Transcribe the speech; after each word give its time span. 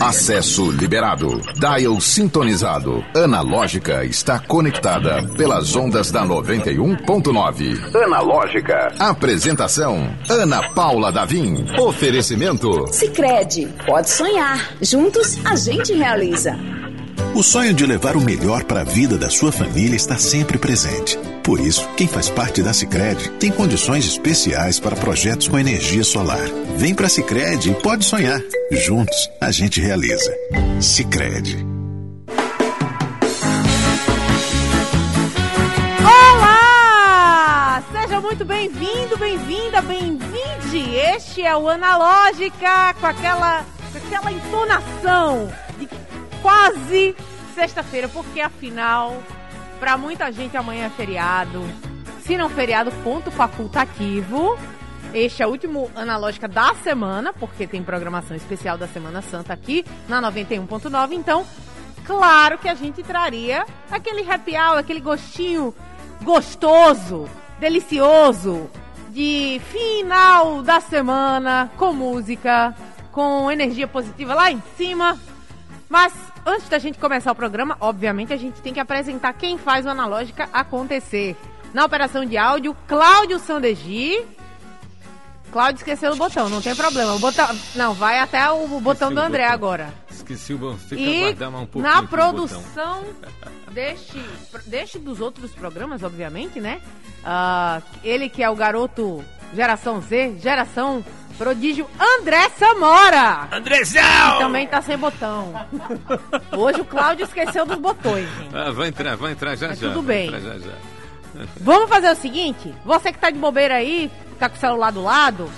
Acesso 0.00 0.70
liberado. 0.70 1.40
Dial 1.54 2.00
sintonizado. 2.00 3.04
Analógica 3.14 4.04
está 4.04 4.38
conectada 4.38 5.22
pelas 5.36 5.74
ondas 5.74 6.10
da 6.10 6.24
91.9. 6.24 7.96
Analógica. 8.04 8.94
Apresentação: 8.98 10.14
Ana 10.28 10.68
Paula 10.70 11.12
Davim. 11.12 11.64
Oferecimento: 11.78 12.86
Sicredi. 12.92 13.68
Pode 13.86 14.10
sonhar. 14.10 14.74
Juntos 14.80 15.38
a 15.44 15.54
gente 15.56 15.92
realiza. 15.92 16.58
O 17.34 17.42
sonho 17.42 17.72
de 17.72 17.86
levar 17.86 18.16
o 18.16 18.20
melhor 18.20 18.64
para 18.64 18.82
a 18.82 18.84
vida 18.84 19.16
da 19.16 19.30
sua 19.30 19.50
família 19.50 19.96
está 19.96 20.18
sempre 20.18 20.58
presente. 20.58 21.18
Por 21.42 21.58
isso, 21.58 21.88
quem 21.96 22.06
faz 22.06 22.30
parte 22.30 22.62
da 22.62 22.72
Sicredi 22.72 23.28
tem 23.32 23.50
condições 23.50 24.06
especiais 24.06 24.78
para 24.78 24.94
projetos 24.94 25.48
com 25.48 25.58
energia 25.58 26.04
solar. 26.04 26.46
Vem 26.76 26.94
para 26.94 27.06
a 27.06 27.10
Sicredi 27.10 27.72
e 27.72 27.74
pode 27.74 28.04
sonhar. 28.04 28.40
Juntos, 28.70 29.28
a 29.40 29.50
gente 29.50 29.80
realiza. 29.80 30.32
Sicredi. 30.80 31.58
Olá! 36.04 37.82
Seja 37.90 38.20
muito 38.20 38.44
bem-vindo, 38.44 39.16
bem-vinda, 39.18 39.82
bem-vinde. 39.82 40.94
Este 41.16 41.42
é 41.42 41.56
o 41.56 41.68
Analógica 41.68 42.94
com 43.00 43.06
aquela, 43.06 43.66
com 43.90 43.98
aquela 43.98 44.30
entonação 44.30 45.52
de 45.76 45.88
quase 46.40 47.16
sexta-feira, 47.56 48.08
porque 48.08 48.40
afinal, 48.40 49.20
para 49.82 49.96
muita 49.96 50.30
gente 50.30 50.56
amanhã 50.56 50.86
é 50.86 50.90
feriado. 50.90 51.60
Se 52.20 52.36
não 52.36 52.48
feriado, 52.48 52.92
ponto 53.02 53.32
facultativo. 53.32 54.56
Este 55.12 55.42
é 55.42 55.46
o 55.46 55.50
último 55.50 55.90
Analógica 55.96 56.46
da 56.46 56.72
semana, 56.72 57.32
porque 57.32 57.66
tem 57.66 57.82
programação 57.82 58.36
especial 58.36 58.78
da 58.78 58.86
Semana 58.86 59.20
Santa 59.22 59.52
aqui 59.52 59.84
na 60.08 60.22
91.9. 60.22 61.14
Então, 61.14 61.44
claro 62.06 62.58
que 62.58 62.68
a 62.68 62.76
gente 62.76 63.02
traria 63.02 63.66
aquele 63.90 64.22
happy 64.22 64.52
hour, 64.52 64.78
aquele 64.78 65.00
gostinho 65.00 65.74
gostoso, 66.22 67.28
delicioso 67.58 68.70
de 69.10 69.60
final 69.72 70.62
da 70.62 70.78
semana 70.78 71.72
com 71.76 71.92
música, 71.92 72.72
com 73.10 73.50
energia 73.50 73.88
positiva 73.88 74.32
lá 74.32 74.48
em 74.48 74.62
cima. 74.76 75.18
Mas 75.92 76.14
antes 76.46 76.70
da 76.70 76.78
gente 76.78 76.98
começar 76.98 77.30
o 77.30 77.34
programa, 77.34 77.76
obviamente 77.78 78.32
a 78.32 78.36
gente 78.38 78.62
tem 78.62 78.72
que 78.72 78.80
apresentar 78.80 79.30
quem 79.34 79.58
faz 79.58 79.84
o 79.84 79.90
Analógica 79.90 80.48
acontecer. 80.50 81.36
Na 81.74 81.84
operação 81.84 82.24
de 82.24 82.38
áudio, 82.38 82.74
Cláudio 82.88 83.38
Sandegi. 83.38 84.24
Cláudio 85.52 85.80
esqueceu 85.80 86.12
o 86.12 86.16
botão, 86.16 86.48
não 86.48 86.62
tem 86.62 86.74
problema. 86.74 87.12
O 87.12 87.18
botão, 87.18 87.46
não, 87.74 87.92
vai 87.92 88.18
até 88.20 88.50
o 88.50 88.66
botão 88.80 89.10
Esqueci 89.10 89.14
do 89.14 89.20
André 89.20 89.42
botão. 89.42 89.54
agora. 89.54 89.94
Esqueci 90.10 90.54
o 90.54 90.58
botão. 90.58 90.78
Fica 90.78 91.02
E 91.02 91.24
aguardando 91.24 91.56
um 91.58 91.66
pouquinho. 91.66 91.94
na 91.94 92.02
produção 92.04 93.04
deste, 93.70 94.18
deste 94.64 94.98
dos 94.98 95.20
outros 95.20 95.50
programas, 95.52 96.02
obviamente, 96.02 96.58
né? 96.58 96.80
Ah, 97.22 97.82
ele 98.02 98.30
que 98.30 98.42
é 98.42 98.48
o 98.48 98.56
garoto 98.56 99.22
geração 99.54 100.00
Z, 100.00 100.38
geração 100.40 101.04
prodígio 101.42 101.88
André 101.98 102.48
Samora. 102.50 103.48
Andrezão! 103.50 104.32
Que 104.34 104.38
também 104.38 104.64
tá 104.68 104.80
sem 104.80 104.96
botão. 104.96 105.52
Hoje 106.56 106.80
o 106.80 106.84
Cláudio 106.84 107.24
esqueceu 107.24 107.66
dos 107.66 107.78
botões, 107.78 108.28
gente. 108.38 108.56
Ah, 108.56 108.70
vai 108.70 108.88
entrar, 108.88 109.16
vai 109.16 109.32
entrar 109.32 109.56
já 109.56 109.68
Mas 109.68 109.80
já. 109.80 109.88
tudo 109.88 110.02
bem. 110.02 110.30
já 110.30 110.38
já. 110.38 110.72
Vamos 111.60 111.88
fazer 111.88 112.12
o 112.12 112.14
seguinte: 112.14 112.72
você 112.84 113.12
que 113.12 113.18
tá 113.18 113.28
de 113.28 113.40
bobeira 113.40 113.74
aí, 113.74 114.08
tá 114.38 114.48
com 114.48 114.54
o 114.56 114.60
celular 114.60 114.92
do 114.92 115.02
lado, 115.02 115.50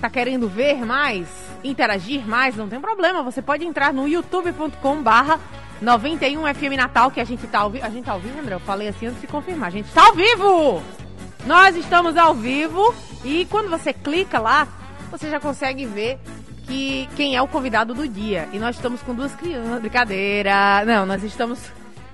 tá 0.00 0.10
querendo 0.10 0.48
ver 0.48 0.84
mais, 0.84 1.28
interagir 1.62 2.26
mais, 2.26 2.56
não 2.56 2.68
tem 2.68 2.80
problema. 2.80 3.22
Você 3.22 3.40
pode 3.40 3.64
entrar 3.64 3.92
no 3.92 4.08
youtube.com 4.08 5.00
barra 5.00 5.38
91FM 5.80 6.76
Natal, 6.76 7.08
que 7.12 7.20
a 7.20 7.24
gente 7.24 7.46
tá 7.46 7.60
ao 7.60 7.70
vivo. 7.70 7.86
A 7.86 7.90
gente 7.90 8.04
tá 8.04 8.12
ao 8.12 8.18
vivo, 8.18 8.36
André? 8.40 8.56
Eu 8.56 8.60
falei 8.60 8.88
assim 8.88 9.06
antes 9.06 9.20
de 9.20 9.28
confirmar. 9.28 9.68
A 9.68 9.72
gente 9.72 9.92
tá 9.92 10.06
ao 10.06 10.12
vivo! 10.12 10.82
Nós 11.46 11.76
estamos 11.76 12.16
ao 12.16 12.34
vivo 12.34 12.92
e 13.24 13.46
quando 13.46 13.70
você 13.70 13.92
clica 13.92 14.40
lá, 14.40 14.66
você 15.10 15.28
já 15.28 15.40
consegue 15.40 15.84
ver 15.84 16.18
que 16.66 17.08
quem 17.16 17.36
é 17.36 17.42
o 17.42 17.48
convidado 17.48 17.92
do 17.92 18.06
dia. 18.06 18.48
E 18.52 18.58
nós 18.58 18.76
estamos 18.76 19.02
com 19.02 19.14
duas 19.14 19.34
crianças. 19.34 19.80
Brincadeira! 19.80 20.84
Não, 20.86 21.04
nós 21.04 21.22
estamos 21.24 21.58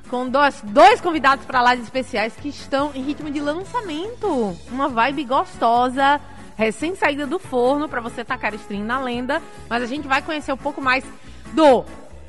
com 0.08 0.28
dois, 0.28 0.62
dois 0.64 1.00
convidados 1.00 1.44
para 1.44 1.60
lá 1.60 1.74
de 1.74 1.82
especiais 1.82 2.34
que 2.34 2.48
estão 2.48 2.90
em 2.94 3.02
ritmo 3.02 3.30
de 3.30 3.40
lançamento. 3.40 4.56
Uma 4.70 4.88
vibe 4.88 5.24
gostosa, 5.24 6.20
recém 6.56 6.96
saída 6.96 7.26
do 7.26 7.38
forno 7.38 7.88
para 7.88 8.00
você 8.00 8.24
tacar 8.24 8.54
stream 8.54 8.84
na 8.84 8.98
lenda. 9.00 9.42
Mas 9.68 9.82
a 9.82 9.86
gente 9.86 10.08
vai 10.08 10.22
conhecer 10.22 10.52
um 10.52 10.56
pouco 10.56 10.80
mais 10.80 11.04
do 11.52 11.84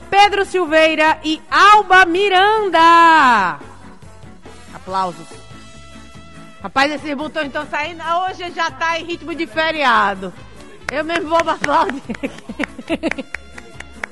Pedro 0.09 0.43
Silveira 0.43 1.19
e 1.23 1.41
Alba 1.49 2.05
Miranda. 2.05 3.59
Aplausos. 4.73 5.27
Rapaz, 6.61 6.91
esses 6.91 7.13
botões 7.13 7.47
estão 7.47 7.65
saindo. 7.67 8.03
Hoje 8.03 8.51
já 8.51 8.69
tá 8.71 8.99
em 8.99 9.05
ritmo 9.05 9.33
de 9.33 9.45
feriado. 9.45 10.33
Eu 10.91 11.03
mesmo 11.03 11.29
vou 11.29 11.37
aplaudir 11.37 12.01
aqui. 12.11 13.25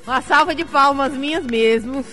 Uma 0.06 0.20
salva 0.20 0.54
de 0.54 0.64
palmas 0.64 1.12
minhas 1.14 1.44
mesmos. 1.44 2.06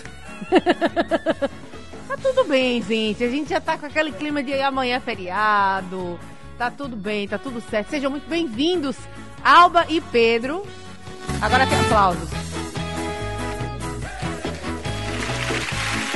tá 2.08 2.18
tudo 2.22 2.46
bem, 2.46 2.82
gente. 2.82 3.24
A 3.24 3.30
gente 3.30 3.50
já 3.50 3.60
tá 3.60 3.78
com 3.78 3.86
aquele 3.86 4.12
clima 4.12 4.42
de 4.42 4.54
amanhã 4.62 4.96
é 4.96 5.00
feriado. 5.00 6.20
Tá 6.58 6.72
tudo 6.72 6.96
bem, 6.96 7.28
tá 7.28 7.38
tudo 7.38 7.62
certo. 7.70 7.90
Sejam 7.90 8.10
muito 8.10 8.28
bem-vindos, 8.28 8.96
Alba 9.44 9.86
e 9.90 10.00
Pedro. 10.00 10.66
Agora 11.42 11.68
tem 11.68 11.80
aplausos. 11.82 12.30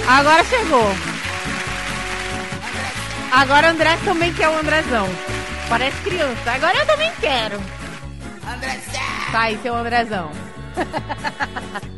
Agora 0.07 0.43
chegou. 0.45 0.89
Agora 3.29 3.67
o 3.67 3.71
André 3.71 3.97
também 4.05 4.33
quer 4.33 4.47
o 4.47 4.57
Andrezão. 4.57 5.07
Parece 5.67 6.01
criança. 6.01 6.51
Agora 6.51 6.77
eu 6.77 6.85
também 6.87 7.11
quero. 7.19 7.76
Andrezão. 8.53 9.31
Tá 9.31 9.41
aí, 9.41 9.59
seu 9.61 9.75
Andrezão. 9.75 10.31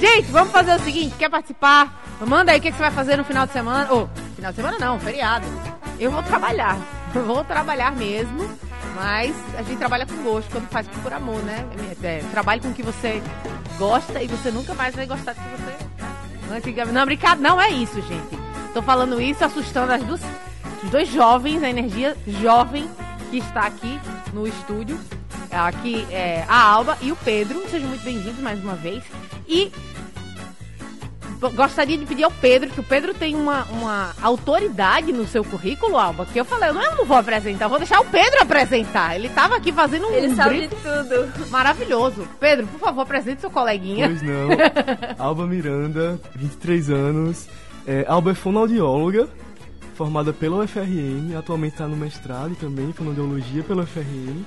Gente, 0.00 0.30
vamos 0.30 0.52
fazer 0.52 0.74
o 0.74 0.80
seguinte: 0.80 1.14
quer 1.16 1.30
participar? 1.30 2.02
Manda 2.26 2.52
aí 2.52 2.58
o 2.58 2.62
que, 2.62 2.72
você 2.72 2.78
vai 2.78 2.90
fazer 2.90 3.16
no 3.16 3.24
final 3.24 3.46
de 3.46 3.52
semana. 3.52 3.92
Ô, 3.92 4.08
final 4.36 4.50
de 4.52 4.56
semana 4.56 4.78
não, 4.78 4.98
feriado. 4.98 5.46
Eu 5.98 6.10
vou 6.10 6.22
trabalhar. 6.22 6.76
Eu 7.14 7.24
vou 7.24 7.44
trabalhar 7.44 7.92
mesmo. 7.92 8.50
Mas 8.96 9.34
a 9.58 9.62
gente 9.62 9.78
trabalha 9.78 10.06
com 10.06 10.14
gosto 10.22 10.50
quando 10.50 10.68
faz 10.68 10.86
por 10.86 11.12
amor, 11.12 11.42
né? 11.42 11.66
É, 12.02 12.22
trabalhe 12.30 12.60
com 12.60 12.68
o 12.68 12.74
que 12.74 12.82
você 12.82 13.20
gosta 13.76 14.22
e 14.22 14.28
você 14.28 14.50
nunca 14.52 14.72
mais 14.74 14.94
vai 14.94 15.06
gostar 15.06 15.32
do 15.32 15.40
que 15.40 15.62
você. 15.62 16.54
Antigamente. 16.54 16.94
Não, 16.94 17.04
brincadeira, 17.04 17.48
não 17.48 17.60
é 17.60 17.70
isso, 17.70 18.00
gente. 18.02 18.38
Tô 18.72 18.82
falando 18.82 19.20
isso 19.20 19.44
assustando 19.44 19.92
as 19.92 20.02
duas, 20.02 20.20
os 20.82 20.90
dois 20.90 21.08
jovens, 21.08 21.62
a 21.62 21.68
energia 21.68 22.16
jovem 22.26 22.88
que 23.30 23.38
está 23.38 23.62
aqui 23.62 24.00
no 24.32 24.46
estúdio. 24.46 24.98
Aqui 25.50 26.06
é 26.10 26.44
a 26.48 26.62
Alba 26.62 26.98
e 27.00 27.12
o 27.12 27.16
Pedro. 27.16 27.62
Sejam 27.70 27.88
muito 27.88 28.04
bem-vindos 28.04 28.38
mais 28.40 28.62
uma 28.62 28.74
vez. 28.74 29.02
E 29.48 29.70
gostaria 31.54 31.98
de 31.98 32.06
pedir 32.06 32.24
ao 32.24 32.30
Pedro, 32.30 32.70
que 32.70 32.80
o 32.80 32.82
Pedro 32.82 33.12
tem 33.12 33.34
uma, 33.36 33.64
uma 33.64 34.14
autoridade 34.22 35.12
no 35.12 35.26
seu 35.26 35.44
currículo, 35.44 35.98
Alba, 35.98 36.24
que 36.24 36.40
eu 36.40 36.44
falei, 36.44 36.70
eu 36.70 36.74
não, 36.74 36.82
eu 36.82 36.96
não 36.96 37.04
vou 37.04 37.18
apresentar, 37.18 37.66
eu 37.66 37.68
vou 37.68 37.78
deixar 37.78 38.00
o 38.00 38.06
Pedro 38.06 38.40
apresentar. 38.42 39.14
Ele 39.14 39.28
tava 39.28 39.56
aqui 39.56 39.70
fazendo 39.70 40.06
um 40.06 40.10
Ele 40.12 40.34
sabe 40.34 40.60
de 40.62 40.68
briefing 40.68 40.76
tudo. 40.82 41.50
maravilhoso. 41.50 42.26
Pedro, 42.40 42.66
por 42.66 42.80
favor, 42.80 43.02
apresente 43.02 43.42
seu 43.42 43.50
coleguinha. 43.50 44.08
Pois 44.08 44.22
não. 44.22 44.48
Alba 45.18 45.46
Miranda, 45.46 46.18
23 46.34 46.90
anos. 46.90 47.46
É, 47.86 48.06
Alba 48.08 48.30
é 48.30 48.34
fonoaudióloga, 48.34 49.28
formada 49.94 50.32
pela 50.32 50.64
UFRN. 50.64 51.36
Atualmente 51.38 51.72
está 51.74 51.86
no 51.86 51.96
mestrado 51.96 52.56
também, 52.56 52.90
fonoaudiologia 52.94 53.62
pela 53.62 53.82
UFRN. 53.82 54.42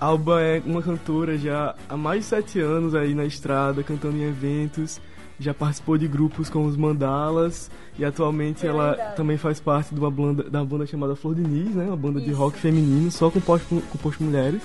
Alba 0.00 0.40
é 0.40 0.62
uma 0.64 0.80
cantora 0.80 1.36
já 1.36 1.74
há 1.88 1.96
mais 1.96 2.20
de 2.20 2.26
7 2.26 2.58
anos 2.60 2.94
aí 2.94 3.14
na 3.14 3.24
estrada, 3.24 3.82
cantando 3.82 4.16
em 4.16 4.22
eventos. 4.22 5.00
Já 5.38 5.52
participou 5.54 5.96
de 5.98 6.06
grupos 6.08 6.48
como 6.50 6.66
os 6.66 6.76
Mandalas. 6.76 7.70
E 7.98 8.04
atualmente 8.04 8.66
É 8.66 8.70
ela 8.70 8.88
verdade. 8.94 9.16
também 9.16 9.36
faz 9.36 9.60
parte 9.60 9.94
de 9.94 10.00
uma 10.00 10.10
banda, 10.10 10.44
da 10.44 10.64
banda 10.64 10.86
chamada 10.86 11.14
Flor 11.16 11.34
de 11.34 11.42
Nis, 11.42 11.74
né? 11.74 11.84
Uma 11.86 11.96
banda 11.96 12.20
de 12.20 12.30
Isso. 12.30 12.38
rock 12.38 12.58
feminino, 12.58 13.10
só 13.10 13.30
composto 13.30 13.82
por 14.02 14.14
mulheres. 14.20 14.62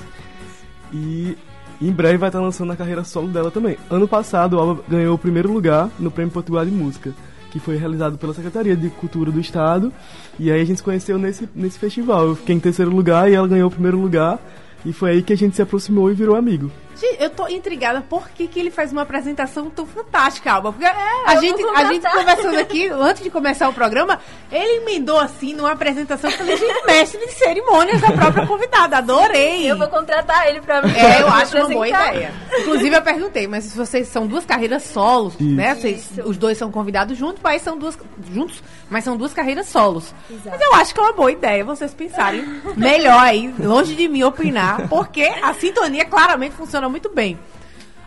E 0.94 1.38
em 1.82 1.92
breve 1.92 2.18
vai 2.18 2.30
estar 2.30 2.40
lançando 2.40 2.72
a 2.72 2.76
carreira 2.76 3.04
solo 3.04 3.28
dela 3.28 3.52
também. 3.52 3.78
Ano 3.90 4.08
passado, 4.08 4.58
a 4.58 4.62
Alba 4.62 4.84
ganhou 4.88 5.16
o 5.16 5.20
primeiro 5.20 5.52
lugar 5.52 5.90
no 6.00 6.10
Prêmio 6.12 6.32
Portugal 6.34 6.66
de 6.66 6.72
Música, 6.72 7.14
que 7.52 7.60
foi 7.60 7.76
realizado 7.78 8.18
pela 8.18 8.34
Secretaria 8.34 8.76
de 8.76 8.90
Cultura 8.90 9.32
do 9.32 9.40
Estado. 9.40 9.92
E 10.40 10.52
aí 10.52 10.62
a 10.62 10.66
gente 10.66 10.78
se 10.78 10.84
conheceu 10.84 11.18
nesse, 11.18 11.48
nesse 11.54 11.78
festival. 11.80 12.28
Eu 12.28 12.36
fiquei 12.36 12.56
em 12.56 12.60
terceiro 12.60 12.92
lugar 12.92 13.30
e 13.30 13.34
ela 13.36 13.48
ganhou 13.48 13.68
o 13.68 13.72
primeiro 13.72 14.00
lugar. 14.00 14.40
E 14.86 14.94
foi 14.94 15.12
aí 15.12 15.24
que 15.24 15.34
a 15.34 15.38
gente 15.38 15.56
se 15.56 15.62
aproximou 15.62 16.12
e 16.12 16.14
virou 16.14 16.36
amigo. 16.36 16.72
Gente, 16.96 17.22
eu 17.22 17.30
tô 17.30 17.48
intrigada 17.48 18.02
por 18.02 18.30
que, 18.30 18.48
que 18.48 18.60
ele 18.60 18.72
faz 18.72 18.92
uma 18.92 19.02
apresentação 19.02 19.70
tão 19.70 19.86
fantástica, 19.86 20.52
Alba. 20.52 20.72
Porque 20.72 20.86
a, 20.86 21.34
É, 21.34 21.36
eu 21.36 21.42
gente, 21.42 21.64
a 21.64 21.84
gente 21.86 22.10
conversando 22.10 22.58
aqui, 22.60 22.88
antes 22.94 23.24
de 23.24 23.30
começar 23.30 23.68
o 23.70 23.74
programa, 23.74 24.20
ele 24.52 24.78
emendou 24.82 25.20
assim 25.20 25.54
numa 25.54 25.72
apresentação 25.72 26.30
que 26.32 26.36
eu 26.42 26.46
falei, 26.46 26.58
gente, 26.58 26.86
mestre 26.86 27.20
de 27.26 27.32
cerimônias 27.34 28.02
da 28.02 28.12
própria 28.12 28.46
convidada. 28.48 28.98
Adorei. 28.98 29.70
Eu 29.70 29.78
vou 29.78 29.88
contratar 29.88 30.48
ele 30.48 30.62
pra 30.62 30.82
mim. 30.82 30.94
É, 30.96 31.22
eu 31.22 31.28
acho 31.28 31.58
uma 31.58 31.70
boa 31.70 31.88
ideia. 31.88 32.34
Inclusive, 32.60 32.96
eu 32.96 33.02
perguntei, 33.02 33.48
mas 33.48 33.66
se 33.66 33.78
vocês 33.78 34.08
são 34.08 34.26
duas 34.28 34.46
carreiras 34.46 34.84
solos, 34.84 35.38
né? 35.40 35.76
Vocês, 35.76 36.12
Isso. 36.12 36.22
os 36.30 36.38
dois 36.38 36.58
são 36.58 36.72
convidados 36.72 37.18
juntos, 37.18 37.42
mas 37.44 37.62
são 37.62 37.78
duas 37.78 37.98
juntos, 38.32 38.64
mas 38.90 39.04
são 39.04 39.18
duas 39.18 39.34
carreiras 39.34 39.68
solos. 39.68 40.14
Exato. 40.30 40.50
Mas 40.50 40.62
eu 40.62 40.74
acho 40.76 40.94
que 40.94 41.00
é 41.00 41.04
uma 41.04 41.14
boa 41.14 41.32
ideia 41.32 41.64
vocês 41.66 41.94
pensarem 41.94 42.62
melhor 42.78 43.20
aí, 43.20 43.54
longe 43.60 43.96
de 43.96 44.08
mim 44.08 44.24
opinar, 44.24 44.88
porque 44.88 45.24
a 45.24 45.54
sintonia 45.54 46.06
claramente 46.06 46.56
funciona 46.56 46.85
muito 46.90 47.10
bem. 47.14 47.40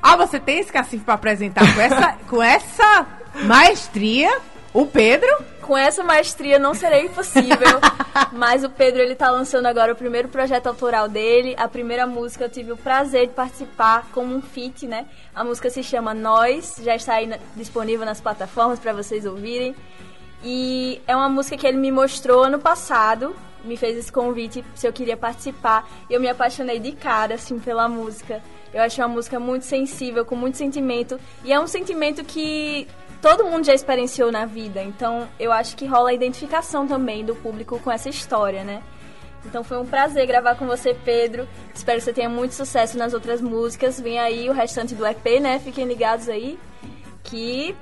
Ah, 0.02 0.16
você 0.16 0.38
tem 0.38 0.58
esse 0.60 0.72
cacifo 0.72 1.04
pra 1.04 1.14
apresentar 1.14 1.75
com 1.75 1.80
essa, 1.80 2.12
com 2.28 2.42
essa 2.42 3.06
maestria, 3.44 4.30
o 4.72 4.86
Pedro. 4.86 5.28
Com 5.62 5.76
essa 5.76 6.02
maestria 6.02 6.58
não 6.58 6.72
será 6.72 6.98
impossível, 7.02 7.78
mas 8.32 8.64
o 8.64 8.70
Pedro 8.70 9.02
ele 9.02 9.14
tá 9.14 9.30
lançando 9.30 9.66
agora 9.66 9.92
o 9.92 9.96
primeiro 9.96 10.28
projeto 10.28 10.66
autoral 10.66 11.08
dele. 11.08 11.54
A 11.58 11.69
primeira 11.69 12.06
música 12.06 12.44
eu 12.44 12.48
tive 12.48 12.72
o 12.72 12.76
prazer 12.76 13.26
de 13.26 13.34
participar 13.34 14.06
como 14.12 14.34
um 14.34 14.40
feat, 14.40 14.86
né? 14.86 15.04
A 15.34 15.44
música 15.44 15.69
se 15.69 15.82
chama 15.82 16.14
Nós, 16.14 16.76
já 16.82 16.94
está 16.96 17.14
aí 17.14 17.26
na- 17.26 17.36
disponível 17.54 18.06
nas 18.06 18.19
plataformas 18.20 18.78
para 18.78 18.94
vocês 18.94 19.26
ouvirem. 19.26 19.74
E 20.42 21.02
é 21.06 21.14
uma 21.14 21.28
música 21.28 21.56
que 21.56 21.66
ele 21.66 21.76
me 21.76 21.90
mostrou 21.90 22.44
ano 22.44 22.58
passado, 22.58 23.34
me 23.64 23.76
fez 23.76 23.98
esse 23.98 24.10
convite 24.12 24.64
se 24.74 24.86
eu 24.86 24.92
queria 24.92 25.16
participar. 25.19 25.86
E 26.08 26.14
eu 26.14 26.20
me 26.20 26.28
apaixonei 26.28 26.78
de 26.78 26.92
cara, 26.92 27.34
assim, 27.34 27.58
pela 27.58 27.88
música. 27.88 28.40
Eu 28.73 28.82
achei 28.82 29.03
uma 29.03 29.12
música 29.12 29.41
muito 29.41 29.65
sensível, 29.65 30.25
com 30.25 30.37
muito 30.37 30.56
sentimento. 30.56 31.19
E 31.44 31.53
é 31.53 31.59
um 31.59 31.67
sentimento 31.67 32.25
que 32.25 32.87
todo 33.20 33.44
mundo 33.44 33.65
já 33.65 33.75
experienciou 33.75 34.31
na 34.31 34.44
vida. 34.44 34.82
Então 34.82 35.29
eu 35.38 35.53
acho 35.53 35.76
que 35.76 35.87
rola 35.87 36.11
a 36.11 36.15
identificação 36.15 36.87
também 36.87 37.25
do 37.25 37.35
público 37.35 37.79
com 37.81 37.91
essa 37.91 38.09
história, 38.09 38.65
né? 38.65 38.82
Então 39.44 39.62
foi 39.62 39.79
um 39.79 39.87
prazer 39.87 40.26
gravar 40.26 40.56
com 40.56 40.67
você, 40.67 40.94
Pedro. 40.94 41.49
Espero 41.75 41.99
que 41.99 42.05
você 42.05 42.12
tenha 42.12 42.29
muito 42.29 42.55
sucesso 42.55 42.99
nas 42.99 43.15
outras 43.15 43.41
músicas. 43.41 44.00
Vem 44.00 44.19
aí 44.19 44.49
o 44.50 44.53
restante 44.53 44.94
do 44.94 45.06
EP, 45.06 45.41
né? 45.41 45.59
Fiquem 45.59 45.87
ligados 45.87 46.29
aí. 46.29 46.59
Que 47.23 47.75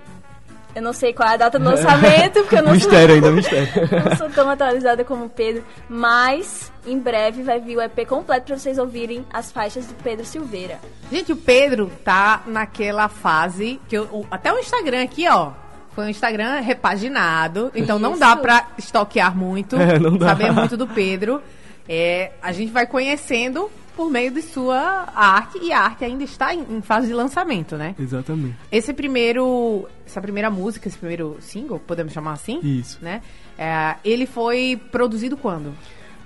eu 0.77 0.83
não 0.83 0.93
sei 0.93 1.13
qual 1.13 1.29
é 1.29 1.33
a 1.35 1.37
data 1.37 1.59
do 1.59 1.65
lançamento, 1.65 2.41
porque 2.43 2.55
eu 2.57 2.63
não 2.63 2.67
sou, 2.79 2.91
mistério 2.91 3.15
ainda, 3.17 3.31
mistério. 3.33 3.69
não 4.09 4.17
sou 4.17 4.31
tão 4.31 4.49
atualizada 4.49 5.03
como 5.05 5.25
o 5.25 5.29
Pedro. 5.29 5.65
Mas 5.89 6.71
em 6.87 6.99
breve 6.99 7.43
vai 7.43 7.59
vir 7.59 7.77
o 7.77 7.81
EP 7.83 8.07
completo 8.07 8.47
para 8.47 8.59
vocês 8.59 8.79
ouvirem 8.79 9.25
as 9.33 9.51
faixas 9.51 9.87
do 9.87 9.95
Pedro 9.95 10.25
Silveira. 10.25 10.79
Gente, 11.11 11.33
o 11.33 11.37
Pedro 11.37 11.91
tá 12.05 12.43
naquela 12.47 13.09
fase 13.09 13.81
que 13.89 13.97
eu, 13.97 14.05
o- 14.05 14.27
até 14.31 14.53
o 14.53 14.59
Instagram 14.59 15.03
aqui, 15.03 15.27
ó. 15.29 15.51
Foi 15.95 16.05
um 16.05 16.09
Instagram 16.11 16.61
repaginado, 16.61 17.73
então 17.75 17.99
não 17.99 18.19
dá 18.19 18.33
Isso. 18.35 18.43
pra 18.43 18.67
estoquear 18.77 19.35
muito, 19.35 19.77
É, 19.81 19.99
não 19.99 20.17
dá. 20.19 20.29
saber 20.29 20.53
muito 20.53 20.77
do 20.77 20.87
Pedro. 20.87 21.43
É, 21.89 22.33
a 22.43 22.53
gente 22.53 22.71
vai 22.71 22.87
conhecendo 22.87 23.71
por 23.97 24.11
meio 24.11 24.31
de 24.31 24.43
sua 24.43 25.09
arte 25.15 25.59
e 25.63 25.73
a 25.73 25.81
arte 25.81 26.05
ainda 26.05 26.23
está 26.23 26.55
em, 26.55 26.65
em 26.71 26.83
fase 26.83 27.07
de 27.07 27.15
lançamento, 27.15 27.77
né? 27.77 27.95
Exatamente. 27.99 28.55
Esse 28.71 28.93
primeiro, 28.93 29.89
essa 30.07 30.21
primeira 30.21 30.51
música, 30.51 30.87
esse 30.87 30.99
primeiro 30.99 31.39
single, 31.41 31.81
podemos 31.81 32.13
chamar 32.13 32.33
assim, 32.33 32.61
Isso. 32.63 32.99
né? 33.01 33.23
É, 33.59 33.97
ele 34.05 34.27
foi 34.27 34.79
produzido 34.93 35.37
quando? 35.37 35.73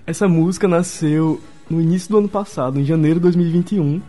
Essa 0.05 0.27
música 0.27 0.67
nasceu 0.67 1.41
no 1.71 1.81
início 1.81 2.11
do 2.11 2.19
ano 2.19 2.29
passado, 2.29 2.81
em 2.81 2.85
janeiro 2.85 3.21
de 3.21 3.23
2021. 3.23 4.03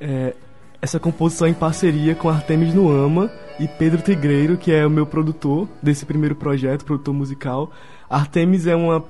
É, 0.00 0.34
essa 0.82 0.98
composição 0.98 1.46
é 1.46 1.50
em 1.50 1.54
parceria 1.54 2.14
com 2.14 2.28
Artemis 2.28 2.74
Nuama 2.74 3.30
e 3.60 3.68
Pedro 3.68 4.02
Tigreiro, 4.02 4.56
que 4.56 4.72
é 4.72 4.84
o 4.84 4.90
meu 4.90 5.06
produtor 5.06 5.68
desse 5.80 6.04
primeiro 6.04 6.34
projeto, 6.34 6.84
produtor 6.84 7.14
musical. 7.14 7.70
Artemis 8.10 8.66
é 8.66 8.74
uma 8.74 9.04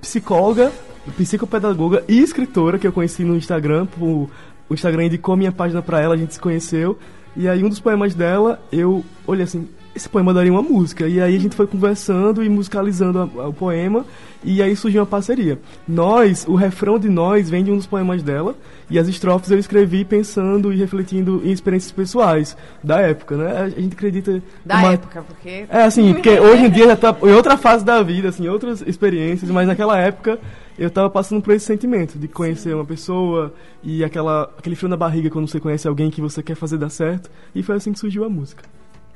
psicóloga, 0.00 0.72
psicopedagoga 1.16 2.04
e 2.08 2.20
escritora 2.20 2.78
que 2.78 2.86
eu 2.86 2.92
conheci 2.92 3.24
no 3.24 3.36
Instagram. 3.36 3.86
Por, 3.86 4.30
o 4.68 4.74
Instagram 4.74 5.06
indicou 5.06 5.36
minha 5.36 5.52
página 5.52 5.82
pra 5.82 6.00
ela, 6.00 6.14
a 6.14 6.18
gente 6.18 6.34
se 6.34 6.40
conheceu. 6.40 6.98
E 7.36 7.48
aí 7.48 7.64
um 7.64 7.68
dos 7.68 7.80
poemas 7.80 8.14
dela, 8.14 8.62
eu 8.70 9.04
olhei 9.26 9.44
assim, 9.44 9.68
esse 9.94 10.08
poema 10.08 10.32
daria 10.32 10.50
uma 10.52 10.62
música. 10.62 11.06
E 11.06 11.20
aí 11.20 11.36
a 11.36 11.38
gente 11.38 11.54
foi 11.56 11.66
conversando 11.66 12.42
e 12.42 12.48
musicalizando 12.48 13.18
a- 13.18 13.42
a- 13.42 13.48
o 13.48 13.52
poema. 13.52 14.04
E 14.44 14.60
aí 14.62 14.74
surgiu 14.74 15.00
uma 15.00 15.06
parceria. 15.06 15.58
Nós, 15.86 16.44
o 16.48 16.54
refrão 16.56 16.98
de 16.98 17.08
Nós 17.08 17.48
vem 17.48 17.62
de 17.62 17.70
um 17.70 17.76
dos 17.76 17.86
poemas 17.86 18.22
dela. 18.22 18.54
E 18.90 18.98
as 18.98 19.06
estrofes 19.08 19.50
eu 19.50 19.58
escrevi 19.58 20.04
pensando 20.04 20.72
e 20.72 20.76
refletindo 20.76 21.40
em 21.44 21.50
experiências 21.52 21.92
pessoais 21.92 22.56
da 22.82 22.98
época, 23.00 23.36
né? 23.36 23.56
A 23.62 23.68
gente 23.68 23.94
acredita... 23.94 24.42
Da 24.64 24.78
uma- 24.78 24.92
época, 24.94 25.22
porque 25.22 25.64
é, 25.68 25.82
assim, 25.84 26.12
porque 26.12 26.30
hoje 26.40 26.64
em 26.64 26.70
dia 26.70 26.86
já 26.88 26.96
tá 26.96 27.16
em 27.22 27.32
outra 27.32 27.56
fase 27.56 27.84
da 27.84 28.02
vida, 28.02 28.28
assim, 28.28 28.48
outras 28.48 28.82
experiências, 28.86 29.50
mas 29.50 29.66
naquela 29.66 29.96
época 29.98 30.38
eu 30.78 30.90
tava 30.90 31.08
passando 31.08 31.40
por 31.40 31.54
esse 31.54 31.64
sentimento 31.66 32.18
de 32.18 32.26
conhecer 32.28 32.74
uma 32.74 32.84
pessoa 32.84 33.54
e 33.82 34.02
aquela, 34.04 34.50
aquele 34.58 34.74
frio 34.74 34.88
na 34.88 34.96
barriga 34.96 35.30
quando 35.30 35.46
você 35.48 35.60
conhece 35.60 35.86
alguém 35.86 36.10
que 36.10 36.20
você 36.20 36.42
quer 36.42 36.56
fazer 36.56 36.76
dar 36.78 36.90
certo. 36.90 37.30
E 37.54 37.62
foi 37.62 37.76
assim 37.76 37.92
que 37.92 37.98
surgiu 37.98 38.24
a 38.24 38.28
música. 38.28 38.64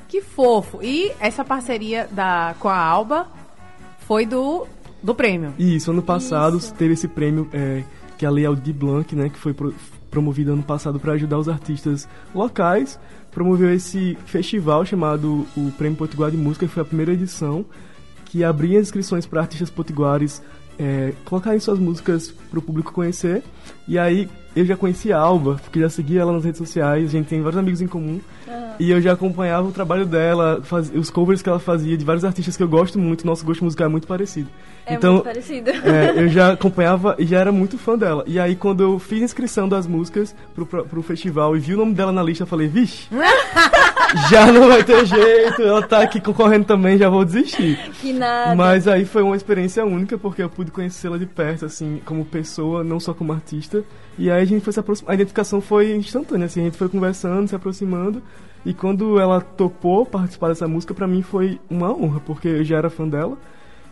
Que 0.09 0.21
fofo. 0.21 0.83
E 0.83 1.13
essa 1.21 1.45
parceria 1.45 2.09
da, 2.11 2.55
com 2.59 2.69
a 2.69 2.79
Alba 2.79 3.27
foi 4.01 4.25
do, 4.25 4.67
do 5.03 5.15
prêmio. 5.15 5.53
E 5.59 5.77
isso, 5.77 5.91
ano 5.91 6.03
passado 6.03 6.59
Isso. 6.59 6.73
teve 6.75 6.95
esse 6.95 7.09
prêmio 7.09 7.49
é, 7.53 7.83
que 8.17 8.25
é 8.25 8.29
a 8.29 8.31
Lei 8.31 8.47
Aldir 8.47 8.75
Blanc, 8.75 9.15
né, 9.15 9.29
que 9.29 9.39
foi 9.39 9.53
pro, 9.53 9.75
promovido 10.11 10.53
ano 10.53 10.63
passado 10.63 10.99
para 10.99 11.13
ajudar 11.13 11.39
os 11.39 11.49
artistas 11.49 12.09
locais. 12.35 12.99
Promoveu 13.31 13.73
esse 13.73 14.17
festival 14.27 14.85
chamado 14.87 15.47
o 15.57 15.71
Prêmio 15.73 15.99
Potiguar 15.99 16.31
de 16.31 16.37
Música, 16.37 16.67
que 16.67 16.73
foi 16.73 16.83
a 16.83 16.87
primeira 16.87 17.13
edição, 17.13 17.67
que 18.25 18.43
abria 18.43 18.81
inscrições 18.81 19.27
para 19.27 19.43
artistas 19.43 19.69
potiguares 19.69 20.43
é, 20.79 21.13
colocarem 21.25 21.61
suas 21.61 21.79
músicas 21.79 22.31
para 22.31 22.59
o 22.59 22.63
público 22.63 22.93
conhecer. 22.93 23.43
E 23.87 23.99
aí 23.99 24.29
eu 24.57 24.65
já 24.65 24.77
conheci 24.77 25.13
a 25.13 25.19
Alba, 25.19 25.61
porque 25.63 25.79
já 25.81 25.89
seguia 25.89 26.23
ela 26.23 26.33
nas 26.33 26.45
redes 26.45 26.59
sociais, 26.59 27.05
a 27.05 27.13
gente 27.13 27.27
tem 27.29 27.41
vários 27.43 27.59
amigos 27.59 27.81
em 27.81 27.87
comum. 27.87 28.21
E 28.79 28.91
eu 28.91 29.01
já 29.01 29.13
acompanhava 29.13 29.69
o 29.69 29.73
trabalho 29.73 30.05
dela, 30.07 30.61
faz- 30.65 30.91
os 30.95 31.11
covers 31.11 31.43
que 31.43 31.49
ela 31.49 31.59
fazia 31.59 31.97
de 31.97 32.05
vários 32.05 32.25
artistas 32.25 32.57
que 32.57 32.63
eu 32.63 32.69
gosto 32.69 32.99
muito, 32.99 33.27
nosso 33.27 33.45
gosto 33.45 33.63
musical 33.65 33.87
é 33.87 33.91
muito 33.91 34.07
parecido. 34.07 34.49
É 34.87 34.95
então, 34.95 35.15
muito 35.15 35.25
parecido. 35.25 35.71
é, 35.71 36.15
eu 36.17 36.29
já 36.31 36.53
acompanhava 36.53 37.17
e 37.19 37.27
já 37.27 37.41
era 37.41 37.51
muito 37.51 37.77
fã 37.77 37.99
dela. 37.99 38.23
E 38.27 38.39
aí, 38.39 38.55
quando 38.55 38.85
eu 38.85 38.99
fiz 39.01 39.21
a 39.21 39.25
inscrição 39.25 39.69
das 39.69 39.85
músicas 39.85 40.35
pro, 40.55 40.65
pro, 40.65 40.85
pro 40.85 41.03
festival 41.03 41.57
e 41.57 41.61
vi 41.61 41.75
o 41.75 41.77
nome 41.77 41.93
dela 41.93 42.13
na 42.13 42.23
lista, 42.23 42.45
eu 42.45 42.47
falei, 42.47 42.69
vixe, 42.69 43.09
já 44.31 44.51
não 44.53 44.69
vai 44.69 44.85
ter 44.85 45.05
jeito, 45.05 45.61
ela 45.61 45.83
tá 45.83 46.01
aqui 46.03 46.21
concorrendo 46.21 46.65
também, 46.65 46.97
já 46.97 47.09
vou 47.09 47.25
desistir. 47.25 47.77
Que 48.01 48.13
nada. 48.13 48.55
Mas 48.55 48.87
aí 48.87 49.05
foi 49.05 49.23
uma 49.23 49.35
experiência 49.35 49.85
única, 49.85 50.17
porque 50.17 50.41
eu 50.41 50.49
pude 50.49 50.71
conhecê-la 50.71 51.19
de 51.19 51.27
perto, 51.27 51.67
assim, 51.67 52.01
como 52.05 52.25
pessoa, 52.25 52.85
não 52.85 53.01
só 53.01 53.13
como 53.13 53.33
artista. 53.33 53.83
E 54.17 54.31
aí 54.31 54.41
a 54.41 54.45
gente 54.45 54.63
foi 54.63 54.73
se 54.73 54.79
aproximar, 54.79 55.11
a 55.11 55.15
identificação 55.15 55.61
foi 55.61 55.95
instantânea, 55.97 56.47
assim, 56.47 56.61
a 56.61 56.65
gente 56.65 56.79
foi 56.79 56.89
conversando, 56.89 57.49
se 57.49 57.57
aproximando. 57.57 58.23
E 58.65 58.73
quando 58.73 59.19
ela 59.19 59.41
topou 59.41 60.07
participar 60.07 60.49
dessa 60.49 60.67
música, 60.67 60.95
pra 60.95 61.07
mim 61.07 61.23
foi 61.23 61.61
uma 61.69 61.93
honra, 61.93 62.21
porque 62.21 62.49
eu 62.49 62.65
já 62.65 62.79
era 62.79 62.91
fã 62.91 63.07
dela. 63.07 63.37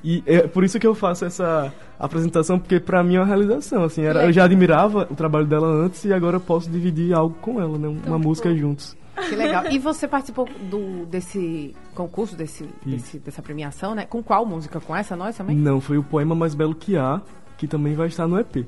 E 0.04 0.22
é 0.26 0.46
por 0.46 0.62
isso 0.62 0.78
que 0.78 0.86
eu 0.86 0.94
faço 0.94 1.24
essa 1.24 1.72
apresentação, 1.98 2.58
porque 2.58 2.78
pra 2.78 3.02
mim 3.02 3.14
é 3.16 3.20
uma 3.20 3.26
realização, 3.26 3.84
assim, 3.84 4.02
era, 4.02 4.26
eu 4.26 4.32
já 4.32 4.44
admirava 4.44 5.08
o 5.10 5.14
trabalho 5.14 5.46
dela 5.46 5.66
antes 5.66 6.04
e 6.04 6.12
agora 6.12 6.36
eu 6.36 6.40
posso 6.40 6.70
dividir 6.70 7.14
algo 7.14 7.34
com 7.40 7.58
ela, 7.60 7.78
né, 7.78 7.88
uma 8.06 8.18
música 8.18 8.54
juntos. 8.54 8.94
Que 9.28 9.34
legal. 9.34 9.64
E 9.70 9.78
você 9.78 10.06
participou 10.06 10.46
do, 10.70 11.06
desse 11.06 11.74
concurso, 11.94 12.36
desse, 12.36 12.68
desse- 12.84 13.18
dessa 13.20 13.40
premiação, 13.40 13.94
né? 13.94 14.04
Com 14.04 14.20
qual 14.22 14.44
música? 14.44 14.80
Com 14.80 14.94
essa 14.94 15.14
nós 15.16 15.36
também? 15.36 15.56
Não, 15.56 15.80
foi 15.80 15.96
o 15.96 16.02
poema 16.02 16.34
mais 16.34 16.52
belo 16.54 16.74
que 16.74 16.96
há, 16.96 17.22
que 17.56 17.68
também 17.68 17.94
vai 17.94 18.08
estar 18.08 18.26
no 18.26 18.38
EP. 18.38 18.66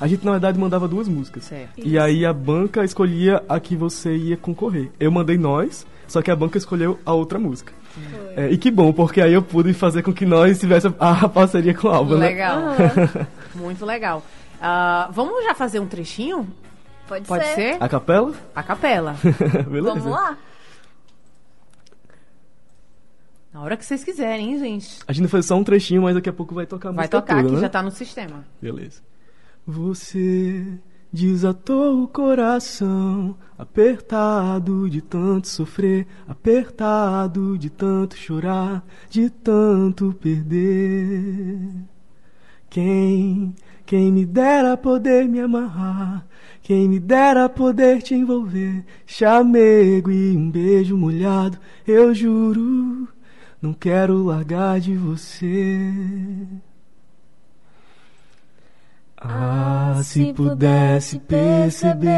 A 0.00 0.06
gente, 0.06 0.24
na 0.24 0.32
verdade, 0.32 0.58
mandava 0.58 0.88
duas 0.88 1.06
músicas. 1.06 1.44
Certo. 1.44 1.72
E 1.76 1.98
aí 1.98 2.24
a 2.24 2.32
banca 2.32 2.82
escolhia 2.84 3.42
a 3.48 3.60
que 3.60 3.76
você 3.76 4.16
ia 4.16 4.36
concorrer. 4.36 4.90
Eu 4.98 5.10
mandei 5.12 5.36
nós, 5.36 5.86
só 6.08 6.22
que 6.22 6.30
a 6.30 6.36
banca 6.36 6.56
escolheu 6.56 6.98
a 7.04 7.12
outra 7.12 7.38
música. 7.38 7.72
É, 8.36 8.48
e 8.50 8.56
que 8.56 8.70
bom, 8.70 8.92
porque 8.92 9.20
aí 9.20 9.34
eu 9.34 9.42
pude 9.42 9.74
fazer 9.74 10.02
com 10.02 10.12
que 10.12 10.24
nós 10.24 10.58
tivéssemos 10.58 10.96
a 11.00 11.28
parceria 11.28 11.74
com 11.74 11.88
a 11.88 11.96
Alba, 11.96 12.16
né? 12.16 12.28
Legal. 12.28 12.62
Muito 13.54 13.84
legal. 13.84 14.22
Ah, 14.60 15.10
vamos 15.12 15.44
já 15.44 15.54
fazer 15.54 15.80
um 15.80 15.86
trechinho? 15.86 16.48
Pode, 17.06 17.26
Pode 17.26 17.44
ser? 17.54 17.76
A 17.82 17.88
capela? 17.88 18.32
A 18.54 18.62
capela. 18.62 19.16
Beleza. 19.68 19.94
Vamos 19.98 20.06
lá. 20.06 20.38
Na 23.52 23.60
hora 23.62 23.76
que 23.76 23.84
vocês 23.84 24.04
quiserem, 24.04 24.52
hein, 24.52 24.58
gente? 24.60 25.00
A 25.08 25.12
gente 25.12 25.22
vai 25.22 25.30
fazer 25.30 25.48
só 25.48 25.56
um 25.56 25.64
trechinho, 25.64 26.02
mas 26.02 26.14
daqui 26.14 26.28
a 26.28 26.32
pouco 26.32 26.54
vai 26.54 26.66
tocar 26.66 26.90
a 26.90 26.92
Vai 26.92 27.04
música 27.06 27.20
tocar 27.20 27.34
toda, 27.34 27.46
aqui, 27.48 27.54
né? 27.56 27.60
já 27.60 27.68
tá 27.68 27.82
no 27.82 27.90
sistema. 27.90 28.44
Beleza. 28.62 29.02
Você 29.70 30.66
desatou 31.12 32.02
o 32.02 32.08
coração, 32.08 33.36
apertado 33.56 34.90
de 34.90 35.00
tanto 35.00 35.46
sofrer, 35.46 36.08
apertado 36.26 37.56
de 37.56 37.70
tanto 37.70 38.16
chorar, 38.16 38.84
de 39.08 39.30
tanto 39.30 40.12
perder. 40.20 41.70
Quem 42.68 43.54
Quem 43.86 44.10
me 44.10 44.26
dera 44.26 44.76
poder 44.76 45.28
me 45.28 45.38
amarrar, 45.38 46.26
quem 46.62 46.88
me 46.88 46.98
dera 46.98 47.48
poder 47.48 48.02
te 48.02 48.14
envolver. 48.14 48.84
Chamego 49.06 50.10
e 50.10 50.36
um 50.36 50.50
beijo 50.50 50.96
molhado, 50.96 51.58
eu 51.86 52.12
juro, 52.12 53.08
não 53.62 53.72
quero 53.72 54.24
largar 54.24 54.80
de 54.80 54.96
você. 54.96 55.92
Ah, 59.22 60.00
se 60.02 60.32
pudesse 60.32 61.18
perceber 61.18 62.08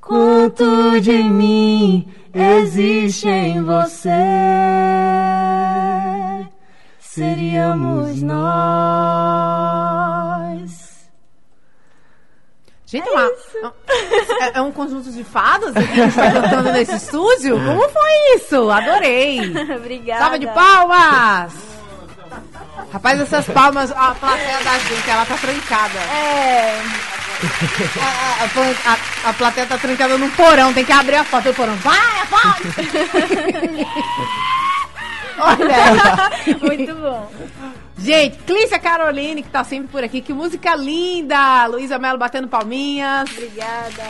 quanto 0.00 1.00
de 1.00 1.24
mim 1.24 2.08
existe 2.32 3.28
em 3.28 3.64
você, 3.64 4.08
seríamos 7.00 8.22
nós. 8.22 8.40
Gente, 12.86 13.08
é, 13.08 13.12
uma- 13.12 13.30
é, 14.40 14.58
é 14.58 14.60
um 14.62 14.72
conjunto 14.72 15.10
de 15.12 15.22
fadas 15.24 15.72
que 15.72 15.78
a 15.78 15.82
gente 15.82 16.14
tá 16.14 16.32
cantando 16.32 16.72
nesse 16.72 16.94
estúdio? 16.96 17.56
Como 17.64 17.88
foi 17.88 18.36
isso? 18.36 18.68
Adorei! 18.70 19.40
Obrigada. 19.76 20.20
Salva 20.22 20.38
de 20.40 20.46
palmas! 20.48 21.69
Rapaz, 22.92 23.20
essas 23.20 23.46
palmas, 23.46 23.92
a 23.92 24.14
plateia 24.14 24.58
da 24.64 24.78
gente, 24.78 25.08
ela 25.10 25.24
tá 25.24 25.36
trancada. 25.36 25.98
É, 26.12 26.82
A, 28.00 28.42
a- 28.42 28.92
a 29.24 29.30
a- 29.30 29.32
plateia 29.32 29.66
tá 29.66 29.78
trancada 29.78 30.18
no 30.18 30.28
porão, 30.30 30.72
tem 30.74 30.84
que 30.84 30.92
abrir 30.92 31.16
a 31.16 31.24
porta 31.24 31.50
do 31.52 31.54
porão. 31.56 31.74
Vai, 31.76 32.20
aplaude! 32.20 32.62
Olha! 35.38 36.58
muito 36.60 36.94
bom. 36.96 37.32
Gente, 37.96 38.38
Clícia 38.38 38.78
Caroline, 38.78 39.42
que 39.42 39.48
tá 39.50 39.62
sempre 39.64 39.88
por 39.88 40.02
aqui. 40.04 40.20
Que 40.20 40.32
música 40.32 40.74
linda! 40.74 41.66
Luísa 41.66 41.98
Mello 41.98 42.18
batendo 42.18 42.48
palminhas. 42.48 43.30
Obrigada. 43.30 44.04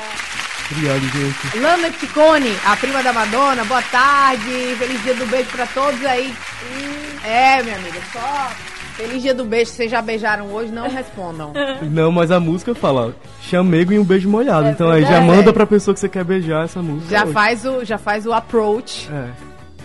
Obrigado, 0.71 1.01
gente. 1.01 1.59
Lana 1.59 1.91
Ticone, 1.91 2.57
a 2.65 2.77
prima 2.77 3.03
da 3.03 3.13
Madonna, 3.13 3.65
boa 3.65 3.83
tarde. 3.83 4.75
Feliz 4.79 5.03
dia 5.03 5.15
do 5.15 5.27
beijo 5.27 5.51
pra 5.51 5.67
todos 5.67 6.05
aí. 6.05 6.35
É, 7.25 7.63
minha 7.63 7.77
amiga, 7.77 8.01
só 8.13 8.51
feliz 9.01 9.23
dia 9.23 9.35
do 9.35 9.45
beijo. 9.45 9.71
Vocês 9.71 9.91
já 9.91 10.03
beijaram 10.03 10.53
hoje? 10.53 10.71
Não 10.73 10.89
respondam. 10.89 11.53
Não, 11.91 12.13
mas 12.13 12.31
a 12.31 12.39
música 12.39 12.75
fala 12.75 13.15
chamego 13.43 13.93
e 13.93 13.99
um 13.99 14.05
beijo 14.05 14.29
molhado. 14.29 14.69
É 14.69 14.71
então 14.71 14.91
aí 14.91 15.03
já 15.03 15.21
manda 15.21 15.53
pra 15.53 15.67
pessoa 15.67 15.95
que 15.95 16.01
você 16.01 16.09
quer 16.09 16.25
beijar 16.25 16.65
essa 16.65 16.83
música. 16.83 17.11
Já 17.11 17.25
hoje. 17.25 17.33
faz 17.33 17.65
o, 17.65 17.85
já 17.85 17.99
faz 17.99 18.27
o 18.27 18.33
approach, 18.33 19.09
É. 19.13 19.31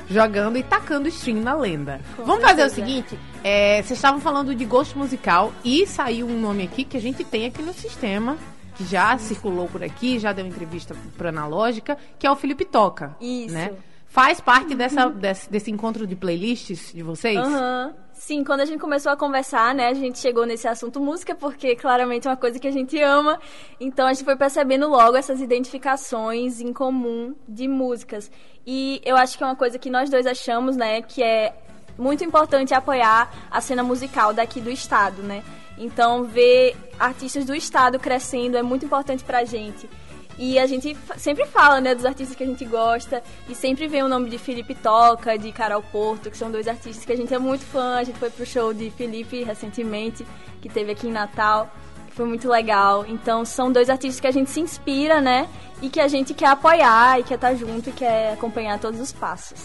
jogando 0.09 0.57
e 0.57 0.63
tacando 0.63 1.07
stream 1.07 1.41
na 1.41 1.53
lenda. 1.55 1.99
Vamos 2.17 2.43
fazer 2.43 2.65
o 2.65 2.69
seguinte: 2.69 3.17
é, 3.43 3.81
vocês 3.81 3.97
estavam 3.97 4.19
falando 4.19 4.53
de 4.53 4.65
gosto 4.65 4.97
musical 4.97 5.51
e 5.63 5.85
saiu 5.87 6.27
um 6.27 6.39
nome 6.39 6.63
aqui 6.63 6.83
que 6.83 6.97
a 6.97 7.01
gente 7.01 7.23
tem 7.23 7.45
aqui 7.45 7.61
no 7.61 7.73
sistema. 7.73 8.37
Que 8.77 8.83
já 8.83 9.17
circulou 9.17 9.69
por 9.69 9.81
aqui, 9.81 10.19
já 10.19 10.33
deu 10.33 10.45
entrevista 10.45 10.93
pra 11.17 11.29
Analógica, 11.29 11.97
que 12.19 12.27
é 12.27 12.31
o 12.31 12.35
Felipe 12.35 12.65
Toca. 12.65 13.15
Isso. 13.21 13.53
Né? 13.53 13.71
Faz 14.05 14.41
parte 14.41 14.75
dessa, 14.75 15.09
desse, 15.09 15.49
desse 15.49 15.71
encontro 15.71 16.05
de 16.05 16.13
playlists 16.13 16.91
de 16.93 17.01
vocês? 17.01 17.37
Aham. 17.37 17.93
Sim, 18.15 18.45
quando 18.45 18.61
a 18.61 18.65
gente 18.65 18.79
começou 18.79 19.11
a 19.11 19.17
conversar, 19.17 19.75
né, 19.75 19.89
a 19.89 19.93
gente 19.93 20.19
chegou 20.19 20.45
nesse 20.45 20.67
assunto 20.67 21.01
música, 21.01 21.35
porque 21.35 21.75
claramente 21.75 22.25
é 22.25 22.31
uma 22.31 22.37
coisa 22.37 22.57
que 22.57 22.67
a 22.67 22.71
gente 22.71 22.99
ama. 23.01 23.37
Então 23.79 24.07
a 24.07 24.13
gente 24.13 24.23
foi 24.23 24.37
percebendo 24.37 24.87
logo 24.87 25.17
essas 25.17 25.41
identificações 25.41 26.61
em 26.61 26.71
comum 26.71 27.35
de 27.47 27.67
músicas. 27.67 28.31
E 28.65 29.01
eu 29.03 29.17
acho 29.17 29.37
que 29.37 29.43
é 29.43 29.47
uma 29.47 29.55
coisa 29.55 29.77
que 29.77 29.89
nós 29.89 30.09
dois 30.09 30.25
achamos, 30.25 30.77
né, 30.77 31.01
que 31.01 31.21
é 31.21 31.53
muito 31.97 32.23
importante 32.23 32.73
apoiar 32.73 33.31
a 33.51 33.59
cena 33.59 33.83
musical 33.83 34.33
daqui 34.33 34.61
do 34.61 34.71
estado, 34.71 35.21
né? 35.21 35.43
Então 35.77 36.23
ver 36.23 36.75
artistas 36.97 37.45
do 37.45 37.53
estado 37.53 37.99
crescendo 37.99 38.57
é 38.57 38.63
muito 38.63 38.85
importante 38.85 39.25
pra 39.25 39.43
gente. 39.43 39.89
E 40.37 40.59
a 40.59 40.65
gente 40.65 40.95
sempre 41.17 41.45
fala, 41.45 41.79
né, 41.79 41.95
dos 41.95 42.05
artistas 42.05 42.35
que 42.35 42.43
a 42.43 42.47
gente 42.47 42.65
gosta. 42.65 43.23
E 43.47 43.55
sempre 43.55 43.87
vem 43.87 44.03
o 44.03 44.07
nome 44.07 44.29
de 44.29 44.37
Felipe 44.37 44.75
Toca, 44.75 45.37
de 45.37 45.51
Carol 45.51 45.81
Porto, 45.81 46.29
que 46.29 46.37
são 46.37 46.51
dois 46.51 46.67
artistas 46.67 47.05
que 47.05 47.11
a 47.11 47.15
gente 47.15 47.33
é 47.33 47.39
muito 47.39 47.65
fã. 47.65 47.95
A 47.95 48.03
gente 48.03 48.19
foi 48.19 48.29
pro 48.29 48.45
show 48.45 48.73
de 48.73 48.89
Felipe 48.91 49.43
recentemente, 49.43 50.25
que 50.61 50.69
teve 50.69 50.91
aqui 50.91 51.07
em 51.07 51.11
Natal. 51.11 51.69
que 52.07 52.15
Foi 52.15 52.25
muito 52.25 52.49
legal. 52.49 53.05
Então 53.07 53.45
são 53.45 53.71
dois 53.71 53.89
artistas 53.89 54.19
que 54.19 54.27
a 54.27 54.31
gente 54.31 54.49
se 54.49 54.59
inspira, 54.59 55.21
né? 55.21 55.47
E 55.81 55.89
que 55.89 55.99
a 55.99 56.07
gente 56.07 56.33
quer 56.33 56.47
apoiar 56.47 57.19
e 57.19 57.23
quer 57.23 57.35
estar 57.35 57.53
junto 57.55 57.89
e 57.89 57.93
quer 57.93 58.33
acompanhar 58.33 58.79
todos 58.79 58.99
os 58.99 59.11
passos. 59.11 59.63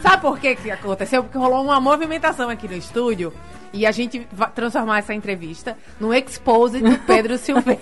Sabe 0.00 0.22
por 0.22 0.38
que 0.38 0.54
que 0.54 0.70
aconteceu? 0.70 1.22
Porque 1.24 1.38
rolou 1.38 1.62
uma 1.64 1.80
movimentação 1.80 2.48
aqui 2.48 2.68
no 2.68 2.74
estúdio 2.74 3.32
e 3.72 3.86
a 3.86 3.90
gente 3.90 4.26
vai 4.30 4.50
transformar 4.50 4.98
essa 4.98 5.14
entrevista 5.14 5.76
no 5.98 6.14
expose 6.14 6.80
do 6.80 6.98
Pedro 7.00 7.36
Silveira. 7.38 7.80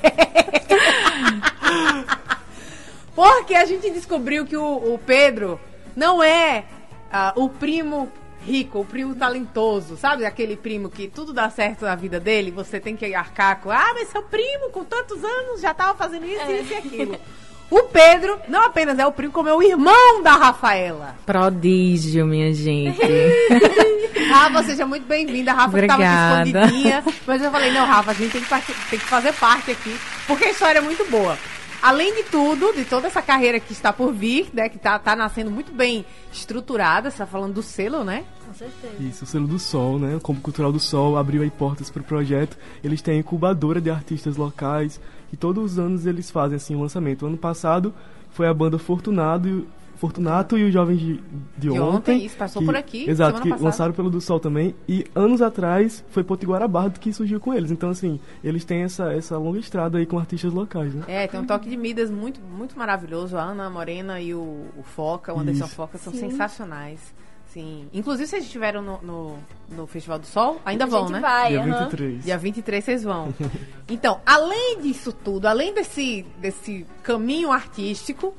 Porque 3.14 3.54
a 3.54 3.64
gente 3.64 3.90
descobriu 3.90 4.46
que 4.46 4.56
o, 4.56 4.94
o 4.94 4.98
Pedro 4.98 5.60
não 5.94 6.22
é 6.22 6.64
ah, 7.12 7.32
o 7.36 7.48
primo 7.48 8.10
rico, 8.46 8.80
o 8.80 8.84
primo 8.84 9.14
talentoso, 9.14 9.96
sabe? 9.96 10.24
Aquele 10.24 10.56
primo 10.56 10.88
que 10.88 11.08
tudo 11.08 11.32
dá 11.32 11.50
certo 11.50 11.84
na 11.84 11.94
vida 11.94 12.18
dele, 12.18 12.50
você 12.50 12.80
tem 12.80 12.96
que 12.96 13.14
arcar 13.14 13.60
com, 13.60 13.70
ah, 13.70 13.92
mas 13.94 14.08
seu 14.08 14.22
primo 14.22 14.70
com 14.70 14.84
tantos 14.84 15.22
anos 15.22 15.60
já 15.60 15.74
tava 15.74 15.98
fazendo 15.98 16.24
isso, 16.24 16.50
isso 16.50 16.72
e 16.72 16.76
aquilo. 16.76 17.18
O 17.70 17.84
Pedro 17.84 18.36
não 18.48 18.66
apenas 18.66 18.98
é 18.98 19.06
o 19.06 19.12
primo, 19.12 19.32
como 19.32 19.48
é 19.48 19.54
o 19.54 19.62
irmão 19.62 20.22
da 20.22 20.32
Rafaela. 20.32 21.14
Prodígio, 21.24 22.26
minha 22.26 22.52
gente. 22.52 22.98
Rafa, 24.28 24.62
seja 24.64 24.84
muito 24.84 25.06
bem-vinda. 25.06 25.52
A 25.52 25.54
Rafa 25.54 25.78
estava 25.78 26.02
Obrigada. 26.02 26.40
aqui 26.40 26.48
escondidinha. 26.48 27.04
Mas 27.26 27.42
eu 27.42 27.50
falei, 27.50 27.72
não, 27.72 27.86
Rafa, 27.86 28.10
a 28.10 28.14
gente 28.14 28.32
tem 28.32 28.42
que, 28.42 28.72
tem 28.90 28.98
que 28.98 29.04
fazer 29.06 29.32
parte 29.34 29.70
aqui, 29.70 29.96
porque 30.26 30.44
a 30.46 30.50
história 30.50 30.78
é 30.78 30.82
muito 30.82 31.08
boa. 31.08 31.38
Além 31.82 32.14
de 32.14 32.24
tudo, 32.24 32.74
de 32.74 32.84
toda 32.84 33.06
essa 33.06 33.22
carreira 33.22 33.58
que 33.58 33.72
está 33.72 33.92
por 33.92 34.12
vir, 34.12 34.50
né? 34.52 34.68
Que 34.68 34.78
tá, 34.78 34.98
tá 34.98 35.16
nascendo 35.16 35.50
muito 35.50 35.72
bem 35.72 36.04
estruturada. 36.30 37.10
Você 37.10 37.18
tá 37.18 37.26
falando 37.26 37.54
do 37.54 37.62
selo, 37.62 38.04
né? 38.04 38.24
Com 38.46 38.52
certeza. 38.52 38.94
Isso, 39.00 39.24
o 39.24 39.26
selo 39.26 39.46
do 39.46 39.58
Sol, 39.58 39.98
né? 39.98 40.16
O 40.16 40.20
Combo 40.20 40.40
Cultural 40.42 40.70
do 40.70 40.80
Sol 40.80 41.16
abriu 41.16 41.40
aí 41.40 41.50
portas 41.50 41.88
para 41.88 42.02
o 42.02 42.04
projeto. 42.04 42.58
Eles 42.84 43.00
têm 43.00 43.18
incubadora 43.20 43.80
de 43.80 43.88
artistas 43.90 44.36
locais 44.36 45.00
e 45.32 45.36
todos 45.36 45.72
os 45.72 45.78
anos 45.78 46.06
eles 46.06 46.30
fazem 46.30 46.56
assim 46.56 46.74
um 46.76 46.80
lançamento. 46.82 47.22
O 47.22 47.26
ano 47.28 47.36
passado 47.38 47.92
foi 48.30 48.46
a 48.46 48.54
banda 48.54 48.78
Fortunado, 48.78 49.48
e- 49.48 49.66
Fortunato 49.96 50.56
e 50.56 50.64
os 50.64 50.72
Jovens 50.72 50.98
de, 50.98 51.14
de, 51.14 51.22
De 51.58 51.70
ontem. 51.70 51.82
ontem, 52.14 52.24
isso 52.24 52.34
passou 52.34 52.64
por 52.64 52.74
aqui, 52.74 53.08
Exato, 53.08 53.42
que 53.42 53.50
passada. 53.50 53.64
lançaram 53.66 53.92
pelo 53.92 54.08
do 54.08 54.18
Sol 54.18 54.40
também. 54.40 54.74
E 54.88 55.04
anos 55.14 55.42
atrás 55.42 56.02
foi 56.08 56.24
Potiguara 56.24 56.66
Bardo 56.66 56.98
que 56.98 57.12
surgiu 57.12 57.38
com 57.38 57.52
eles. 57.52 57.70
Então, 57.70 57.90
assim, 57.90 58.18
eles 58.42 58.64
têm 58.64 58.80
essa, 58.82 59.12
essa 59.12 59.36
longa 59.36 59.58
estrada 59.58 59.98
aí 59.98 60.06
com 60.06 60.18
artistas 60.18 60.54
locais, 60.54 60.94
né? 60.94 61.04
É, 61.06 61.26
tem 61.26 61.38
um 61.38 61.44
toque 61.44 61.68
de 61.68 61.76
Midas 61.76 62.10
muito, 62.10 62.40
muito 62.40 62.78
maravilhoso. 62.78 63.36
A 63.36 63.42
Ana 63.42 63.68
Morena 63.68 64.18
e 64.22 64.32
o, 64.34 64.38
o 64.74 64.82
Foca, 64.82 65.34
o 65.34 65.38
Anderson 65.38 65.66
Isso. 65.66 65.74
Foca, 65.74 65.98
são 65.98 66.14
Sim. 66.14 66.30
sensacionais. 66.30 67.12
Sim. 67.52 67.88
Inclusive, 67.92 68.28
vocês 68.28 68.44
estiveram 68.44 68.80
no, 68.80 68.98
no, 69.02 69.38
no 69.70 69.86
Festival 69.86 70.18
do 70.20 70.26
Sol? 70.26 70.60
Ainda 70.64 70.84
a 70.84 70.86
vão, 70.86 71.08
né? 71.08 71.18
vai, 71.20 71.50
Dia 71.50 71.60
aham. 71.60 71.78
23. 71.80 72.24
Dia 72.24 72.38
23 72.38 72.84
vocês 72.84 73.02
vão. 73.02 73.34
Então, 73.92 74.20
além 74.24 74.78
disso 74.80 75.12
tudo, 75.12 75.46
além 75.46 75.74
desse, 75.74 76.24
desse 76.38 76.86
caminho 77.02 77.50
artístico, 77.50 78.32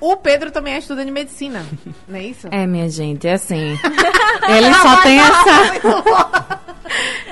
o 0.00 0.16
Pedro 0.16 0.52
também 0.52 0.74
é 0.74 0.78
estudante 0.78 1.06
de 1.06 1.10
medicina, 1.12 1.66
não 2.06 2.16
é 2.16 2.22
isso? 2.22 2.46
É, 2.52 2.68
minha 2.68 2.88
gente, 2.88 3.26
é 3.26 3.32
assim. 3.32 3.76
Ele 4.48 4.74
só 4.74 5.02
tem 5.02 5.18
essa. 5.18 6.60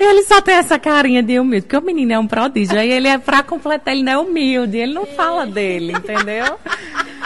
Ele 0.00 0.23
só 0.25 0.40
tem 0.40 0.56
essa 0.56 0.78
carinha 0.80 1.23
de 1.23 1.38
humilde, 1.38 1.62
porque 1.66 1.76
o 1.76 1.80
menino 1.80 2.12
é 2.12 2.18
um 2.18 2.26
prodígio. 2.26 2.76
Aí 2.76 2.90
ele 2.90 3.06
é 3.06 3.16
pra 3.16 3.42
completar, 3.42 3.94
ele 3.94 4.02
não 4.02 4.12
é 4.12 4.18
humilde, 4.18 4.76
ele 4.76 4.92
não 4.92 5.06
fala 5.06 5.47
dele, 5.47 5.92
entendeu? 5.92 6.59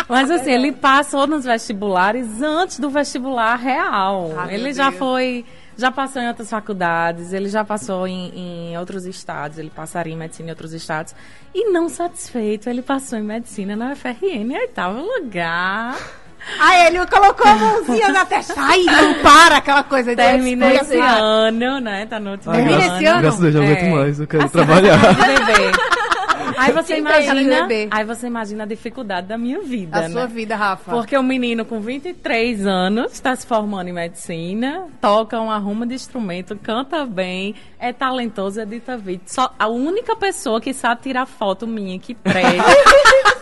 Mas 0.09 0.31
assim, 0.31 0.51
ele 0.53 0.73
passou 0.73 1.27
nos 1.27 1.45
vestibulares 1.45 2.41
antes 2.41 2.79
do 2.79 2.89
vestibular 2.89 3.57
real. 3.57 4.33
Ah, 4.39 4.53
ele 4.53 4.73
já 4.73 4.89
Deus. 4.89 4.99
foi, 4.99 5.45
já 5.77 5.91
passou 5.91 6.23
em 6.23 6.29
outras 6.29 6.49
faculdades, 6.49 7.33
ele 7.33 7.49
já 7.49 7.63
passou 7.65 8.07
em, 8.07 8.33
em 8.73 8.79
outros 8.79 9.05
estados, 9.05 9.59
ele 9.59 9.71
passaria 9.71 10.15
em 10.15 10.17
medicina 10.17 10.49
em 10.49 10.53
outros 10.53 10.73
estados. 10.73 11.15
E 11.55 11.71
não 11.71 11.89
satisfeito, 11.89 12.71
ele 12.71 12.81
passou 12.83 13.19
em 13.19 13.23
medicina 13.23 13.77
na 13.77 13.93
UFRN, 13.93 14.15
em 14.53 14.57
oitavo 14.57 15.01
lugar. 15.01 15.95
Aí 16.61 16.87
ele 16.87 17.05
colocou 17.07 17.47
a 17.47 17.57
mãozinha 17.57 18.09
na 18.11 18.25
testa. 18.25 18.55
Ai, 18.57 18.85
não 18.85 19.15
para 19.23 19.57
aquela 19.57 19.83
coisa 19.83 20.11
de 20.11 20.17
Termina 20.17 20.73
esse 20.73 20.97
ano, 20.97 21.81
né? 21.81 22.07
Tá 22.07 22.19
no 22.21 22.31
último 22.31 22.55
Termina 22.55 22.77
ano. 22.77 22.95
esse 22.97 23.05
ano? 23.07 23.21
Graças 23.21 23.41
a 23.41 23.43
Deus, 23.43 23.55
já 23.55 23.61
aguento 23.63 23.79
É. 23.83 23.91
mais. 23.91 24.21
Eu 24.21 24.27
quero 24.27 24.45
Assim, 24.45 24.53
trabalhar. 24.53 24.99
Aí 26.59 26.73
você 26.73 26.95
Sim, 26.95 27.01
imagina, 27.01 27.69
aí 27.91 28.05
você 28.05 28.27
imagina 28.27 28.65
a 28.65 28.67
dificuldade 28.67 29.29
da 29.29 29.39
minha 29.39 29.61
vida, 29.61 30.01
Da 30.01 30.09
né? 30.09 30.11
sua 30.11 30.27
vida, 30.27 30.57
Rafa. 30.57 30.91
Porque 30.91 31.17
o 31.17 31.23
menino 31.23 31.65
com 31.65 31.81
23 31.81 32.67
anos 32.67 33.13
está 33.13 33.35
se 33.37 33.47
formando 33.47 33.89
em 33.89 33.93
medicina, 33.93 34.87
toca 35.01 35.41
uma 35.41 35.59
ruma 35.59 35.87
de 35.87 35.95
instrumento, 35.95 36.57
canta 36.57 37.07
bem, 37.07 37.55
é 37.79 37.93
talentoso, 37.93 38.61
edita 38.61 38.97
vídeo. 38.97 39.23
Só 39.27 39.55
a 39.59 39.69
única 39.69 40.17
pessoa 40.17 40.61
que 40.61 40.73
sabe 40.75 41.03
tirar 41.03 41.27
foto 41.27 41.67
minha 41.67 41.99
que 41.99 42.15
presta 42.15 42.65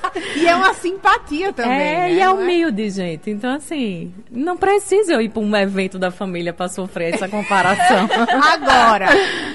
E 0.37 0.47
é 0.47 0.55
uma 0.55 0.75
simpatia 0.75 1.53
também. 1.53 1.73
É, 1.73 2.01
né? 2.01 2.13
e 2.13 2.21
é 2.21 2.27
Não 2.27 2.37
humilde, 2.37 2.91
gente. 2.91 3.31
Então, 3.31 3.55
assim, 3.55 4.13
não 4.31 4.57
precisa 4.57 5.13
eu 5.13 5.21
ir 5.21 5.29
pra 5.29 5.41
um 5.41 5.57
evento 5.57 5.99
da 5.99 6.11
família 6.11 6.53
pra 6.53 6.69
sofrer 6.69 7.15
essa 7.15 7.29
comparação. 7.29 8.09
Agora, 8.53 9.07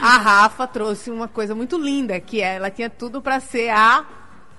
a 0.02 0.18
Rafa 0.18 0.68
trouxe 0.68 1.10
uma 1.10 1.28
coisa 1.28 1.56
muito 1.56 1.78
linda, 1.78 2.20
que 2.20 2.42
é, 2.42 2.56
ela 2.56 2.70
tinha 2.70 2.90
tudo 2.90 3.22
pra 3.22 3.40
ser 3.40 3.70
a 3.70 4.06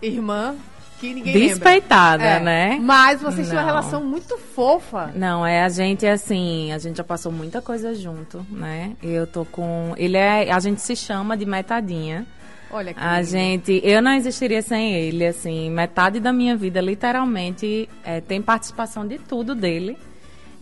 irmã 0.00 0.56
que 1.02 1.12
ninguém. 1.12 1.32
Despeitada, 1.32 2.22
É, 2.22 2.40
né? 2.40 2.78
Mas 2.80 3.20
vocês 3.20 3.48
tinham 3.48 3.60
uma 3.60 3.66
relação 3.66 4.04
muito 4.04 4.38
fofa. 4.38 5.10
Não, 5.14 5.44
é 5.44 5.64
a 5.64 5.68
gente 5.68 6.06
assim, 6.06 6.72
a 6.72 6.78
gente 6.78 6.96
já 6.96 7.04
passou 7.04 7.32
muita 7.32 7.60
coisa 7.60 7.92
junto, 7.92 8.46
né? 8.48 8.92
Eu 9.02 9.26
tô 9.26 9.44
com. 9.44 9.94
Ele 9.96 10.16
é. 10.16 10.52
A 10.52 10.60
gente 10.60 10.80
se 10.80 10.94
chama 10.94 11.36
de 11.36 11.44
metadinha. 11.44 12.24
Olha 12.72 12.94
que 12.94 13.00
A 13.00 13.18
lindo. 13.18 13.30
gente. 13.30 13.80
Eu 13.84 14.00
não 14.00 14.12
existiria 14.12 14.62
sem 14.62 14.94
ele, 14.94 15.26
assim. 15.26 15.70
Metade 15.70 16.18
da 16.20 16.32
minha 16.32 16.56
vida, 16.56 16.80
literalmente, 16.80 17.88
é, 18.04 18.20
tem 18.20 18.40
participação 18.40 19.06
de 19.06 19.18
tudo 19.18 19.54
dele. 19.54 19.96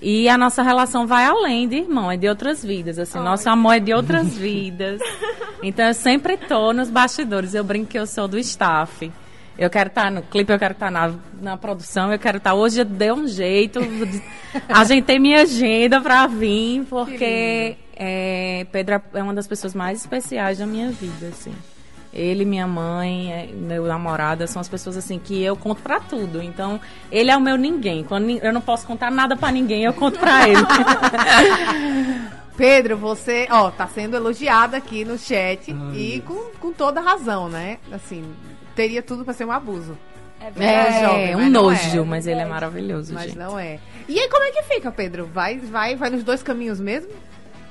E 0.02 0.28
a 0.28 0.38
nossa 0.38 0.62
relação 0.62 1.06
vai 1.06 1.24
além 1.26 1.68
de 1.68 1.76
irmão, 1.76 2.10
é 2.10 2.16
de 2.16 2.26
outras 2.26 2.64
vidas, 2.64 2.98
assim. 2.98 3.18
Nosso 3.18 3.48
amor 3.50 3.74
é 3.74 3.80
de 3.80 3.92
outras 3.92 4.28
vidas. 4.36 5.00
Então 5.62 5.86
eu 5.86 5.94
sempre 5.94 6.36
tô 6.36 6.72
nos 6.72 6.88
bastidores. 6.90 7.54
Eu 7.54 7.62
brinco 7.62 7.86
que 7.90 7.98
eu 7.98 8.06
sou 8.06 8.26
do 8.26 8.38
staff. 8.38 9.12
Eu 9.58 9.68
quero 9.68 9.88
estar 9.88 10.10
no 10.10 10.22
clipe, 10.22 10.50
eu 10.50 10.58
quero 10.58 10.72
estar 10.72 10.90
na, 10.90 11.12
na 11.42 11.54
produção, 11.58 12.10
eu 12.10 12.18
quero 12.18 12.38
estar. 12.38 12.54
Hoje 12.54 12.80
eu 12.80 12.84
dei 12.86 13.12
um 13.12 13.26
jeito, 13.28 13.78
de- 13.80 14.22
ajeitei 14.70 15.18
minha 15.18 15.42
agenda 15.42 16.00
pra 16.00 16.26
vir, 16.26 16.82
porque 16.88 17.76
é, 17.94 18.66
Pedro 18.72 19.02
é 19.12 19.22
uma 19.22 19.34
das 19.34 19.46
pessoas 19.46 19.74
mais 19.74 20.00
especiais 20.00 20.56
da 20.58 20.66
minha 20.66 20.90
vida, 20.90 21.26
assim. 21.28 21.52
Ele, 22.12 22.44
minha 22.44 22.66
mãe, 22.66 23.32
é, 23.32 23.46
meu 23.52 23.86
namorado, 23.86 24.46
são 24.48 24.60
as 24.60 24.68
pessoas 24.68 24.96
assim 24.96 25.18
que 25.18 25.40
eu 25.42 25.54
conto 25.56 25.80
pra 25.80 26.00
tudo. 26.00 26.42
Então, 26.42 26.80
ele 27.10 27.30
é 27.30 27.36
o 27.36 27.40
meu 27.40 27.56
ninguém. 27.56 28.02
Quando 28.02 28.28
eu 28.30 28.52
não 28.52 28.60
posso 28.60 28.86
contar 28.86 29.10
nada 29.10 29.36
pra 29.36 29.52
ninguém, 29.52 29.84
eu 29.84 29.92
conto 29.92 30.18
pra 30.18 30.48
ele. 30.48 30.60
Pedro, 32.56 32.96
você, 32.96 33.46
ó, 33.50 33.70
tá 33.70 33.86
sendo 33.86 34.16
elogiada 34.16 34.76
aqui 34.76 35.04
no 35.04 35.16
chat 35.16 35.74
e 35.94 36.20
com, 36.26 36.50
com 36.60 36.72
toda 36.72 37.00
razão, 37.00 37.48
né? 37.48 37.78
Assim, 37.90 38.22
teria 38.74 39.02
tudo 39.02 39.24
pra 39.24 39.32
ser 39.32 39.46
um 39.46 39.52
abuso. 39.52 39.96
É 40.40 40.50
verdade. 40.50 40.96
É, 40.96 41.00
jovem, 41.02 41.30
É, 41.32 41.36
um 41.36 41.48
não 41.50 41.62
nojo, 41.64 42.00
é. 42.00 42.04
mas 42.04 42.26
ele 42.26 42.40
é 42.40 42.44
maravilhoso, 42.46 43.12
Mas 43.14 43.24
gente. 43.26 43.38
não 43.38 43.58
é. 43.58 43.78
E 44.08 44.18
aí, 44.18 44.28
como 44.28 44.42
é 44.44 44.50
que 44.50 44.62
fica, 44.64 44.90
Pedro? 44.90 45.26
Vai, 45.32 45.58
vai, 45.58 45.96
vai 45.96 46.10
nos 46.10 46.24
dois 46.24 46.42
caminhos 46.42 46.80
mesmo? 46.80 47.10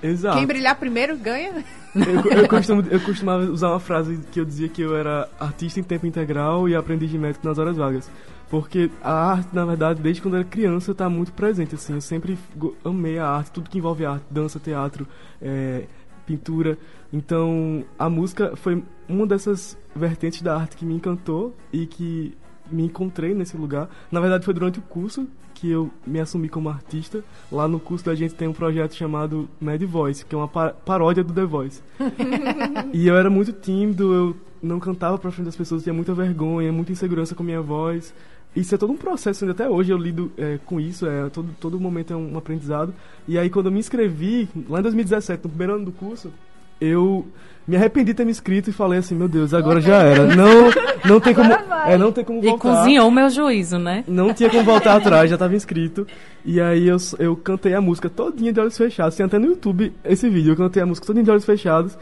Exato. 0.01 0.38
Quem 0.38 0.48
brilhar 0.48 0.75
primeiro 0.77 1.18
ganha? 1.18 1.63
Eu, 1.96 2.41
eu, 2.41 2.48
costumo, 2.50 2.84
eu 2.89 3.00
costumava 3.01 3.44
usar 3.46 3.70
uma 3.70 3.79
frase 3.79 4.20
que 4.32 4.39
eu 4.39 4.46
dizia 4.46 4.70
que 4.70 4.82
eu 4.82 4.96
era 4.96 5.29
artista 5.39 5.79
em 5.79 5.84
tempo 5.84 6.06
integral 6.06 6.70
e 6.70 6.75
aprendiz 6.75 7.10
de 7.10 7.18
médico 7.18 7.48
nas 7.48 7.58
horas 7.58 7.77
vagas. 7.77 8.10
Porque 8.50 8.89
a 9.03 9.12
arte, 9.12 9.50
na 9.53 9.63
verdade, 9.63 10.01
desde 10.01 10.22
quando 10.22 10.34
eu 10.36 10.39
era 10.39 10.50
criança, 10.50 10.91
está 10.91 11.08
muito 11.08 11.32
presente. 11.34 11.75
Assim, 11.75 11.94
eu 11.94 12.01
sempre 12.01 12.38
amei 12.84 13.20
a 13.20 13.27
arte, 13.27 13.51
tudo 13.51 13.70
que 13.70 13.77
envolve 13.77 14.06
arte, 14.06 14.25
dança, 14.32 14.60
teatro, 14.60 15.08
é, 15.41 15.84
pintura. 16.25 16.77
Então, 17.13 17.84
a 17.98 18.10
música 18.10 18.56
foi 18.56 18.84
uma 19.08 19.27
dessas 19.27 19.77
vertentes 19.96 20.41
da 20.41 20.56
arte 20.56 20.77
que 20.77 20.86
me 20.86 20.96
encantou 20.96 21.56
e 21.72 21.86
que 21.86 22.36
me 22.71 22.83
encontrei 22.83 23.33
nesse 23.33 23.55
lugar. 23.57 23.89
Na 24.11 24.19
verdade, 24.19 24.45
foi 24.45 24.53
durante 24.53 24.79
o 24.79 24.81
curso 24.81 25.27
que 25.53 25.69
eu 25.69 25.89
me 26.07 26.19
assumi 26.19 26.47
como 26.47 26.69
artista. 26.69 27.23
Lá 27.51 27.67
no 27.67 27.79
curso 27.79 28.05
da 28.05 28.15
gente 28.15 28.33
tem 28.33 28.47
um 28.47 28.53
projeto 28.53 28.93
chamado 28.95 29.49
Mad 29.59 29.81
Voice, 29.83 30.25
que 30.25 30.33
é 30.33 30.38
uma 30.38 30.47
pa- 30.47 30.69
paródia 30.71 31.23
do 31.23 31.33
The 31.33 31.43
Voice. 31.45 31.81
e 32.93 33.07
eu 33.07 33.15
era 33.17 33.29
muito 33.29 33.51
tímido, 33.51 34.13
eu 34.13 34.35
não 34.61 34.79
cantava 34.79 35.17
pra 35.17 35.31
frente 35.31 35.45
das 35.45 35.55
pessoas, 35.55 35.83
tinha 35.83 35.93
muita 35.93 36.13
vergonha, 36.13 36.71
muita 36.71 36.91
insegurança 36.91 37.35
com 37.35 37.43
a 37.43 37.45
minha 37.45 37.61
voz. 37.61 38.13
Isso 38.55 38.73
é 38.73 38.77
todo 38.77 38.91
um 38.91 38.97
processo, 38.97 39.43
ainda 39.43 39.51
até 39.51 39.69
hoje 39.69 39.91
eu 39.91 39.97
lido 39.97 40.31
é, 40.38 40.57
com 40.65 40.79
isso, 40.79 41.05
é, 41.05 41.29
todo, 41.29 41.49
todo 41.59 41.79
momento 41.79 42.11
é 42.13 42.15
um 42.15 42.38
aprendizado. 42.38 42.93
E 43.27 43.38
aí 43.38 43.49
quando 43.49 43.67
eu 43.67 43.71
me 43.71 43.79
inscrevi, 43.79 44.49
lá 44.67 44.79
em 44.79 44.83
2017, 44.83 45.43
no 45.43 45.49
primeiro 45.49 45.75
ano 45.75 45.85
do 45.85 45.91
curso, 45.91 46.31
eu 46.79 47.25
me 47.67 47.75
arrependi 47.75 48.07
de 48.07 48.13
ter 48.15 48.25
me 48.25 48.31
inscrito 48.31 48.69
e 48.71 48.74
falei 48.74 48.98
assim, 49.00 49.13
meu 49.13 49.27
Deus, 49.27 49.53
agora 49.53 49.79
já 49.79 49.98
era. 50.01 50.25
Não, 50.36 50.71
não 51.05 51.19
tem 51.19 51.33
como, 51.36 51.51
é, 51.86 51.98
não 51.98 52.12
tem 52.12 52.24
como 52.25 52.43
E 52.43 52.48
voltar. 52.50 52.77
cozinhou 52.77 53.07
o 53.07 53.12
meu 53.12 53.29
juízo, 53.29 53.77
né? 53.77 54.03
Não 54.07 54.33
tinha 54.33 54.50
como 54.50 54.63
voltar 54.63 54.95
atrás, 54.95 55.29
já 55.29 55.36
estava 55.36 55.55
inscrito. 55.55 56.05
E 56.43 56.59
aí 56.59 56.88
eu, 56.88 56.98
eu 57.19 57.36
cantei 57.38 57.74
a 57.74 57.79
música 57.81 58.09
todinha 58.09 58.51
de 58.51 58.59
olhos 58.59 58.75
fechados. 58.77 59.15
Tem 59.15 59.25
até 59.25 59.38
no 59.38 59.45
YouTube 59.48 59.93
esse 60.03 60.27
vídeo. 60.29 60.51
Eu 60.53 60.57
cantei 60.57 60.81
a 60.81 60.86
música 60.86 61.05
todinha 61.07 61.24
de 61.24 61.31
olhos 61.31 61.45
fechados. 61.45 61.98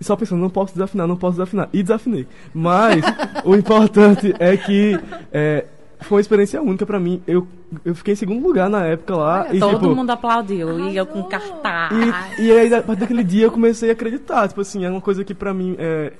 E 0.00 0.04
só 0.04 0.14
pensando, 0.14 0.40
não 0.40 0.48
posso 0.50 0.72
desafinar, 0.72 1.06
não 1.08 1.16
posso 1.16 1.32
desafinar. 1.32 1.68
E 1.72 1.82
desafinei. 1.82 2.26
Mas 2.54 3.02
o 3.44 3.54
importante 3.56 4.32
é 4.38 4.56
que 4.56 4.98
é, 5.32 5.64
foi 6.00 6.16
uma 6.16 6.20
experiência 6.20 6.62
única 6.62 6.86
pra 6.86 7.00
mim. 7.00 7.22
Eu, 7.26 7.46
eu 7.84 7.94
fiquei 7.94 8.12
em 8.12 8.16
segundo 8.16 8.46
lugar 8.46 8.70
na 8.70 8.86
época 8.86 9.16
lá. 9.16 9.46
e, 9.54 9.58
Todo 9.58 9.78
tipo, 9.78 9.94
mundo 9.94 10.10
aplaudiu. 10.10 10.88
E 10.88 10.96
eu 10.96 11.06
com 11.06 11.22
cartaz. 11.24 11.92
e, 12.38 12.42
e 12.42 12.52
aí, 12.52 12.72
a 12.72 12.82
partir 12.82 13.00
daquele 13.00 13.24
dia, 13.24 13.46
eu 13.46 13.50
comecei 13.50 13.90
a 13.90 13.92
acreditar. 13.92 14.48
Tipo 14.48 14.60
assim, 14.60 14.84
é 14.84 14.90
uma 14.90 15.00
coisa 15.00 15.24
que 15.24 15.34
pra 15.34 15.52
mim. 15.52 15.74
É, 15.78 16.12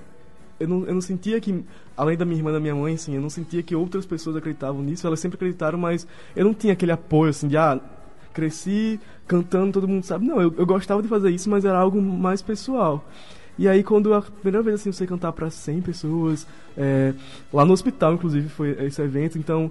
eu, 0.58 0.66
não, 0.68 0.84
eu 0.84 0.94
não 0.94 1.00
sentia 1.00 1.40
que, 1.40 1.64
além 1.96 2.16
da 2.16 2.24
minha 2.24 2.38
irmã 2.38 2.50
e 2.50 2.54
da 2.54 2.60
minha 2.60 2.74
mãe, 2.74 2.94
assim, 2.94 3.14
eu 3.14 3.20
não 3.20 3.30
sentia 3.30 3.62
que 3.62 3.74
outras 3.74 4.04
pessoas 4.04 4.36
acreditavam 4.36 4.82
nisso. 4.82 5.06
Elas 5.06 5.20
sempre 5.20 5.36
acreditaram, 5.36 5.78
mas 5.78 6.06
eu 6.34 6.44
não 6.44 6.52
tinha 6.52 6.72
aquele 6.72 6.92
apoio, 6.92 7.30
assim, 7.30 7.46
de, 7.46 7.56
ah, 7.56 7.80
cresci 8.32 9.00
cantando, 9.26 9.72
todo 9.72 9.86
mundo 9.86 10.04
sabe. 10.04 10.26
Não, 10.26 10.40
eu, 10.40 10.52
eu 10.56 10.66
gostava 10.66 11.02
de 11.02 11.08
fazer 11.08 11.30
isso, 11.30 11.48
mas 11.48 11.64
era 11.64 11.78
algo 11.78 12.00
mais 12.00 12.42
pessoal. 12.42 13.04
E 13.58 13.68
aí, 13.68 13.82
quando 13.82 14.14
a 14.14 14.22
primeira 14.22 14.62
vez, 14.62 14.80
assim, 14.80 14.90
eu 14.90 14.92
sei 14.92 15.06
cantar 15.06 15.32
pra 15.32 15.50
100 15.50 15.80
pessoas, 15.82 16.46
é, 16.76 17.12
lá 17.52 17.64
no 17.64 17.72
hospital, 17.72 18.14
inclusive, 18.14 18.48
foi 18.48 18.70
esse 18.84 19.02
evento, 19.02 19.36
então 19.36 19.70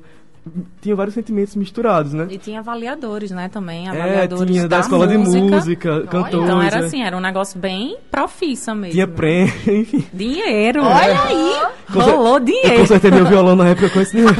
tinha 0.81 0.95
vários 0.95 1.13
sentimentos 1.13 1.55
misturados, 1.55 2.13
né? 2.13 2.27
E 2.29 2.37
tinha 2.37 2.59
avaliadores, 2.59 3.31
né, 3.31 3.49
também. 3.49 3.87
É, 3.87 3.89
Avaliadores 3.89 4.51
tinha 4.51 4.67
da, 4.67 4.79
escola 4.79 5.07
de 5.07 5.17
música, 5.17 6.01
cantores. 6.03 6.45
Então 6.45 6.61
era 6.61 6.77
é. 6.77 6.85
assim, 6.85 7.01
era 7.01 7.15
um 7.15 7.21
negócio 7.21 7.59
bem 7.59 7.97
profissa 8.11 8.73
mesmo. 8.73 8.93
Tinha 8.93 9.07
prêmio, 9.07 9.53
enfim. 9.67 10.05
Dinheiro. 10.13 10.83
Olha 10.83 11.21
aí! 11.23 11.67
Rolou 11.89 12.37
Eu 12.37 12.39
dinheiro. 12.39 12.79
consertei 12.79 13.11
meu 13.11 13.25
violão 13.25 13.55
na 13.55 13.69
época 13.69 13.89
com 13.89 14.01
esse 14.01 14.11
dinheiro. 14.15 14.35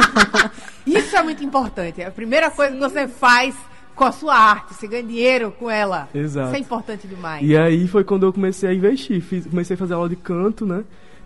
Isso 0.86 1.16
é 1.16 1.24
muito 1.24 1.44
importante. 1.44 2.02
É 2.02 2.06
a 2.06 2.12
primeira 2.12 2.50
coisa 2.50 2.74
que 2.74 2.80
você 2.80 3.08
faz 3.08 3.56
com 3.98 4.06
a 4.06 4.12
sua 4.12 4.36
arte. 4.36 4.74
Você 4.76 4.88
ganha 4.88 5.04
dinheiro 5.04 5.52
com 5.52 5.70
ela. 5.70 6.08
Exato. 6.14 6.48
Isso 6.50 6.56
é 6.56 6.60
importante 6.60 7.08
demais. 7.08 7.46
E 7.46 7.58
aí 7.58 7.88
foi 7.88 8.04
quando 8.04 8.26
eu 8.26 8.32
comecei 8.32 8.70
a 8.70 8.74
investir. 8.74 9.20
Fiz- 9.22 9.48
comecei 9.48 9.74
a 9.74 9.78
fazer 9.78 9.96
aula 9.96 10.08
de 10.08 10.16
canto, 10.16 10.66
né? 10.66 10.84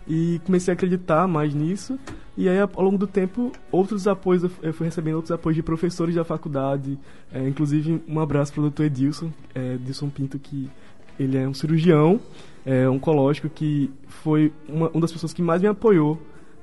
E 0.08 0.40
comecei 0.44 0.72
a 0.72 0.74
acreditar 0.74 1.28
mais 1.28 1.54
nisso. 1.54 1.96
E 2.36 2.48
aí, 2.48 2.58
ao 2.58 2.82
longo 2.82 2.96
do 2.96 3.06
tempo, 3.06 3.52
outros 3.70 4.08
apoios, 4.08 4.42
eu 4.62 4.72
fui 4.72 4.86
recebendo 4.86 5.16
outros 5.16 5.30
apoios 5.30 5.54
de 5.54 5.62
professores 5.62 6.14
da 6.14 6.24
faculdade. 6.24 6.98
É, 7.32 7.46
inclusive, 7.46 8.02
um 8.08 8.18
abraço 8.18 8.52
para 8.52 8.60
o 8.60 8.62
doutor 8.62 8.86
Edilson, 8.86 9.30
é, 9.54 9.74
Edilson 9.74 10.08
Pinto, 10.08 10.38
que 10.38 10.68
ele 11.20 11.36
é 11.36 11.46
um 11.46 11.52
cirurgião 11.52 12.18
é, 12.64 12.88
oncológico, 12.88 13.50
que 13.50 13.90
foi 14.08 14.50
uma, 14.66 14.88
uma 14.88 15.00
das 15.02 15.12
pessoas 15.12 15.32
que 15.34 15.42
mais 15.42 15.60
me 15.60 15.68
apoiou. 15.68 16.18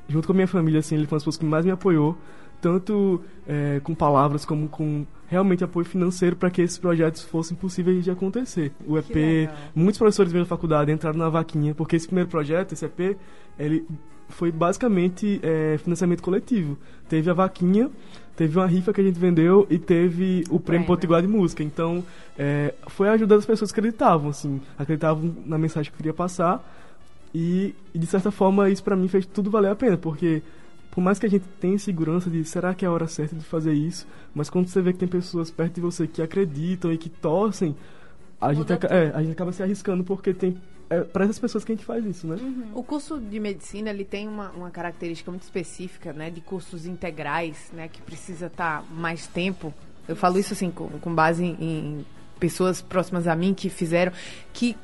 Junto 0.08 0.26
com 0.26 0.34
a 0.34 0.36
minha 0.36 0.48
família, 0.48 0.80
assim, 0.80 0.96
ele 0.96 1.06
foi 1.06 1.16
uma 1.16 1.18
das 1.20 1.24
pessoas 1.24 1.38
que 1.38 1.46
mais 1.46 1.64
me 1.64 1.70
apoiou. 1.72 2.18
Tanto 2.62 3.22
é, 3.48 3.80
com 3.84 3.96
palavras 3.96 4.46
como 4.46 4.68
com 4.68 5.06
realmente 5.28 5.64
apoio 5.64 5.86
financeiro 5.86 6.36
para 6.36 6.50
que 6.50 6.62
esses 6.62 6.78
projetos 6.78 7.24
fossem 7.24 7.56
possíveis 7.56 8.04
de 8.04 8.12
acontecer. 8.12 8.72
O 8.86 8.98
EP, 8.98 9.50
muitos 9.76 9.98
professores 9.98 10.34
da 10.34 10.46
faculdade 10.46 10.92
entraram 10.92 11.18
na 11.18 11.30
vaquinha, 11.30 11.74
porque 11.76 11.96
esse 11.96 12.08
primeiro 12.08 12.30
projeto, 12.30 12.74
esse 12.74 12.86
EP, 12.86 13.16
ele 13.58 13.86
foi 14.30 14.52
basicamente 14.52 15.40
é, 15.44 15.78
financiamento 15.78 16.22
coletivo. 16.22 16.78
Teve 17.08 17.30
a 17.30 17.34
vaquinha, 17.34 17.90
teve 18.36 18.58
uma 18.58 18.66
rifa 18.66 18.94
que 18.94 19.02
a 19.02 19.04
gente 19.04 19.20
vendeu 19.20 19.68
e 19.70 19.78
teve 19.78 20.44
o 20.50 20.60
prêmio 20.60 20.62
prêmio. 20.62 20.88
Potiguar 20.88 21.22
de 21.22 21.28
Música. 21.28 21.64
Então, 21.64 22.04
é, 22.38 22.74
foi 22.88 23.10
a 23.10 23.14
ajuda 23.14 23.36
das 23.36 23.46
pessoas 23.46 23.72
que 23.72 23.80
acreditavam, 23.80 24.30
assim, 24.30 24.62
acreditavam 24.78 25.36
na 25.46 25.58
mensagem 25.58 25.92
que 25.92 25.96
eu 25.96 25.98
queria 25.98 26.14
passar. 26.14 26.64
E, 27.34 27.76
e, 27.94 28.00
de 28.00 28.08
certa 28.08 28.32
forma, 28.32 28.70
isso 28.70 28.84
pra 28.84 28.96
mim 28.96 29.08
fez 29.08 29.26
tudo 29.26 29.52
valer 29.52 29.72
a 29.72 29.76
pena, 29.76 29.98
porque 29.98 30.42
por 30.92 31.02
mais 31.02 31.20
que 31.20 31.26
a 31.26 31.30
gente 31.30 31.46
tenha 31.60 31.78
segurança 31.78 32.30
de 32.30 32.44
será 32.44 32.74
que 32.74 32.84
é 32.84 32.88
a 32.88 32.92
hora 32.92 33.08
certa 33.08 33.36
de 33.36 33.44
fazer 33.44 33.74
isso, 33.74 34.08
mas 34.34 34.50
quando 34.50 34.68
você 34.68 34.82
vê 34.82 34.92
que 34.94 35.00
tem 35.00 35.08
pessoas 35.08 35.52
perto 35.52 35.76
de 35.76 35.82
você 35.82 36.08
que 36.08 36.22
acreditam 36.22 36.92
e 36.92 36.98
que 36.98 37.10
torcem, 37.10 37.76
a, 38.42 38.54
gente, 38.54 38.72
aca- 38.74 38.88
é, 38.88 39.12
a 39.14 39.22
gente 39.22 39.32
acaba 39.34 39.52
se 39.52 39.62
arriscando 39.62 40.04
porque 40.04 40.34
tem 40.34 40.58
é 40.92 41.02
para 41.02 41.24
essas 41.24 41.38
pessoas 41.38 41.64
que 41.64 41.72
a 41.72 41.76
gente 41.76 41.86
faz 41.86 42.04
isso, 42.04 42.26
né? 42.26 42.36
O 42.74 42.82
curso 42.82 43.20
de 43.20 43.40
medicina 43.40 43.92
ele 43.92 44.04
tem 44.04 44.28
uma, 44.28 44.50
uma 44.50 44.72
característica 44.72 45.30
muito 45.30 45.44
específica, 45.44 46.12
né, 46.12 46.32
de 46.32 46.42
cursos 46.42 46.88
integrais, 46.88 47.70
né, 47.74 47.88
que 47.88 48.02
precisa 48.02 48.48
estar 48.48 48.84
mais 48.92 49.28
tempo. 49.28 49.72
Eu 50.08 50.16
falo 50.16 50.40
isso 50.40 50.54
assim 50.54 50.72
com, 50.72 50.88
com 50.88 51.14
base 51.14 51.44
em, 51.46 51.56
em 51.60 52.06
pessoas 52.40 52.82
próximas 52.82 53.28
a 53.28 53.36
mim 53.36 53.54
que 53.54 53.70
fizeram, 53.70 54.12
que 54.52 54.76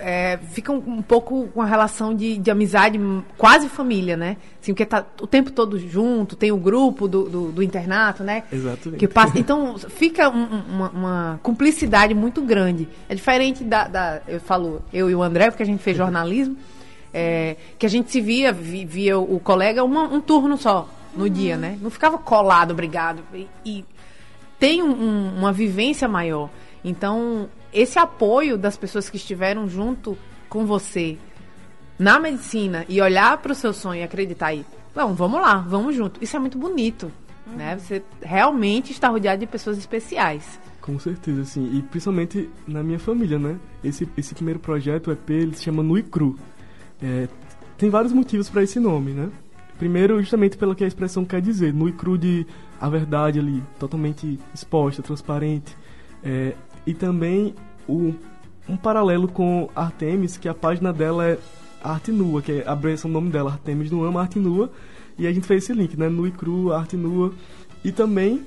é, 0.00 0.38
ficam 0.52 0.76
um 0.78 1.02
pouco 1.02 1.46
com 1.48 1.60
a 1.62 1.66
relação 1.66 2.14
de, 2.14 2.38
de 2.38 2.50
amizade, 2.50 2.98
hum, 2.98 3.22
quase 3.36 3.68
família, 3.68 4.16
né? 4.16 4.36
Assim, 4.60 4.72
porque 4.72 4.84
tá 4.86 5.04
o 5.20 5.26
tempo 5.26 5.50
todo 5.52 5.78
junto, 5.78 6.34
tem 6.36 6.50
o 6.50 6.56
grupo 6.56 7.06
do, 7.06 7.28
do, 7.28 7.52
do 7.52 7.62
internato, 7.62 8.24
né? 8.24 8.42
Exatamente. 8.52 8.98
Que 8.98 9.06
passa, 9.06 9.38
então 9.38 9.78
fica 9.78 10.28
um- 10.30 10.42
um- 10.42 10.62
uma, 10.74 10.90
uma 10.90 11.40
cumplicidade 11.42 12.14
muito 12.14 12.40
grande. 12.42 12.88
É 13.08 13.14
diferente 13.14 13.62
da, 13.62 13.86
da- 13.86 14.20
Eu 14.26 14.40
falo, 14.40 14.82
eu 14.92 15.08
e 15.10 15.14
o 15.14 15.22
André, 15.22 15.50
porque 15.50 15.62
a 15.62 15.66
gente 15.66 15.82
fez 15.82 15.96
jornalismo, 15.96 16.56
é, 17.12 17.56
que 17.78 17.84
a 17.86 17.88
gente 17.88 18.10
se 18.10 18.20
via, 18.20 18.52
vi- 18.52 18.84
via 18.84 19.18
o 19.18 19.38
colega 19.40 19.84
uma- 19.84 20.04
um 20.04 20.20
turno 20.20 20.56
só. 20.56 20.88
no 21.12 21.28
dia, 21.28 21.56
né? 21.56 21.76
Não 21.82 21.90
ficava 21.90 22.16
colado, 22.18 22.70
obrigado. 22.70 23.20
E, 23.34 23.48
e 23.66 23.84
tem 24.60 24.80
um- 24.80 24.92
um- 24.92 25.38
uma 25.38 25.52
vivência 25.52 26.06
maior. 26.06 26.48
Então, 26.84 27.48
esse 27.72 27.98
apoio 27.98 28.58
das 28.58 28.76
pessoas 28.76 29.08
que 29.08 29.16
estiveram 29.16 29.68
junto 29.68 30.16
com 30.48 30.66
você 30.66 31.18
na 31.98 32.18
medicina 32.18 32.84
e 32.88 33.00
olhar 33.00 33.36
para 33.38 33.52
o 33.52 33.54
seu 33.54 33.72
sonho 33.72 34.00
e 34.00 34.02
acreditar 34.02 34.48
aí, 34.48 34.64
não, 34.94 35.14
vamos 35.14 35.40
lá, 35.40 35.58
vamos 35.58 35.94
junto. 35.94 36.22
Isso 36.22 36.36
é 36.36 36.40
muito 36.40 36.58
bonito, 36.58 37.12
né? 37.46 37.76
Você 37.78 38.02
realmente 38.22 38.92
está 38.92 39.08
rodeado 39.08 39.40
de 39.40 39.46
pessoas 39.46 39.78
especiais. 39.78 40.58
Com 40.80 40.98
certeza, 40.98 41.44
sim. 41.44 41.70
E 41.76 41.82
principalmente 41.82 42.48
na 42.66 42.82
minha 42.82 42.98
família, 42.98 43.38
né? 43.38 43.58
Esse, 43.84 44.08
esse 44.16 44.34
primeiro 44.34 44.58
projeto, 44.58 45.08
o 45.08 45.12
EP, 45.12 45.30
ele 45.30 45.54
se 45.54 45.62
chama 45.62 45.82
Nui 45.82 46.02
Cru. 46.02 46.38
É, 47.02 47.28
tem 47.76 47.88
vários 47.88 48.12
motivos 48.12 48.48
para 48.48 48.62
esse 48.62 48.80
nome, 48.80 49.12
né? 49.12 49.30
Primeiro, 49.80 50.20
justamente 50.20 50.58
pelo 50.58 50.74
que 50.74 50.84
a 50.84 50.86
expressão 50.86 51.24
quer 51.24 51.40
dizer. 51.40 51.72
Nui 51.72 51.92
cru 51.92 52.18
de 52.18 52.46
a 52.78 52.86
verdade 52.90 53.38
ali, 53.38 53.62
totalmente 53.78 54.38
exposta, 54.54 55.02
transparente. 55.02 55.74
É, 56.22 56.54
e 56.86 56.94
também 56.94 57.54
o, 57.88 58.14
um 58.68 58.76
paralelo 58.76 59.28
com 59.28 59.68
Artemis, 59.74 60.36
que 60.36 60.48
a 60.48 60.54
página 60.54 60.92
dela 60.92 61.26
é 61.26 61.38
Arte 61.82 62.12
Nua, 62.12 62.42
que 62.42 62.52
é 62.52 62.64
a 62.66 62.72
abreviação 62.72 63.10
do 63.10 63.14
nome 63.14 63.30
dela, 63.30 63.52
Artemis 63.52 63.90
não 63.90 64.04
ama 64.04 64.20
Arte 64.20 64.38
Nua. 64.38 64.70
E 65.18 65.26
a 65.26 65.32
gente 65.32 65.46
fez 65.46 65.64
esse 65.64 65.72
link, 65.72 65.98
né? 65.98 66.08
Nui 66.08 66.30
cru, 66.30 66.72
Arte 66.72 66.96
Nua. 66.96 67.32
E 67.84 67.92
também 67.92 68.46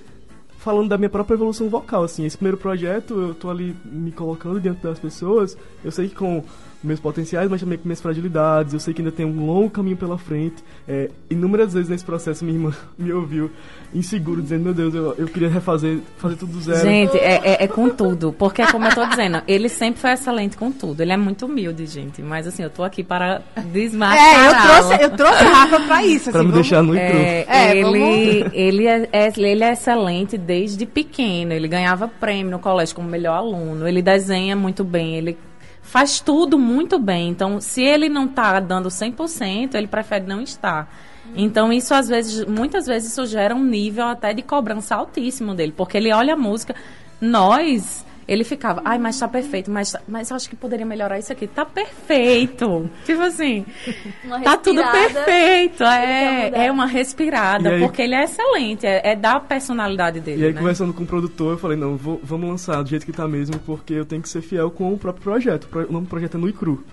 falando 0.57 0.87
da 0.87 0.97
minha 0.97 1.09
própria 1.09 1.35
evolução 1.35 1.69
vocal, 1.69 2.05
assim, 2.05 2.25
esse 2.25 2.37
primeiro 2.37 2.57
projeto 2.57 3.13
eu 3.19 3.35
tô 3.35 3.49
ali 3.49 3.75
me 3.83 4.13
colocando 4.13 4.61
diante 4.61 4.81
das 4.81 4.97
pessoas, 4.97 5.57
eu 5.83 5.91
sei 5.91 6.07
que 6.07 6.15
com 6.15 6.41
meus 6.83 6.99
potenciais, 6.99 7.49
mas 7.49 7.61
também 7.61 7.77
com 7.77 7.85
minhas 7.87 8.01
fragilidades, 8.01 8.73
eu 8.73 8.79
sei 8.79 8.93
que 8.93 9.01
ainda 9.01 9.11
tem 9.11 9.25
um 9.25 9.45
longo 9.45 9.69
caminho 9.69 9.95
pela 9.97 10.17
frente, 10.17 10.63
é, 10.87 11.09
inúmeras 11.29 11.73
vezes 11.73 11.89
nesse 11.89 12.03
processo 12.03 12.43
minha 12.43 12.57
irmã 12.57 12.73
me 12.97 13.11
ouviu 13.13 13.49
inseguro, 13.93 14.41
dizendo, 14.41 14.63
meu 14.63 14.73
Deus, 14.73 14.93
eu, 14.93 15.13
eu 15.17 15.27
queria 15.27 15.47
refazer, 15.49 15.99
fazer 16.17 16.35
tudo 16.35 16.53
do 16.53 16.61
zero. 16.61 16.79
Gente, 16.81 17.15
é, 17.17 17.41
é, 17.43 17.63
é 17.63 17.67
com 17.67 17.89
tudo. 17.89 18.33
Porque, 18.33 18.65
como 18.71 18.85
eu 18.87 18.93
tô 18.95 19.05
dizendo, 19.05 19.41
ele 19.47 19.69
sempre 19.69 20.01
foi 20.01 20.11
excelente 20.11 20.57
com 20.57 20.71
tudo. 20.71 21.01
Ele 21.01 21.11
é 21.13 21.17
muito 21.17 21.45
humilde, 21.45 21.85
gente. 21.85 22.21
Mas, 22.21 22.47
assim, 22.47 22.63
eu 22.63 22.69
tô 22.71 22.83
aqui 22.83 23.03
para 23.03 23.41
desmascarar. 23.71 24.33
É, 24.33 24.47
eu 24.47 24.61
trouxe, 24.81 25.03
eu 25.03 25.09
trouxe 25.11 25.43
a 25.43 25.49
Rafa 25.53 25.79
pra 25.81 26.05
isso. 26.05 26.31
pra 26.31 26.39
assim, 26.39 26.47
me 26.47 26.51
vamos- 26.51 26.53
deixar 26.53 26.81
no. 26.83 26.95
É, 26.95 27.45
É, 27.47 27.77
ele, 27.77 28.45
ele, 28.53 28.87
é, 28.87 29.07
é- 29.11 29.31
ele 29.37 29.63
é 29.63 29.73
excelente 29.73 30.37
desde 30.37 30.85
pequeno. 30.85 31.53
Ele 31.53 31.67
ganhava 31.67 32.07
prêmio 32.07 32.51
no 32.51 32.59
colégio 32.59 32.95
como 32.95 33.07
melhor 33.07 33.35
aluno. 33.37 33.87
Ele 33.87 34.01
desenha 34.01 34.55
muito 34.55 34.83
bem. 34.83 35.15
Ele 35.17 35.37
faz 35.83 36.19
tudo 36.19 36.57
muito 36.57 36.97
bem. 36.97 37.29
Então, 37.29 37.61
se 37.61 37.83
ele 37.83 38.09
não 38.09 38.27
tá 38.27 38.59
dando 38.59 38.89
100%, 38.89 39.75
ele 39.75 39.85
prefere 39.85 40.25
não 40.25 40.41
estar. 40.41 40.91
Então, 41.35 41.71
isso 41.71 41.93
às 41.93 42.07
vezes, 42.07 42.45
muitas 42.45 42.87
vezes, 42.87 43.11
isso 43.11 43.25
gera 43.27 43.53
um 43.53 43.63
nível 43.63 44.05
até 44.05 44.33
de 44.33 44.41
cobrança 44.41 44.95
altíssimo 44.95 45.53
dele. 45.53 45.73
Porque 45.75 45.97
ele 45.97 46.11
olha 46.11 46.33
a 46.33 46.37
música. 46.37 46.75
Nós. 47.21 48.05
Ele 48.27 48.43
ficava, 48.43 48.81
ai, 48.85 48.97
mas 48.97 49.19
tá 49.19 49.27
perfeito, 49.27 49.69
mas, 49.69 49.95
mas 50.07 50.29
eu 50.29 50.35
acho 50.35 50.49
que 50.49 50.55
poderia 50.55 50.85
melhorar 50.85 51.19
isso 51.19 51.31
aqui. 51.31 51.45
Tá 51.47 51.65
perfeito. 51.65 52.89
Tipo 53.05 53.21
assim, 53.21 53.65
Uma 54.23 54.39
tá 54.41 54.57
tudo 54.57 54.81
perfeito. 54.81 55.83
É, 55.83 56.65
é 56.67 56.71
uma 56.71 56.85
respirada, 56.85 57.69
E 57.69 57.73
aí- 57.75 57.79
porque 57.81 58.01
ele 58.01 58.15
é 58.15 58.23
excelente, 58.23 58.85
é, 58.85 59.11
é 59.11 59.15
da 59.15 59.39
personalidade 59.39 60.19
dele. 60.19 60.41
E 60.41 60.45
aí, 60.45 60.53
né? 60.53 60.59
conversando 60.59 60.93
com 60.93 61.03
o 61.03 61.07
produtor, 61.07 61.53
eu 61.53 61.57
falei, 61.57 61.77
não, 61.77 61.97
vou- 61.97 62.19
vamos 62.23 62.49
lançar 62.49 62.81
do 62.81 62.89
jeito 62.89 63.05
que 63.05 63.11
tá 63.11 63.27
mesmo, 63.27 63.59
porque 63.59 63.93
eu 63.93 64.05
tenho 64.05 64.21
que 64.21 64.29
ser 64.29 64.41
fiel 64.41 64.71
com 64.71 64.93
o 64.93 64.97
próprio 64.97 65.23
projeto. 65.23 65.67
O 65.89 65.91
nome 65.91 66.05
do 66.05 66.09
projeto 66.09 66.35
é 66.35 66.39
Nui 66.39 66.53
Cru. 66.53 66.83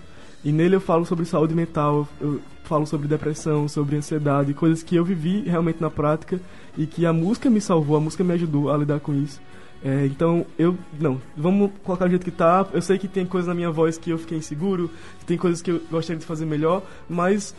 E 0.43 0.51
nele 0.51 0.75
eu 0.75 0.81
falo 0.81 1.05
sobre 1.05 1.23
saúde 1.25 1.53
mental, 1.53 2.07
eu 2.19 2.41
falo 2.63 2.85
sobre 2.87 3.07
depressão, 3.07 3.67
sobre 3.67 3.95
ansiedade, 3.95 4.53
coisas 4.53 4.81
que 4.81 4.95
eu 4.95 5.05
vivi 5.05 5.41
realmente 5.41 5.79
na 5.81 5.89
prática 5.89 6.39
e 6.77 6.85
que 6.87 7.05
a 7.05 7.13
música 7.13 7.49
me 7.49 7.61
salvou, 7.61 7.95
a 7.95 7.99
música 7.99 8.23
me 8.23 8.33
ajudou 8.33 8.71
a 8.71 8.77
lidar 8.77 8.99
com 8.99 9.13
isso. 9.13 9.39
É, 9.83 10.05
então, 10.05 10.45
eu. 10.57 10.77
Não, 10.99 11.19
vamos 11.35 11.71
colocar 11.83 12.05
do 12.05 12.11
jeito 12.11 12.23
que 12.23 12.31
tá. 12.31 12.67
Eu 12.71 12.81
sei 12.81 12.97
que 12.97 13.07
tem 13.07 13.25
coisas 13.25 13.47
na 13.47 13.55
minha 13.55 13.71
voz 13.71 13.97
que 13.97 14.11
eu 14.11 14.17
fiquei 14.17 14.37
inseguro, 14.37 14.89
que 15.19 15.25
tem 15.25 15.37
coisas 15.37 15.61
que 15.61 15.71
eu 15.71 15.81
gostaria 15.89 16.19
de 16.19 16.25
fazer 16.25 16.45
melhor, 16.45 16.83
mas 17.09 17.55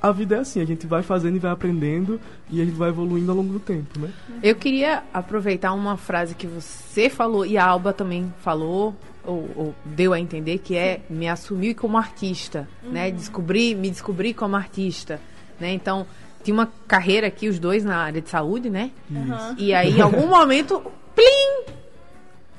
a 0.00 0.12
vida 0.12 0.36
é 0.36 0.38
assim, 0.40 0.60
a 0.60 0.64
gente 0.64 0.86
vai 0.86 1.02
fazendo 1.02 1.36
e 1.36 1.38
vai 1.38 1.50
aprendendo 1.50 2.20
e 2.50 2.60
a 2.60 2.64
gente 2.64 2.76
vai 2.76 2.90
evoluindo 2.90 3.30
ao 3.30 3.36
longo 3.36 3.54
do 3.54 3.60
tempo, 3.60 3.98
né? 3.98 4.10
Eu 4.42 4.54
queria 4.54 5.02
aproveitar 5.12 5.72
uma 5.72 5.96
frase 5.96 6.34
que 6.34 6.46
você 6.46 7.08
falou 7.08 7.46
e 7.46 7.56
a 7.56 7.64
Alba 7.64 7.92
também 7.92 8.32
falou, 8.40 8.94
ou, 9.24 9.50
ou 9.56 9.74
deu 9.84 10.12
a 10.12 10.20
entender, 10.20 10.58
que 10.58 10.76
é 10.76 11.00
me 11.08 11.28
assumir 11.28 11.74
como 11.74 11.96
artista, 11.96 12.68
né? 12.82 13.10
Descobrir, 13.10 13.74
me 13.74 13.90
descobrir 13.90 14.34
como 14.34 14.54
artista, 14.54 15.20
né? 15.58 15.72
Então, 15.72 16.06
tinha 16.44 16.54
uma 16.54 16.68
carreira 16.86 17.26
aqui, 17.26 17.48
os 17.48 17.58
dois 17.58 17.82
na 17.82 17.96
área 17.96 18.20
de 18.20 18.28
saúde, 18.28 18.70
né? 18.70 18.90
E 19.58 19.74
aí, 19.74 19.96
em 19.96 20.00
algum 20.00 20.28
momento, 20.28 20.82
plim! 21.16 21.74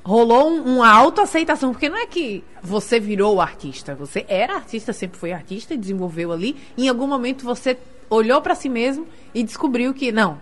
Rolou 0.04 0.50
um- 0.50 0.76
uma 0.78 0.90
autoaceitação, 0.90 1.72
porque 1.72 1.90
não 1.90 1.98
é 1.98 2.06
que 2.06 2.44
você 2.64 3.00
virou 3.00 3.36
o 3.36 3.42
artista, 3.42 3.94
você 3.94 4.26
era 4.28 4.56
artista, 4.56 4.92
sempre 4.94 5.18
foi 5.20 5.32
artista 5.34 5.74
e 5.74 5.78
desenvolveu 5.78 6.32
ali. 6.32 6.56
Em 6.78 6.88
algum 6.90 7.08
momento 7.08 7.44
você 7.46 7.78
olhou 8.10 8.42
pra 8.42 8.56
si 8.56 8.68
mesmo 8.70 9.06
e 9.34 9.44
descobriu 9.44 9.94
que, 9.94 10.12
não, 10.12 10.40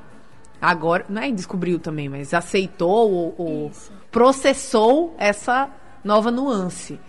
agora, 0.61 1.05
não 1.09 1.21
é 1.21 1.31
descobriu 1.31 1.79
também, 1.79 2.07
mas 2.07 2.31
aceitou 2.33 3.11
ou, 3.11 3.35
ou 3.37 3.71
processou 4.11 5.15
essa 5.17 5.69
nova 6.03 6.29
nuance. 6.29 6.99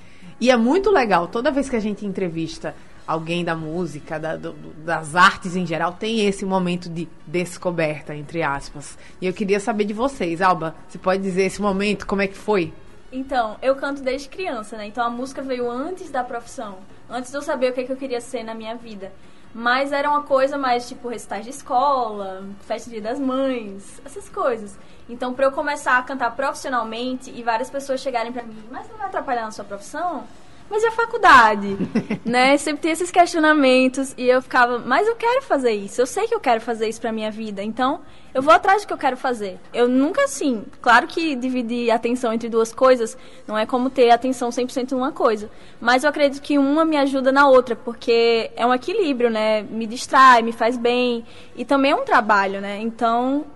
E 0.41 0.51
é 0.51 0.57
muito 0.57 0.91
legal, 0.91 1.29
toda 1.29 1.51
vez 1.51 1.69
que 1.69 1.77
a 1.77 1.81
gente 1.81 2.05
entrevista 2.07 2.75
alguém 3.07 3.45
da 3.45 3.55
música, 3.55 4.19
da- 4.19 4.37
do- 4.37 4.53
das 4.85 5.15
artes 5.15 5.55
em 5.57 5.65
geral, 5.67 5.93
tem 5.93 6.27
esse 6.27 6.45
momento 6.45 6.89
de 6.89 7.09
descoberta, 7.27 8.15
entre 8.15 8.43
aspas. 8.43 8.99
E 9.21 9.27
eu 9.27 9.33
queria 9.33 9.61
saber 9.61 9.85
de 9.85 9.93
vocês, 9.95 10.43
Alba, 10.43 10.75
você 10.89 10.99
pode 10.99 11.23
dizer 11.23 11.43
esse 11.45 11.63
momento, 11.63 12.07
como 12.07 12.23
é 12.23 12.27
que 12.27 12.37
foi? 12.37 12.73
Então, 13.13 13.57
eu 13.63 13.77
canto 13.77 14.03
desde 14.03 14.29
criança, 14.29 14.77
né? 14.77 14.87
Então 14.87 15.05
a 15.05 15.09
música 15.11 15.41
veio 15.41 15.71
antes 15.71 16.11
da 16.11 16.25
profissão. 16.25 16.79
Antes 17.09 17.31
de 17.31 17.37
eu 17.37 17.43
saber 17.43 17.71
o 17.71 17.73
que, 17.75 17.85
que 17.85 17.93
eu 17.93 17.97
queria 17.97 18.21
ser 18.21 18.43
na 18.43 18.55
minha 18.55 18.75
vida. 18.75 19.13
Mas 19.55 19.93
era 19.93 20.11
uma 20.11 20.23
coisa 20.25 20.59
mais 20.59 20.87
tipo 20.89 21.09
recitais 21.09 21.45
de 21.45 21.51
escola, 21.51 22.45
festa 22.67 22.91
de 22.91 23.01
dia 23.01 23.11
das 23.11 23.19
mães, 23.19 24.03
essas 24.05 24.29
coisas. 24.29 24.77
Então, 25.09 25.33
pra 25.33 25.47
eu 25.47 25.53
começar 25.53 25.97
a 25.97 26.03
cantar 26.03 26.35
profissionalmente 26.37 27.31
e 27.31 27.43
várias 27.43 27.71
pessoas 27.71 28.01
chegarem 28.01 28.33
pra 28.33 28.43
mim, 28.43 28.63
mas 28.71 28.89
não 28.91 28.99
vai 28.99 29.07
atrapalhar 29.07 29.43
na 29.43 29.51
sua 29.53 29.65
profissão? 29.65 30.25
Mas 30.69 30.83
e 30.83 30.87
a 30.87 30.91
faculdade? 30.91 31.77
né? 32.25 32.57
Sempre 32.57 32.83
tem 32.83 32.91
esses 32.91 33.11
questionamentos 33.11 34.15
e 34.17 34.29
eu 34.29 34.43
ficava, 34.43 34.79
mas 34.79 35.07
eu 35.07 35.17
quero 35.17 35.43
fazer 35.43 35.73
isso. 35.73 36.01
Eu 36.01 36.07
sei 36.07 36.27
que 36.27 36.35
eu 36.35 36.41
quero 36.41 36.61
fazer 36.61 36.89
isso 36.89 37.01
pra 37.01 37.13
minha 37.13 37.31
vida. 37.31 37.63
Então, 37.63 38.01
eu 38.35 38.43
vou 38.43 38.53
atrás 38.53 38.83
do 38.83 38.87
que 38.87 38.93
eu 38.93 38.99
quero 38.99 39.17
fazer. 39.17 39.59
Eu 39.73 39.89
nunca 39.89 40.25
assim, 40.25 40.65
claro 40.83 41.07
que 41.07 41.35
dividir 41.35 41.91
atenção 41.91 42.33
entre 42.33 42.49
duas 42.49 42.73
coisas 42.73 43.17
não 43.47 43.57
é 43.57 43.65
como 43.65 43.89
ter 43.89 44.11
atenção 44.11 44.51
100% 44.51 44.93
numa 44.93 45.11
coisa, 45.11 45.51
mas 45.81 46.05
eu 46.05 46.11
acredito 46.11 46.43
que 46.43 46.59
uma 46.59 46.85
me 46.85 46.99
ajuda 46.99 47.33
na 47.33 47.49
outra, 47.49 47.75
porque 47.75 48.51
é 48.55 48.67
um 48.67 48.75
equilíbrio, 48.75 49.31
né? 49.31 49.63
Me 49.63 49.87
distrai, 49.87 50.43
me 50.43 50.53
faz 50.53 50.77
bem 50.77 51.25
e 51.57 51.65
também 51.65 51.93
é 51.93 51.97
um 51.97 52.05
trabalho, 52.05 52.61
né? 52.61 52.79
Então, 52.81 53.47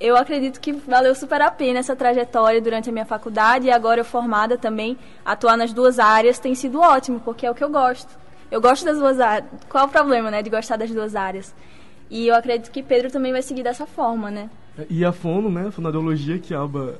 eu 0.00 0.16
acredito 0.16 0.60
que 0.60 0.72
valeu 0.72 1.14
super 1.14 1.40
a 1.40 1.50
pena 1.50 1.78
essa 1.78 1.94
trajetória 1.94 2.60
durante 2.60 2.88
a 2.90 2.92
minha 2.92 3.04
faculdade 3.04 3.66
e 3.66 3.70
agora 3.70 4.00
eu 4.00 4.04
formada 4.04 4.58
também, 4.58 4.98
atuar 5.24 5.56
nas 5.56 5.72
duas 5.72 5.98
áreas 5.98 6.38
tem 6.38 6.54
sido 6.54 6.80
ótimo, 6.80 7.20
porque 7.20 7.46
é 7.46 7.50
o 7.50 7.54
que 7.54 7.62
eu 7.62 7.70
gosto. 7.70 8.10
Eu 8.50 8.60
gosto 8.60 8.84
das 8.84 8.98
duas 8.98 9.20
áreas. 9.20 9.50
Qual 9.68 9.84
é 9.84 9.86
o 9.86 9.90
problema, 9.90 10.30
né, 10.30 10.42
de 10.42 10.50
gostar 10.50 10.76
das 10.76 10.90
duas 10.90 11.16
áreas? 11.16 11.54
E 12.10 12.26
eu 12.26 12.34
acredito 12.34 12.70
que 12.70 12.82
Pedro 12.82 13.10
também 13.10 13.32
vai 13.32 13.42
seguir 13.42 13.62
dessa 13.62 13.86
forma, 13.86 14.30
né? 14.30 14.50
E 14.90 15.04
a 15.04 15.12
fono, 15.12 15.50
né, 15.50 15.68
a 15.68 15.72
fonoaudiologia 15.72 16.38
que 16.38 16.52
a 16.54 16.58
Alba 16.58 16.98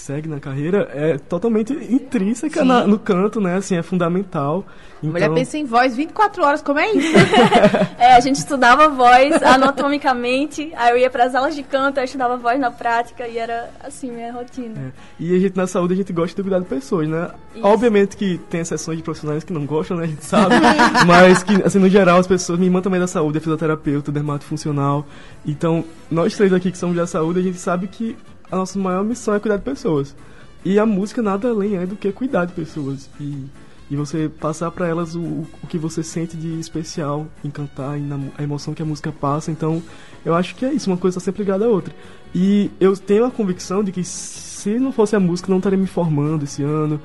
segue 0.00 0.28
na 0.28 0.40
carreira 0.40 0.88
é 0.92 1.18
totalmente 1.18 1.72
intrínseca 1.72 2.64
na- 2.64 2.86
no 2.86 2.98
canto, 2.98 3.40
né, 3.40 3.56
assim, 3.56 3.76
é 3.76 3.82
fundamental. 3.82 4.64
A 5.02 5.06
mulher 5.06 5.24
Então, 5.24 5.34
pensa 5.34 5.58
em 5.58 5.64
voz 5.64 5.96
24 5.96 6.44
horas, 6.44 6.62
como 6.62 6.78
é 6.78 6.90
isso? 6.92 7.12
É, 7.98 8.14
a 8.14 8.20
gente 8.20 8.36
estudava 8.36 8.88
voz 8.88 9.40
anatomicamente, 9.42 10.72
aí 10.76 10.90
eu 10.92 10.98
ia 10.98 11.10
para 11.10 11.24
as 11.24 11.34
aulas 11.34 11.54
de 11.54 11.62
canto, 11.62 11.98
eu 11.98 12.04
estudava 12.04 12.36
voz 12.36 12.58
na 12.58 12.70
prática 12.70 13.26
e 13.28 13.38
era 13.38 13.70
assim 13.82 14.10
minha 14.10 14.32
rotina. 14.32 14.74
é. 14.78 14.92
E 15.20 15.34
a 15.36 15.38
gente 15.38 15.56
na 15.56 15.66
saúde 15.66 15.94
a 15.94 15.96
gente 15.96 16.12
gosta 16.12 16.34
de 16.34 16.42
cuidar 16.42 16.58
de 16.60 16.66
pessoas, 16.66 17.08
né? 17.08 17.30
Isso. 17.54 17.64
Obviamente 17.66 18.16
que 18.16 18.38
tem 18.50 18.60
exceções 18.60 18.96
de 18.98 19.04
profissionais 19.04 19.44
que 19.44 19.52
não 19.52 19.64
gostam, 19.66 19.96
né? 19.96 20.04
A 20.04 20.06
gente 20.06 20.24
sabe. 20.24 20.54
mas 21.06 21.42
que, 21.42 21.62
assim, 21.64 21.78
no 21.78 21.88
geral, 21.88 22.18
as 22.18 22.26
pessoas. 22.26 22.58
Minha 22.58 22.68
irmã 22.68 22.80
também 22.80 22.98
é 22.98 23.00
da 23.00 23.06
saúde, 23.06 23.38
é 23.38 23.40
fisioterapeuta, 23.40 24.10
dermatofuncional. 24.10 25.06
Então, 25.46 25.84
nós 26.10 26.34
três 26.36 26.52
aqui 26.52 26.70
que 26.72 26.78
somos 26.78 26.96
da 26.96 27.06
saúde, 27.06 27.38
a 27.40 27.42
gente 27.42 27.58
sabe 27.58 27.86
que 27.88 28.16
a 28.52 28.56
nossa 28.56 28.78
maior 28.78 29.02
missão 29.02 29.34
é 29.34 29.40
cuidar 29.40 29.56
de 29.56 29.64
pessoas. 29.64 30.14
E 30.62 30.78
a 30.78 30.84
música 30.84 31.22
nada 31.22 31.48
além 31.48 31.76
é 31.76 31.86
do 31.86 31.96
que 31.96 32.12
cuidar 32.12 32.44
de 32.44 32.52
pessoas. 32.52 33.08
E, 33.18 33.46
e 33.90 33.96
você 33.96 34.28
passar 34.28 34.70
para 34.70 34.86
elas 34.86 35.16
o, 35.16 35.20
o 35.20 35.66
que 35.66 35.78
você 35.78 36.02
sente 36.02 36.36
de 36.36 36.60
especial 36.60 37.26
em 37.42 37.50
cantar 37.50 37.98
e 37.98 38.02
na, 38.02 38.20
a 38.36 38.42
emoção 38.42 38.74
que 38.74 38.82
a 38.82 38.84
música 38.84 39.10
passa. 39.10 39.50
Então, 39.50 39.82
eu 40.22 40.34
acho 40.34 40.54
que 40.54 40.66
é 40.66 40.72
isso, 40.72 40.90
uma 40.90 40.98
coisa 40.98 41.16
está 41.16 41.24
sempre 41.24 41.42
ligada 41.42 41.64
à 41.64 41.68
outra. 41.68 41.94
E 42.34 42.70
eu 42.78 42.94
tenho 42.94 43.24
a 43.24 43.30
convicção 43.30 43.82
de 43.82 43.90
que 43.90 44.04
se 44.04 44.78
não 44.78 44.92
fosse 44.92 45.16
a 45.16 45.20
música, 45.20 45.50
não 45.50 45.56
estaria 45.56 45.78
me 45.78 45.86
formando 45.86 46.44
esse 46.44 46.62
ano. 46.62 47.00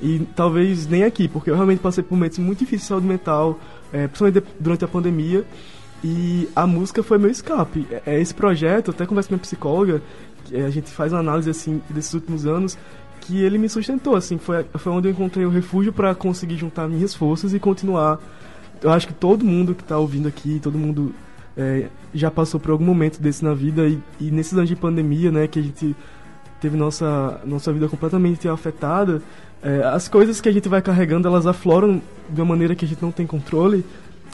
E 0.00 0.20
talvez 0.36 0.86
nem 0.86 1.02
aqui, 1.02 1.26
porque 1.26 1.50
eu 1.50 1.54
realmente 1.54 1.80
passei 1.80 2.02
por 2.02 2.14
momentos 2.14 2.38
muito 2.38 2.60
difíceis 2.60 2.82
de 2.82 2.88
saúde 2.88 3.06
mental, 3.06 3.58
é, 3.92 4.06
principalmente 4.06 4.44
durante 4.58 4.84
a 4.84 4.88
pandemia. 4.88 5.44
E 6.04 6.48
a 6.56 6.66
música 6.66 7.02
foi 7.02 7.18
meu 7.18 7.30
escape. 7.30 7.86
É, 7.90 8.02
é 8.06 8.20
esse 8.20 8.34
projeto, 8.34 8.90
até 8.90 9.06
converso 9.06 9.28
com 9.28 9.34
minha 9.34 9.42
psicóloga, 9.42 10.02
a 10.54 10.70
gente 10.70 10.90
faz 10.90 11.12
uma 11.12 11.20
análise 11.20 11.50
assim 11.50 11.80
desses 11.88 12.12
últimos 12.14 12.46
anos, 12.46 12.76
que 13.20 13.42
ele 13.42 13.56
me 13.56 13.68
sustentou, 13.68 14.16
assim, 14.16 14.36
foi, 14.38 14.64
foi 14.74 14.92
onde 14.92 15.08
eu 15.08 15.12
encontrei 15.12 15.46
o 15.46 15.50
refúgio 15.50 15.92
para 15.92 16.14
conseguir 16.14 16.56
juntar 16.56 16.88
minhas 16.88 17.14
forças 17.14 17.54
e 17.54 17.58
continuar. 17.58 18.18
Eu 18.82 18.90
acho 18.90 19.06
que 19.06 19.14
todo 19.14 19.44
mundo 19.44 19.74
que 19.74 19.82
está 19.82 19.96
ouvindo 19.96 20.26
aqui, 20.26 20.58
todo 20.60 20.76
mundo 20.76 21.14
é, 21.56 21.86
já 22.12 22.30
passou 22.30 22.58
por 22.58 22.72
algum 22.72 22.84
momento 22.84 23.20
desse 23.20 23.44
na 23.44 23.54
vida 23.54 23.86
e, 23.86 23.98
e 24.20 24.30
nesses 24.30 24.54
anos 24.54 24.68
de 24.68 24.74
pandemia, 24.74 25.30
né, 25.30 25.46
que 25.46 25.58
a 25.58 25.62
gente 25.62 25.94
teve 26.60 26.76
nossa 26.76 27.40
nossa 27.44 27.72
vida 27.72 27.88
completamente 27.88 28.48
afetada, 28.48 29.22
é, 29.62 29.82
as 29.84 30.08
coisas 30.08 30.40
que 30.40 30.48
a 30.48 30.52
gente 30.52 30.68
vai 30.68 30.82
carregando, 30.82 31.28
elas 31.28 31.46
afloram 31.46 32.02
de 32.28 32.40
uma 32.40 32.46
maneira 32.46 32.74
que 32.74 32.84
a 32.84 32.88
gente 32.88 33.00
não 33.00 33.12
tem 33.12 33.26
controle. 33.26 33.84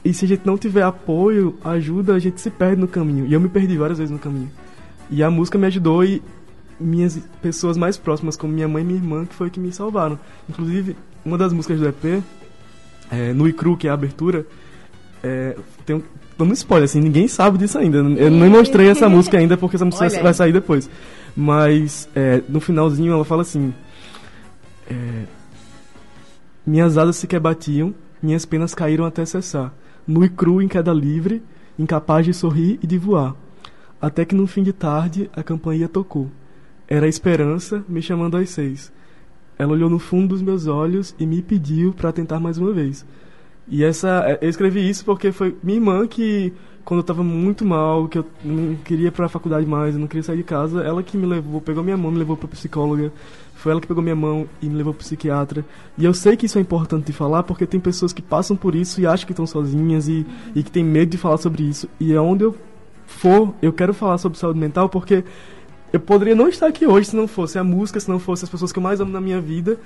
E 0.05 0.15
se 0.15 0.25
a 0.25 0.29
gente 0.29 0.47
não 0.47 0.57
tiver 0.57 0.83
apoio, 0.83 1.59
ajuda, 1.63 2.15
a 2.15 2.19
gente 2.19 2.41
se 2.41 2.49
perde 2.51 2.81
no 2.81 2.89
caminho. 2.89 3.27
E 3.27 3.33
eu 3.35 3.41
me 3.41 3.49
perdi 3.49 3.77
várias 3.77 3.99
vezes 3.99 4.11
no 4.11 4.19
caminho. 4.19 4.51
E 5.11 5.23
a 5.23 5.31
música 5.31 5.59
me 5.59 5.67
ajudou 5.67 6.05
e 6.05 6.23
minhas 6.79 7.19
pessoas 7.43 7.77
mais 7.77 7.97
próximas, 7.97 8.37
como 8.37 8.53
minha 8.53 8.69
mãe 8.69 8.83
e 8.83 8.87
minha 8.87 8.99
irmã, 8.99 9.27
que 9.27 9.35
foi 9.35 9.51
que 9.51 9.59
me 9.59 9.73
salvaram. 9.73 10.19
Inclusive, 10.49 10.97
uma 11.25 11.37
das 11.37 11.53
músicas 11.53 11.81
do 11.81 11.89
EP, 11.89 12.23
é, 13.11 13.33
No 13.33 13.49
e 13.49 13.53
Cru, 13.53 13.77
que 13.77 13.89
é 13.89 13.91
a 13.91 13.95
abertura, 13.95 14.47
é, 15.23 15.57
tem 15.85 15.97
um, 15.97 16.03
dando 16.39 16.53
spoiler, 16.55 16.85
assim, 16.85 17.01
ninguém 17.01 17.27
sabe 17.27 17.59
disso 17.59 17.79
ainda. 17.79 17.99
Eu 17.99 18.31
não 18.31 18.49
mostrei 18.49 18.89
essa 18.89 19.09
música 19.09 19.39
ainda 19.39 19.57
porque 19.57 19.77
essa 19.77 19.85
música 19.85 20.09
vai 20.23 20.33
sair 20.33 20.53
depois. 20.53 20.89
Mas 21.37 22.09
é, 22.15 22.43
no 22.49 22.61
finalzinho 22.61 23.13
ela 23.13 23.25
fala 23.25 23.43
assim: 23.43 23.75
é, 24.89 25.25
Minhas 26.65 26.97
asas 26.99 27.17
sequer 27.17 27.41
batiam, 27.41 27.95
minhas 28.23 28.45
penas 28.45 28.75
caíram 28.75 29.05
até 29.05 29.25
cessar. 29.25 29.73
Nu 30.07 30.25
e 30.25 30.29
cru 30.29 30.63
em 30.63 30.69
queda 30.69 30.93
livre, 30.93 31.43
incapaz 31.79 32.25
de 32.25 32.33
sorrir 32.33 32.79
e 32.83 32.87
de 32.87 32.99
voar. 32.99 33.35
Até 34.01 34.25
que 34.25 34.35
no 34.35 34.47
fim 34.47 34.63
de 34.63 34.73
tarde 34.73 35.29
a 35.35 35.43
campainha 35.43 35.89
tocou. 35.89 36.29
Era 36.87 37.07
a 37.07 37.09
esperança 37.09 37.85
me 37.89 38.01
chamando 38.01 38.37
às 38.37 38.51
seis. 38.51 38.93
Ela 39.59 39.73
olhou 39.73 39.91
no 39.91 39.99
fundo 39.99 40.29
dos 40.29 40.43
meus 40.43 40.67
olhos 40.67 41.15
e 41.19 41.27
me 41.27 41.43
pediu 41.43 41.93
para 41.93 42.13
tentar 42.13 42.39
mais 42.39 42.59
uma 42.59 42.73
vez. 42.73 43.05
E 43.67 43.85
essa, 43.85 44.25
é, 44.27 44.39
eu 44.41 44.49
escrevi 44.49 44.89
isso 44.89 45.05
porque 45.05 45.33
foi 45.33 45.57
minha 45.63 45.77
irmã 45.77 46.07
que, 46.07 46.53
quando 46.85 46.99
eu 46.99 47.03
estava 47.03 47.23
muito 47.23 47.65
mal, 47.65 48.09
que 48.09 48.19
eu 48.19 48.25
não 48.43 48.77
queria 48.77 49.09
ir 49.09 49.11
para 49.11 49.27
a 49.27 49.29
faculdade 49.29 49.67
mais, 49.67 49.95
eu 49.95 50.01
não 50.01 50.07
queria 50.07 50.23
sair 50.23 50.39
de 50.39 50.43
casa, 50.45 50.81
ela 50.83 51.03
que 51.03 51.17
me 51.19 51.27
levou, 51.27 51.61
pegou 51.61 51.83
minha 51.83 51.97
mão, 51.97 52.11
me 52.11 52.19
levou 52.19 52.37
para 52.37 52.49
psicóloga. 52.49 53.13
Foi 53.57 53.73
ela 53.73 53.81
que 53.81 53.89
pegou 53.89 54.03
minha 54.03 54.15
mão 54.15 54.49
e 54.63 54.67
me 54.67 54.77
levou 54.77 54.95
para 54.95 55.03
psiquiatra. 55.03 55.65
E 55.99 56.05
eu 56.05 56.15
sei 56.15 56.37
que 56.37 56.47
isso 56.47 56.57
é 56.57 56.61
importante 56.61 57.07
de 57.07 57.13
falar 57.13 57.43
porque 57.43 57.67
tem 57.67 57.81
pessoas 57.81 58.13
que 58.13 58.23
passam 58.23 58.57
por 58.57 58.77
isso 58.77 59.01
e 59.01 59.07
acham 59.07 59.27
que 59.27 59.33
estão 59.33 59.47
sozinhas 59.47 60.09
e, 60.09 60.25
e 60.55 60.63
que 60.63 60.71
têm 60.71 60.85
medo 60.85 61.11
de 61.11 61.19
falar 61.19 61.37
sobre 61.39 61.65
isso. 61.65 61.89
E 61.99 62.13
é 62.13 62.21
onde 62.21 62.45
eu 62.45 62.55
for, 63.09 63.55
eu 63.61 63.73
quero 63.73 63.93
falar 63.95 64.19
sobre 64.19 64.39
saúde 64.39 64.59
mental 64.61 64.89
porque 64.89 65.25
eu 65.93 65.99
poderia 65.99 66.35
não 66.35 66.49
estar 66.49 66.67
aqui 66.67 66.87
hoje 66.87 67.09
se 67.09 67.17
não 67.17 67.27
fosse 67.27 67.59
a 67.59 67.65
música, 67.65 67.99
se 67.99 68.09
não 68.09 68.19
fosse 68.19 68.45
as 68.45 68.51
pessoas 68.51 68.71
que 68.71 68.79
eu 68.79 68.83
mais 68.83 69.01
amo 69.01 69.11
na 69.11 69.21
minha 69.21 69.41
vida. 69.41 69.79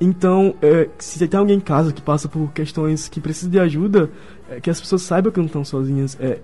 Então, 0.00 0.54
é, 0.60 0.88
se 0.98 1.26
tem 1.26 1.38
alguém 1.38 1.56
em 1.56 1.60
casa 1.60 1.92
que 1.92 2.02
passa 2.02 2.28
por 2.28 2.52
questões 2.52 3.08
que 3.08 3.20
precisa 3.20 3.48
de 3.48 3.60
ajuda, 3.60 4.10
é, 4.50 4.60
que 4.60 4.68
as 4.68 4.80
pessoas 4.80 5.02
saibam 5.02 5.30
que 5.30 5.38
não 5.38 5.46
estão 5.46 5.64
sozinhas. 5.64 6.18
É, 6.20 6.40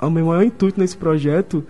o 0.00 0.08
meu 0.08 0.26
maior 0.26 0.44
intuito 0.44 0.78
nesse 0.78 0.96
projeto 0.96 1.66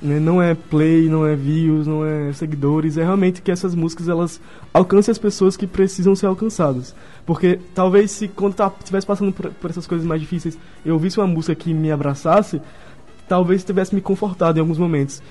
né, 0.00 0.20
não 0.20 0.40
é 0.40 0.54
play, 0.54 1.08
não 1.08 1.26
é 1.26 1.34
views, 1.34 1.86
não 1.86 2.04
é 2.04 2.32
seguidores, 2.32 2.96
é 2.96 3.02
realmente 3.02 3.42
que 3.42 3.50
essas 3.50 3.74
músicas 3.74 4.08
elas 4.08 4.40
alcancem 4.72 5.10
as 5.10 5.18
pessoas 5.18 5.56
que 5.56 5.66
precisam 5.66 6.14
ser 6.14 6.26
alcançadas. 6.26 6.94
Porque 7.26 7.58
talvez 7.74 8.12
se 8.12 8.28
quando 8.28 8.54
tá, 8.54 8.72
estivesse 8.78 9.06
passando 9.06 9.32
por, 9.32 9.50
por 9.50 9.70
essas 9.70 9.86
coisas 9.86 10.06
mais 10.06 10.20
difíceis, 10.20 10.56
eu 10.84 10.94
ouvisse 10.94 11.18
uma 11.18 11.26
música 11.26 11.54
que 11.54 11.74
me 11.74 11.90
abraçasse, 11.90 12.60
talvez 13.32 13.64
tivesse 13.64 13.94
me 13.94 14.02
confortado 14.02 14.58
em 14.58 14.60
alguns 14.60 14.76
momentos. 14.76 15.22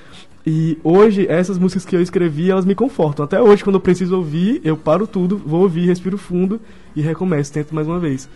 E 0.43 0.75
hoje, 0.83 1.27
essas 1.29 1.59
músicas 1.59 1.85
que 1.85 1.95
eu 1.95 2.01
escrevi, 2.01 2.49
elas 2.49 2.65
me 2.65 2.73
confortam. 2.73 3.23
Até 3.23 3.39
hoje, 3.39 3.63
quando 3.63 3.75
eu 3.75 3.79
preciso 3.79 4.17
ouvir, 4.17 4.59
eu 4.63 4.75
paro 4.75 5.05
tudo, 5.05 5.37
vou 5.37 5.61
ouvir, 5.61 5.85
respiro 5.85 6.17
fundo 6.17 6.59
e 6.95 7.01
recomeço, 7.03 7.53
tento 7.53 7.75
mais 7.75 7.87
uma 7.87 7.99
vez. 7.99 8.27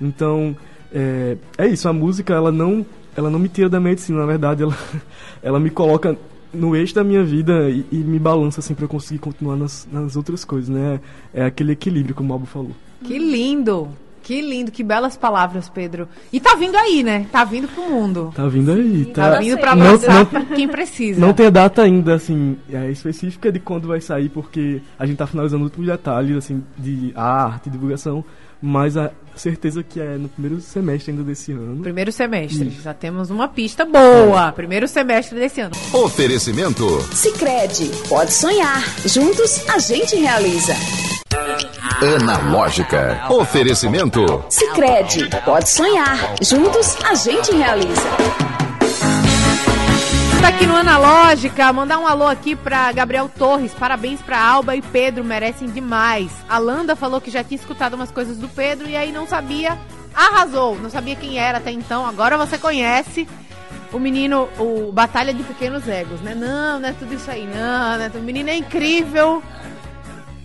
Então, 0.00 0.56
é, 0.90 1.36
é 1.58 1.66
isso, 1.66 1.86
a 1.86 1.92
música, 1.92 2.32
ela 2.32 2.50
não, 2.50 2.86
ela 3.14 3.28
não 3.28 3.38
me 3.38 3.50
tira 3.50 3.68
da 3.68 3.78
medicina, 3.78 4.20
na 4.20 4.24
verdade, 4.24 4.62
ela, 4.62 4.74
ela 5.42 5.60
me 5.60 5.68
coloca 5.68 6.16
no 6.50 6.74
eixo 6.74 6.94
da 6.94 7.04
minha 7.04 7.22
vida 7.22 7.68
e, 7.68 7.84
e 7.92 7.96
me 7.96 8.18
balança, 8.18 8.60
assim, 8.60 8.74
pra 8.74 8.86
eu 8.86 8.88
conseguir 8.88 9.20
continuar 9.20 9.54
nas, 9.54 9.86
nas 9.92 10.16
outras 10.16 10.46
coisas, 10.46 10.70
né? 10.70 10.98
É 11.34 11.44
aquele 11.44 11.72
equilíbrio, 11.72 12.14
como 12.14 12.30
o 12.30 12.32
Albo 12.32 12.46
falou. 12.46 12.72
Que 13.04 13.18
lindo! 13.18 13.90
Que 14.22 14.40
lindo, 14.40 14.70
que 14.70 14.82
belas 14.82 15.16
palavras, 15.16 15.68
Pedro. 15.68 16.08
E 16.32 16.38
tá 16.40 16.54
vindo 16.54 16.76
aí, 16.76 17.02
né? 17.02 17.26
Tá 17.32 17.44
vindo 17.44 17.66
pro 17.68 17.82
mundo. 17.88 18.32
Tá 18.34 18.46
vindo 18.46 18.70
aí, 18.72 19.06
tá. 19.06 19.32
Tá 19.32 19.38
vindo 19.40 19.58
pra 19.58 19.74
Não- 19.74 19.92
não- 19.92 20.44
quem 20.54 20.68
precisa. 20.68 21.20
Não 21.20 21.32
tem 21.32 21.46
a 21.46 21.50
data 21.50 21.82
ainda, 21.82 22.14
assim, 22.14 22.56
é, 22.72 22.90
específica 22.90 23.50
de 23.50 23.58
quando 23.58 23.88
vai 23.88 24.00
sair, 24.00 24.28
porque 24.28 24.82
a 24.98 25.06
gente 25.06 25.16
tá 25.16 25.26
finalizando 25.26 25.62
os 25.64 25.70
últimos 25.70 25.88
detalhes, 25.88 26.36
assim, 26.36 26.62
de 26.78 27.12
arte, 27.16 27.70
divulgação, 27.70 28.24
mas 28.62 28.96
a 28.96 29.10
certeza 29.34 29.82
que 29.82 29.98
é 29.98 30.18
no 30.18 30.28
primeiro 30.28 30.60
semestre 30.60 31.12
ainda 31.12 31.22
desse 31.24 31.52
ano. 31.52 31.80
Primeiro 31.82 32.12
semestre. 32.12 32.68
Já 32.82 32.92
temos 32.92 33.30
uma 33.30 33.48
pista 33.48 33.84
boa. 33.86 34.52
Primeiro 34.52 34.86
semestre 34.86 35.38
desse 35.38 35.62
ano. 35.62 35.72
Oferecimento 35.94 36.84
Sicredi, 37.14 37.90
pode 38.08 38.32
sonhar. 38.32 38.82
Juntos 39.06 39.66
a 39.68 39.78
gente 39.78 40.14
realiza. 40.16 40.74
Analógica. 42.02 43.26
Oferecimento 43.30 44.44
Sicredi, 44.48 45.28
pode 45.44 45.68
sonhar. 45.68 46.34
Juntos 46.42 46.96
a 47.04 47.14
gente 47.14 47.52
realiza. 47.52 48.02
Tá 50.40 50.48
aqui 50.48 50.66
no 50.66 50.74
Analógica, 50.74 51.72
mandar 51.72 51.98
um 51.98 52.06
alô 52.06 52.26
aqui 52.26 52.56
pra 52.56 52.90
Gabriel 52.92 53.28
Torres, 53.28 53.72
parabéns 53.74 54.20
pra 54.22 54.42
Alba 54.42 54.74
e 54.74 54.82
Pedro, 54.82 55.22
merecem 55.22 55.68
demais. 55.68 56.30
A 56.48 56.58
Landa 56.58 56.96
falou 56.96 57.20
que 57.20 57.30
já 57.30 57.44
tinha 57.44 57.60
escutado 57.60 57.94
umas 57.94 58.10
coisas 58.10 58.38
do 58.38 58.48
Pedro 58.48 58.88
e 58.88 58.96
aí 58.96 59.12
não 59.12 59.26
sabia, 59.26 59.78
arrasou, 60.14 60.78
não 60.78 60.88
sabia 60.88 61.14
quem 61.14 61.38
era 61.38 61.58
até 61.58 61.70
então, 61.70 62.06
agora 62.06 62.38
você 62.38 62.56
conhece 62.56 63.28
o 63.92 63.98
menino, 63.98 64.48
o 64.58 64.90
Batalha 64.90 65.34
de 65.34 65.42
Pequenos 65.42 65.86
Egos, 65.86 66.20
né? 66.22 66.34
Não, 66.34 66.80
não 66.80 66.88
é 66.88 66.92
tudo 66.92 67.14
isso 67.14 67.30
aí, 67.30 67.46
não, 67.46 67.98
né? 67.98 68.10
O 68.14 68.18
menino 68.18 68.48
é 68.48 68.56
incrível 68.56 69.42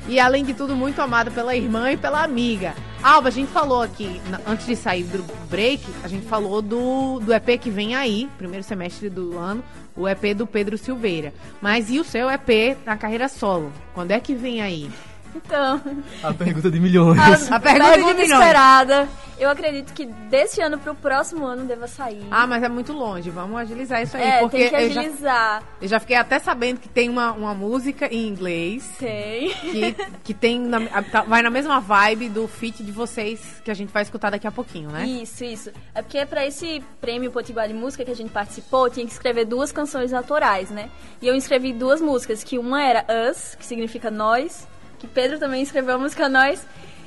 e 0.08 0.20
além 0.20 0.44
de 0.44 0.54
tudo 0.54 0.76
muito 0.76 1.02
amado 1.02 1.32
pela 1.32 1.56
irmã 1.56 1.92
e 1.92 1.98
pela 1.98 2.24
amiga. 2.24 2.74
Alba, 3.02 3.30
a 3.30 3.32
gente 3.32 3.52
falou 3.52 3.82
aqui, 3.82 4.22
antes 4.48 4.66
de 4.66 4.76
sair 4.76 5.04
do 5.04 5.24
break, 5.48 5.84
a 6.04 6.08
gente 6.08 6.26
falou 6.26 6.62
do, 6.62 7.20
do 7.20 7.34
EP 7.34 7.60
que 7.60 7.70
vem 7.70 7.96
aí, 7.96 8.30
primeiro 8.38 8.64
semestre 8.64 9.10
do 9.10 9.38
ano, 9.38 9.64
o 9.96 10.08
EP 10.08 10.36
do 10.36 10.48
Pedro 10.48 10.78
Silveira. 10.78 11.34
Mas 11.62 11.90
e 11.90 12.00
o 12.00 12.04
seu 12.04 12.30
EP 12.30 12.78
na 12.86 12.98
carreira 12.98 13.28
solo? 13.28 13.72
Quando 13.94 14.12
é 14.12 14.20
que 14.20 14.34
vem 14.34 14.62
aí? 14.62 14.90
Então, 15.36 15.82
A 16.24 16.34
pergunta 16.34 16.72
de 16.72 16.80
milhões. 16.80 17.52
A 17.52 17.60
pergunta 17.60 17.92
de 17.98 17.98
milhões. 18.04 18.30
inesperada. 18.30 19.08
Eu 19.38 19.50
acredito 19.50 19.92
que 19.94 20.06
desse 20.06 20.62
ano 20.62 20.78
pro 20.78 20.96
próximo 20.96 21.46
ano 21.46 21.66
deva 21.66 21.88
sair. 21.88 22.26
Ah, 22.32 22.48
mas 22.48 22.64
é 22.64 22.70
muito 22.70 22.94
longe, 22.94 23.30
vamos 23.30 23.58
agilizar 23.60 24.02
isso 24.02 24.16
aí, 24.16 24.24
é, 24.24 24.40
porque 24.40 24.58
tem 24.58 24.70
que 24.70 24.76
eu 24.76 24.90
já, 24.92 25.02
agilizar. 25.02 25.64
eu 25.82 25.88
já 25.90 26.00
fiquei 26.00 26.16
até 26.16 26.40
sabendo 26.40 26.80
que 26.80 26.88
tem 26.88 27.10
uma, 27.10 27.34
uma 27.34 27.54
música 27.54 28.08
em 28.08 28.30
inglês 28.30 28.90
Tem. 28.98 29.50
que, 29.54 29.96
que 30.24 30.34
tem 30.34 30.58
na- 30.62 30.78
a- 30.90 31.04
tá- 31.04 31.24
vai 31.24 31.42
na 31.42 31.50
mesma 31.50 31.82
vibe 31.82 32.30
do 32.30 32.48
feat 32.48 32.82
de 32.82 32.94
vocês 32.94 33.62
que 33.66 33.70
a 33.70 33.74
gente 33.74 33.92
vai 33.92 34.04
escutar 34.04 34.30
daqui 34.30 34.48
a 34.48 34.52
pouquinho, 34.54 34.90
né? 34.90 35.06
Isso, 35.06 35.44
isso. 35.44 35.70
É 35.94 36.02
porque 36.02 36.26
pra 36.26 36.46
esse 36.46 36.82
prêmio 37.02 37.30
Potiguar 37.30 37.68
de 37.68 37.74
Música 37.74 38.06
que 38.06 38.12
a 38.12 38.16
gente 38.16 38.30
participou, 38.30 38.90
tinha 38.90 39.06
que 39.06 39.12
escrever 39.12 39.44
duas 39.44 39.70
canções 39.70 40.14
autorais, 40.14 40.70
né? 40.70 40.90
E 41.22 41.28
eu 41.28 41.36
escrevi 41.36 41.74
duas 41.74 42.00
músicas, 42.00 42.42
que 42.42 42.58
uma 42.58 42.82
era 42.82 43.06
Us, 43.30 43.54
que 43.60 43.66
significa 43.66 44.10
nós, 44.10 44.66
que 45.06 45.14
Pedro 45.14 45.40
também 45.40 45.62
escreveu 45.62 45.96
a 45.96 45.98
música 45.98 46.28
Nós. 46.30 46.66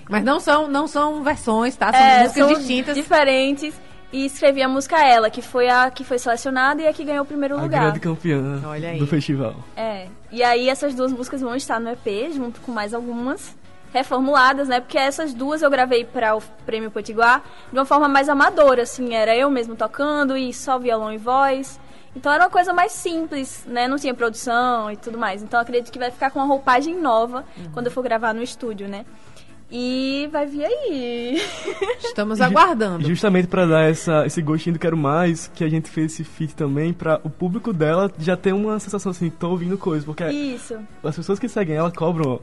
Mas 0.08 0.24
não 0.24 0.40
são, 0.40 0.66
não 0.68 0.86
são 0.86 1.22
versões, 1.22 1.76
tá? 1.76 1.92
São 1.92 2.00
É, 2.00 2.22
músicas 2.22 2.46
são 2.48 2.54
distintas. 2.58 2.94
diferentes. 2.96 3.74
E 4.10 4.24
escrevi 4.24 4.62
a 4.62 4.68
música 4.68 4.96
Ela, 5.04 5.28
que 5.28 5.42
foi 5.42 5.68
a 5.68 5.90
que 5.90 6.02
foi 6.02 6.18
selecionada 6.18 6.80
e 6.80 6.86
a 6.88 6.92
que 6.94 7.04
ganhou 7.04 7.24
o 7.24 7.26
primeiro 7.26 7.58
A 7.58 7.62
lugar. 7.62 7.82
grande 7.82 8.00
campeã 8.00 8.62
Olha 8.64 8.88
aí. 8.88 8.98
do 8.98 9.06
festival. 9.06 9.54
É. 9.76 10.06
E 10.32 10.42
aí 10.42 10.70
essas 10.70 10.94
duas 10.94 11.12
músicas 11.12 11.42
vão 11.42 11.54
estar 11.54 11.78
no 11.78 11.90
EP, 11.90 12.32
junto 12.34 12.58
com 12.62 12.72
mais 12.72 12.94
algumas 12.94 13.54
reformuladas, 13.92 14.66
né? 14.68 14.80
Porque 14.80 14.96
essas 14.96 15.34
duas 15.34 15.60
eu 15.60 15.70
gravei 15.70 16.04
para 16.06 16.34
o 16.36 16.40
Prêmio 16.64 16.90
Potiguar 16.90 17.42
de 17.70 17.78
uma 17.78 17.84
forma 17.84 18.08
mais 18.08 18.28
amadora, 18.30 18.82
assim, 18.84 19.14
era 19.14 19.36
eu 19.36 19.50
mesmo 19.50 19.74
tocando 19.76 20.36
e 20.38 20.54
só 20.54 20.78
violão 20.78 21.12
e 21.12 21.18
voz. 21.18 21.78
Então 22.18 22.32
era 22.32 22.44
uma 22.44 22.50
coisa 22.50 22.72
mais 22.72 22.90
simples, 22.90 23.64
né? 23.64 23.86
Não 23.86 23.96
tinha 23.96 24.12
produção 24.12 24.90
e 24.90 24.96
tudo 24.96 25.16
mais. 25.16 25.40
Então 25.40 25.60
acredito 25.60 25.92
que 25.92 25.98
vai 26.00 26.10
ficar 26.10 26.30
com 26.32 26.40
uma 26.40 26.46
roupagem 26.46 27.00
nova 27.00 27.44
quando 27.72 27.86
eu 27.86 27.92
for 27.92 28.02
gravar 28.02 28.34
no 28.34 28.42
estúdio, 28.42 28.88
né? 28.88 29.04
E 29.70 30.28
vai 30.32 30.46
vir 30.46 30.64
aí. 30.64 31.40
Estamos 32.02 32.40
aguardando. 32.40 33.06
Justamente 33.06 33.46
pra 33.46 33.66
dar 33.66 33.88
essa, 33.88 34.26
esse 34.26 34.42
gostinho 34.42 34.74
do 34.74 34.78
Quero 34.80 34.96
Mais, 34.96 35.48
que 35.54 35.62
a 35.62 35.68
gente 35.68 35.90
fez 35.90 36.12
esse 36.12 36.24
feat 36.24 36.56
também, 36.56 36.92
pra 36.92 37.20
o 37.22 37.30
público 37.30 37.72
dela 37.72 38.10
já 38.18 38.36
ter 38.36 38.52
uma 38.52 38.80
sensação 38.80 39.10
assim, 39.10 39.28
tô 39.28 39.50
ouvindo 39.50 39.76
coisa, 39.76 40.04
porque 40.04 40.24
Isso. 40.24 40.76
as 41.04 41.14
pessoas 41.14 41.38
que 41.38 41.48
seguem 41.48 41.76
ela 41.76 41.92
cobram 41.92 42.40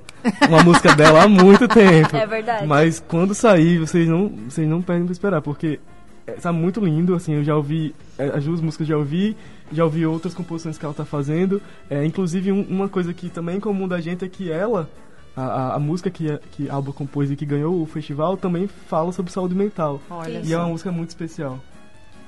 uma 0.48 0.64
música 0.64 0.96
dela 0.96 1.24
há 1.24 1.28
muito 1.28 1.68
tempo. 1.68 2.16
É 2.16 2.28
verdade. 2.28 2.66
Mas 2.66 3.04
quando 3.06 3.34
sair, 3.34 3.80
vocês 3.80 4.08
não, 4.08 4.30
vocês 4.30 4.68
não 4.68 4.82
perdem 4.82 5.06
pra 5.06 5.12
esperar, 5.12 5.42
porque 5.42 5.80
é, 6.28 6.34
tá 6.34 6.52
muito 6.52 6.80
lindo, 6.80 7.14
assim, 7.14 7.34
eu 7.34 7.44
já 7.44 7.56
ouvi, 7.56 7.94
é, 8.18 8.26
as 8.28 8.44
duas 8.44 8.62
músicas 8.62 8.88
já 8.88 8.98
ouvi, 8.98 9.36
já 9.72 9.84
ouvi 9.84 10.06
outras 10.06 10.34
composições 10.34 10.78
que 10.78 10.86
ela 10.86 10.94
tá 10.94 11.06
fazendo. 11.06 11.62
É, 11.90 12.04
inclusive, 12.06 12.52
um- 12.52 12.66
uma 12.70 12.88
coisa 12.90 13.14
que 13.14 13.30
também 13.30 13.58
é 13.58 13.60
comum 13.60 13.88
da 13.88 14.00
gente 14.00 14.24
é 14.26 14.30
que 14.30 14.52
ela, 14.52 14.90
a, 15.36 15.44
a, 15.44 15.76
a 15.76 15.80
música 15.80 16.10
que, 16.10 16.38
que 16.52 16.70
a 16.70 16.74
Alba 16.76 16.94
compôs 16.94 17.30
e 17.32 17.36
que 17.36 17.46
ganhou 17.46 17.82
o 17.82 17.86
festival, 17.86 18.38
também 18.38 18.68
fala 18.68 19.12
sobre 19.12 19.32
saúde 19.32 19.56
mental. 19.56 20.02
Olha 20.10 20.42
E 20.44 20.54
é 20.54 20.58
uma 20.58 20.68
música 20.68 20.92
muito 20.92 21.10
especial. 21.10 21.60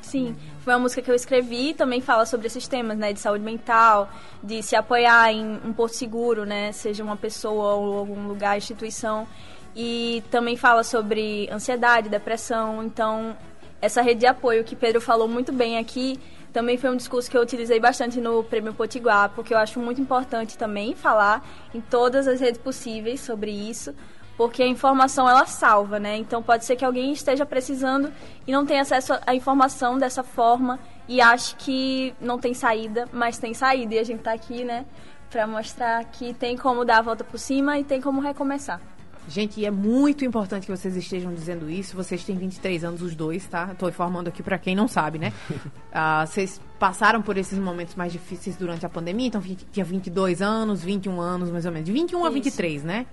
Sim, 0.02 0.36
foi 0.62 0.74
uma 0.74 0.80
música 0.80 1.02
que 1.02 1.12
eu 1.12 1.16
escrevi, 1.16 1.74
também 1.74 2.00
fala 2.00 2.26
sobre 2.26 2.48
esses 2.48 2.66
temas, 2.66 2.98
né, 2.98 3.12
de 3.12 3.20
saúde 3.20 3.44
mental, 3.44 4.10
de 4.42 4.64
se 4.64 4.74
apoiar 4.74 5.34
em 5.34 5.60
um 5.66 5.74
porto 5.74 5.96
seguro, 5.96 6.46
né, 6.46 6.72
seja 6.72 7.04
uma 7.04 7.18
pessoa 7.18 7.74
ou 7.74 7.98
algum 8.00 8.26
lugar, 8.26 8.56
instituição, 8.58 9.28
e 9.76 10.24
também 10.32 10.56
fala 10.56 10.82
sobre 10.84 11.50
ansiedade, 11.52 12.08
depressão, 12.08 12.82
então 12.86 13.36
essa 13.82 14.02
rede 14.02 14.22
de 14.22 14.26
apoio 14.28 14.64
que 14.64 14.78
Pedro 14.78 15.02
falou 15.02 15.28
muito 15.28 15.52
bem 15.52 15.78
aqui, 15.78 16.18
também 16.58 16.76
foi 16.76 16.90
um 16.90 16.96
discurso 16.96 17.30
que 17.30 17.38
eu 17.38 17.42
utilizei 17.44 17.80
bastante 17.80 18.20
no 18.20 18.44
Prêmio 18.44 18.74
Potiguar, 18.74 19.30
porque 19.36 19.54
eu 19.54 19.60
acho 19.60 19.80
muito 19.80 20.02
importante 20.02 20.58
também 20.58 20.96
falar 20.96 21.48
em 21.72 21.80
todas 21.80 22.28
as 22.28 22.40
redes 22.40 22.60
possíveis 22.60 23.20
sobre 23.20 23.52
isso, 23.52 23.94
porque 24.36 24.64
a 24.64 24.68
informação 24.68 25.30
ela 25.30 25.46
salva, 25.46 26.00
né? 26.00 26.18
Então 26.18 26.42
pode 26.42 26.66
ser 26.66 26.76
que 26.76 26.84
alguém 26.84 27.12
esteja 27.12 27.46
precisando 27.46 28.12
e 28.48 28.52
não 28.52 28.66
tenha 28.66 28.82
acesso 28.82 29.14
à 29.28 29.36
informação 29.36 30.00
dessa 30.00 30.24
forma 30.24 30.80
e 31.08 31.22
ache 31.22 31.54
que 31.58 32.16
não 32.20 32.40
tem 32.40 32.56
saída, 32.56 33.08
mas 33.14 33.38
tem 33.38 33.54
saída 33.54 33.94
e 33.94 34.00
a 34.00 34.04
gente 34.04 34.24
tá 34.24 34.34
aqui, 34.34 34.64
né, 34.64 34.84
para 35.30 35.46
mostrar 35.46 36.04
que 36.06 36.34
tem 36.34 36.58
como 36.58 36.84
dar 36.84 36.98
a 36.98 37.02
volta 37.04 37.24
por 37.24 37.38
cima 37.38 37.78
e 37.78 37.84
tem 37.84 38.02
como 38.02 38.20
recomeçar. 38.20 38.82
Gente, 39.28 39.60
e 39.60 39.66
é 39.66 39.72
muito 39.72 40.24
importante 40.24 40.66
que 40.66 40.72
vocês 40.72 40.96
estejam 40.96 41.34
dizendo 41.34 41.70
isso. 41.70 41.96
Vocês 41.96 42.24
têm 42.24 42.38
23 42.38 42.84
anos, 42.84 43.02
os 43.02 43.14
dois, 43.14 43.46
tá? 43.46 43.76
Tô 43.78 43.90
informando 43.90 44.30
aqui 44.30 44.42
pra 44.42 44.58
quem 44.58 44.76
não 44.76 44.88
sabe, 44.88 45.20
né? 45.20 45.34
Ah, 46.00 46.28
vocês 46.28 46.62
passaram 46.78 47.24
por 47.24 47.38
esses 47.38 47.58
momentos 47.58 47.96
mais 47.96 48.12
difíceis 48.14 48.56
durante 48.56 48.86
a 48.86 48.90
pandemia, 48.90 49.26
então 49.26 49.42
tinha 49.72 49.84
22 49.84 50.44
anos, 50.44 50.84
21 50.84 51.20
anos, 51.20 51.50
mais 51.50 51.66
ou 51.66 51.72
menos. 51.72 51.88
De 51.88 51.92
21 51.92 52.24
a 52.24 52.28
Isso. 52.28 52.34
23, 52.34 52.84
né? 52.84 53.06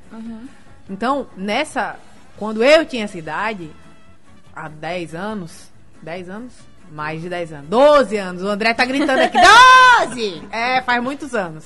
Então, 0.90 1.26
nessa. 1.34 1.96
Quando 2.36 2.62
eu 2.62 2.84
tinha 2.84 3.04
essa 3.04 3.16
idade, 3.16 3.70
há 4.54 4.68
10 4.68 5.14
anos. 5.14 5.70
10 6.02 6.28
anos? 6.28 6.52
Mais 6.92 7.22
de 7.22 7.28
10 7.30 7.52
anos. 7.54 7.68
12 7.70 8.16
anos. 8.18 8.42
O 8.42 8.48
André 8.48 8.74
tá 8.74 8.84
gritando 8.84 9.20
aqui. 9.20 9.38
12! 10.04 10.42
É, 10.52 10.82
faz 10.82 11.02
muitos 11.02 11.34
anos. 11.34 11.64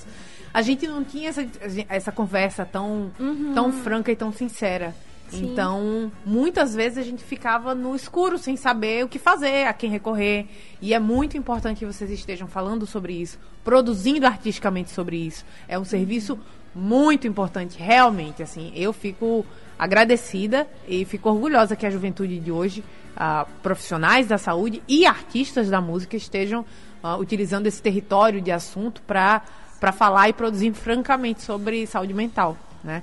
A 0.59 0.63
gente 0.63 0.89
não 0.89 1.05
tinha 1.05 1.29
essa, 1.29 1.47
essa 1.89 2.11
conversa 2.11 2.65
tão, 2.65 3.13
tão 3.55 3.71
franca 3.71 4.11
e 4.11 4.17
tão 4.17 4.33
sincera. 4.33 4.93
Sim. 5.29 5.53
Então, 5.53 6.11
muitas 6.27 6.75
vezes 6.75 6.99
a 6.99 7.03
gente 7.03 7.23
ficava 7.23 7.77
no 7.77 7.95
escuro, 7.95 8.37
sem 8.37 8.57
saber 8.57 9.05
o 9.05 9.09
que 9.09 9.21
fazer, 9.21 9.69
a 9.69 9.73
quem 9.73 9.89
recorrer. 9.89 10.49
E 10.83 10.93
é 10.93 10.99
muito 10.99 11.37
importante 11.37 11.79
que 11.79 11.87
vocês 11.87 12.11
estejam 12.11 12.49
falando 12.49 12.87
sobre 12.87 13.13
isso, 13.13 13.39
produzindo 13.63 14.27
artisticamente 14.27 14.91
sobre 14.91 15.17
isso. 15.17 15.47
É 15.69 15.79
um 15.79 15.85
serviço 15.85 16.37
muito 16.75 17.29
importante, 17.29 17.79
realmente. 17.79 18.43
Assim, 18.43 18.73
eu 18.75 18.93
fico 18.93 19.47
agradecida 19.79 20.67
e 20.89 21.05
fico 21.05 21.31
orgulhosa 21.31 21.77
que 21.77 21.87
a 21.87 21.91
juventude 21.91 22.41
de 22.41 22.51
hoje, 22.51 22.83
ah, 23.17 23.47
profissionais 23.63 24.27
da 24.27 24.39
saúde 24.39 24.83
e 24.89 25.07
artistas 25.07 25.71
da 25.71 25.81
música 25.81 26.17
estejam 26.17 26.67
ah, 27.01 27.17
utilizando 27.17 27.69
esse 27.69 27.81
território 27.81 28.41
de 28.41 28.51
assunto 28.51 29.01
para 29.03 29.41
para 29.79 29.93
falar 29.93 30.29
e 30.29 30.33
produzir 30.33 30.73
francamente 30.73 31.43
sobre 31.43 31.87
saúde 31.87 32.15
mental, 32.15 32.57
né? 32.83 33.03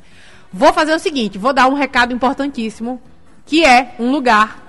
Vou 0.52 0.72
fazer 0.72 0.94
o 0.94 1.00
seguinte, 1.00 1.38
vou 1.38 1.54
dar 1.54 1.68
um 1.68 1.74
recado 1.74 2.14
importantíssimo, 2.14 3.02
que 3.46 3.66
é 3.66 3.96
um 4.00 4.12
lugar 4.12 4.64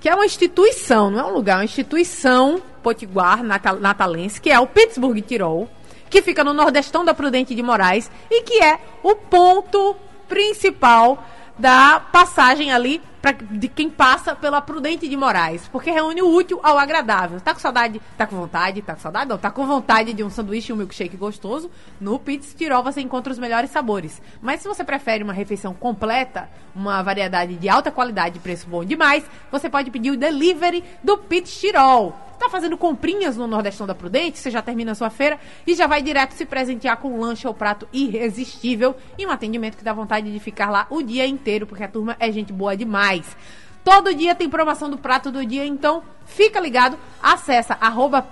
que 0.00 0.08
é 0.08 0.14
uma 0.14 0.24
instituição, 0.24 1.10
não 1.10 1.20
é 1.20 1.24
um 1.24 1.34
lugar, 1.34 1.54
é 1.54 1.58
uma 1.58 1.64
instituição 1.64 2.62
potiguar 2.82 3.42
natal, 3.42 3.76
natalense, 3.76 4.40
que 4.40 4.50
é 4.50 4.58
o 4.58 4.66
Pittsburgh 4.66 5.20
Tirol, 5.20 5.68
que 6.08 6.22
fica 6.22 6.42
no 6.42 6.54
nordestão 6.54 7.04
da 7.04 7.12
Prudente 7.12 7.54
de 7.54 7.62
Moraes 7.62 8.10
e 8.30 8.42
que 8.42 8.62
é 8.62 8.80
o 9.02 9.14
ponto 9.14 9.94
principal 10.26 11.22
da 11.58 12.00
passagem 12.00 12.72
ali 12.72 13.02
pra, 13.20 13.32
de 13.32 13.68
quem 13.68 13.90
passa 13.90 14.34
pela 14.34 14.60
Prudente 14.60 15.08
de 15.08 15.16
Moraes, 15.16 15.68
porque 15.68 15.90
reúne 15.90 16.22
o 16.22 16.34
útil 16.34 16.60
ao 16.62 16.78
agradável. 16.78 17.40
Tá 17.40 17.52
com 17.52 17.60
saudade? 17.60 18.00
Tá 18.16 18.26
com 18.26 18.36
vontade? 18.36 18.82
Tá 18.82 18.94
com 18.94 19.00
saudade? 19.00 19.28
Não, 19.28 19.38
tá 19.38 19.50
com 19.50 19.66
vontade 19.66 20.12
de 20.12 20.24
um 20.24 20.30
sanduíche 20.30 20.70
e 20.70 20.74
um 20.74 20.76
milkshake 20.76 21.16
gostoso? 21.16 21.70
No 22.00 22.18
Pits 22.18 22.54
Tirol 22.54 22.82
você 22.82 23.00
encontra 23.00 23.32
os 23.32 23.38
melhores 23.38 23.70
sabores. 23.70 24.20
Mas 24.40 24.60
se 24.60 24.68
você 24.68 24.84
prefere 24.84 25.22
uma 25.22 25.32
refeição 25.32 25.74
completa, 25.74 26.48
uma 26.74 27.02
variedade 27.02 27.56
de 27.56 27.68
alta 27.68 27.90
qualidade 27.90 28.38
e 28.38 28.40
preço 28.40 28.68
bom 28.68 28.84
demais, 28.84 29.24
você 29.50 29.68
pode 29.68 29.90
pedir 29.90 30.10
o 30.10 30.16
delivery 30.16 30.84
do 31.02 31.18
Pits 31.18 31.60
Tirol. 31.60 32.29
Tá 32.40 32.48
fazendo 32.48 32.78
comprinhas 32.78 33.36
no 33.36 33.46
Nordestão 33.46 33.86
da 33.86 33.94
Prudente, 33.94 34.38
você 34.38 34.50
já 34.50 34.62
termina 34.62 34.92
a 34.92 34.94
sua 34.94 35.10
feira 35.10 35.38
e 35.66 35.74
já 35.74 35.86
vai 35.86 36.00
direto 36.00 36.32
se 36.32 36.46
presentear 36.46 36.96
com 36.96 37.10
um 37.12 37.20
lanche 37.20 37.46
ou 37.46 37.52
prato 37.52 37.86
irresistível 37.92 38.96
e 39.18 39.26
um 39.26 39.30
atendimento 39.30 39.76
que 39.76 39.84
dá 39.84 39.92
vontade 39.92 40.32
de 40.32 40.40
ficar 40.40 40.70
lá 40.70 40.86
o 40.88 41.02
dia 41.02 41.26
inteiro, 41.26 41.66
porque 41.66 41.84
a 41.84 41.88
turma 41.88 42.16
é 42.18 42.32
gente 42.32 42.50
boa 42.50 42.74
demais. 42.74 43.36
Todo 43.84 44.14
dia 44.14 44.34
tem 44.34 44.48
promoção 44.48 44.88
do 44.88 44.96
prato 44.96 45.30
do 45.30 45.44
dia, 45.44 45.66
então 45.66 46.02
fica 46.24 46.58
ligado, 46.58 46.98
acessa 47.22 47.76
arroba 47.78 48.26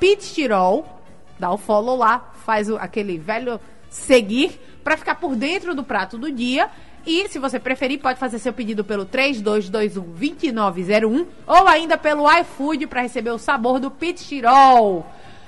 dá 1.38 1.52
o 1.52 1.58
follow 1.58 1.94
lá, 1.94 2.32
faz 2.46 2.70
o- 2.70 2.76
aquele 2.76 3.18
velho 3.18 3.60
seguir 3.90 4.58
pra 4.82 4.96
ficar 4.96 5.16
por 5.16 5.36
dentro 5.36 5.74
do 5.74 5.84
prato 5.84 6.16
do 6.16 6.32
dia. 6.32 6.70
E 7.08 7.26
se 7.26 7.38
você 7.38 7.58
preferir, 7.58 8.00
pode 8.00 8.20
fazer 8.20 8.38
seu 8.38 8.52
pedido 8.52 8.84
pelo 8.84 9.06
3221-2901 9.06 11.26
ou 11.46 11.66
ainda 11.66 11.96
pelo 11.96 12.30
iFood 12.30 12.86
pra 12.86 13.00
receber 13.00 13.30
o 13.30 13.38
sabor 13.38 13.80
do 13.80 13.90
Pit 13.90 14.28
Tirol. 14.28 15.06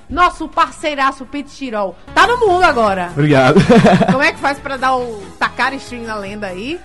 Nosso 0.09 0.49
parceiraço 0.49 1.27
Pit 1.27 1.55
Tirol. 1.55 1.95
Tá 2.15 2.27
no 2.27 2.39
mundo 2.39 2.63
agora. 2.63 3.11
Obrigado. 3.13 3.61
Como 4.11 4.23
é 4.23 4.33
que 4.33 4.39
faz 4.39 4.59
pra 4.59 4.79
dar 4.79 4.97
o 4.97 5.21
tacar 5.39 5.75
stream 5.75 6.05
na 6.05 6.17
lenda 6.17 6.47
aí? 6.47 6.81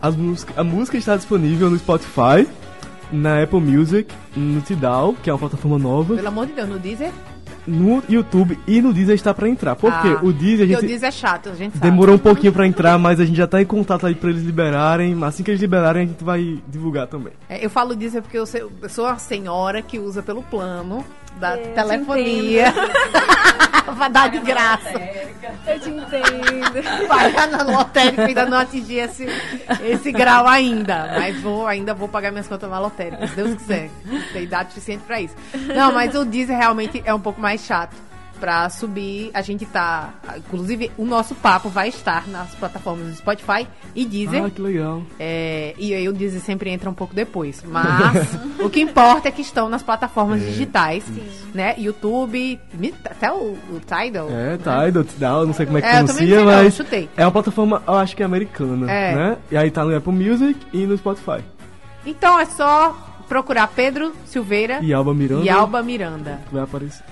As 0.00 0.14
música, 0.14 0.54
a 0.56 0.62
música 0.62 0.96
está 0.96 1.16
disponível 1.16 1.68
no 1.68 1.76
Spotify, 1.76 2.46
na 3.10 3.42
Apple 3.42 3.58
Music, 3.58 4.14
no 4.36 4.60
Tidal, 4.60 5.16
que 5.24 5.28
é 5.28 5.32
uma 5.32 5.40
plataforma 5.40 5.76
nova, 5.76 6.14
Pelo 6.14 6.28
amor 6.28 6.46
de 6.46 6.52
Deus, 6.52 6.68
no 6.68 6.78
Deezer? 6.78 7.10
No 7.66 8.02
YouTube 8.08 8.58
e 8.66 8.80
no 8.82 8.92
Deezer 8.92 9.14
está 9.14 9.32
pra 9.32 9.48
entrar. 9.48 9.74
Por 9.76 9.90
quê? 10.02 10.08
Ah, 10.08 10.20
o 10.22 10.32
Deezer 10.32 10.66
a 10.66 10.68
Porque 10.68 10.76
o 10.76 10.80
gente 10.80 10.88
Deezer 10.88 11.08
é 11.08 11.12
chato, 11.12 11.48
a 11.48 11.54
gente 11.54 11.72
sabe. 11.78 11.90
demorou 11.90 12.14
um 12.14 12.18
pouquinho 12.18 12.52
pra 12.52 12.66
entrar, 12.66 12.98
mas 12.98 13.18
a 13.20 13.24
gente 13.24 13.36
já 13.36 13.46
tá 13.46 13.60
em 13.60 13.64
contato 13.66 14.06
aí 14.06 14.14
pra 14.14 14.30
eles 14.30 14.42
liberarem. 14.42 15.16
Assim 15.24 15.42
que 15.42 15.50
eles 15.50 15.60
liberarem, 15.60 16.02
a 16.02 16.06
gente 16.06 16.22
vai 16.24 16.58
divulgar 16.68 17.06
também. 17.06 17.32
É, 17.48 17.64
eu 17.64 17.70
falo 17.70 17.94
é 18.18 18.20
porque 18.20 18.38
eu, 18.38 18.46
sei- 18.46 18.62
eu 18.82 18.88
sou 18.88 19.06
uma 19.06 19.18
senhora 19.18 19.80
que 19.82 19.98
usa 19.98 20.22
pelo 20.22 20.42
plano 20.42 21.04
da 21.38 21.56
É, 21.56 21.62
te 21.62 21.68
telefonia. 21.70 22.74
Vai 23.94 24.10
dar 24.10 24.30
de 24.30 24.38
graça. 24.40 24.92
Eu 25.66 25.78
te 25.80 25.90
entendo. 25.90 27.06
Pagar 27.06 27.48
na 27.48 27.62
lotérica 27.62 28.24
ainda 28.24 28.46
não 28.46 28.58
atingir 28.58 28.98
esse, 28.98 29.26
esse 29.82 30.10
grau 30.10 30.46
ainda. 30.46 31.10
Mas 31.18 31.40
vou, 31.40 31.66
ainda 31.66 31.92
vou 31.94 32.08
pagar 32.08 32.30
minhas 32.30 32.48
contas 32.48 32.68
na 32.70 32.78
lotérica, 32.78 33.26
se 33.28 33.36
Deus 33.36 33.54
quiser. 33.54 33.90
Tem 34.32 34.42
idade 34.42 34.70
suficiente 34.70 35.04
pra 35.06 35.20
isso. 35.20 35.34
Não, 35.74 35.92
mas 35.92 36.14
o 36.14 36.24
Deezer 36.24 36.56
realmente 36.56 37.02
é 37.04 37.12
um 37.12 37.20
pouco 37.20 37.40
mais 37.40 37.60
chato. 37.62 37.94
Pra 38.40 38.68
subir, 38.68 39.30
a 39.32 39.40
gente 39.40 39.64
tá. 39.64 40.12
Inclusive, 40.36 40.90
o 40.98 41.04
nosso 41.06 41.34
papo 41.34 41.68
vai 41.68 41.88
estar 41.88 42.26
nas 42.28 42.54
plataformas 42.54 43.06
do 43.08 43.14
Spotify 43.16 43.66
e 43.94 44.04
Deezer. 44.04 44.44
Ah, 44.44 44.50
que 44.50 44.60
legal. 44.60 45.02
É, 45.18 45.74
e 45.78 45.94
aí 45.94 46.06
o 46.08 46.12
Deezer 46.12 46.40
sempre 46.40 46.68
entra 46.70 46.90
um 46.90 46.94
pouco 46.94 47.14
depois. 47.14 47.62
Mas 47.66 48.28
o 48.60 48.68
que 48.68 48.80
importa 48.80 49.28
é 49.28 49.30
que 49.30 49.40
estão 49.40 49.68
nas 49.68 49.82
plataformas 49.82 50.40
digitais, 50.40 51.04
né? 51.54 51.74
YouTube, 51.78 52.60
até 53.04 53.32
o, 53.32 53.56
o 53.70 53.80
Tidal. 53.80 54.28
É, 54.30 54.56
Tidal, 54.58 55.04
Tidal, 55.04 55.46
não 55.46 55.54
sei 55.54 55.64
como 55.66 55.78
é 55.78 55.80
que 55.80 55.86
É, 55.86 55.90
eu 56.00 56.04
pronuncia, 56.04 56.20
não 56.26 56.28
sei 56.28 56.36
não, 56.44 56.44
mas 56.64 56.74
chutei. 56.74 57.08
é 57.16 57.24
uma 57.24 57.32
plataforma, 57.32 57.82
eu 57.86 57.94
acho 57.94 58.14
que 58.16 58.22
é 58.22 58.26
americana, 58.26 58.90
É. 58.90 59.14
né? 59.14 59.36
E 59.50 59.56
aí 59.56 59.70
tá 59.70 59.84
no 59.84 59.96
Apple 59.96 60.12
Music 60.12 60.58
e 60.72 60.86
no 60.86 60.96
Spotify. 60.98 61.42
Então 62.04 62.38
é 62.38 62.44
só 62.44 62.94
procurar 63.28 63.68
Pedro 63.68 64.12
Silveira 64.26 64.80
E 64.82 64.92
Alba 64.92 65.14
Miranda 65.14 65.44
e 65.44 65.48
Alba 65.48 65.82
Miranda. 65.82 66.40
vai 66.52 66.62
aparecer. 66.62 67.02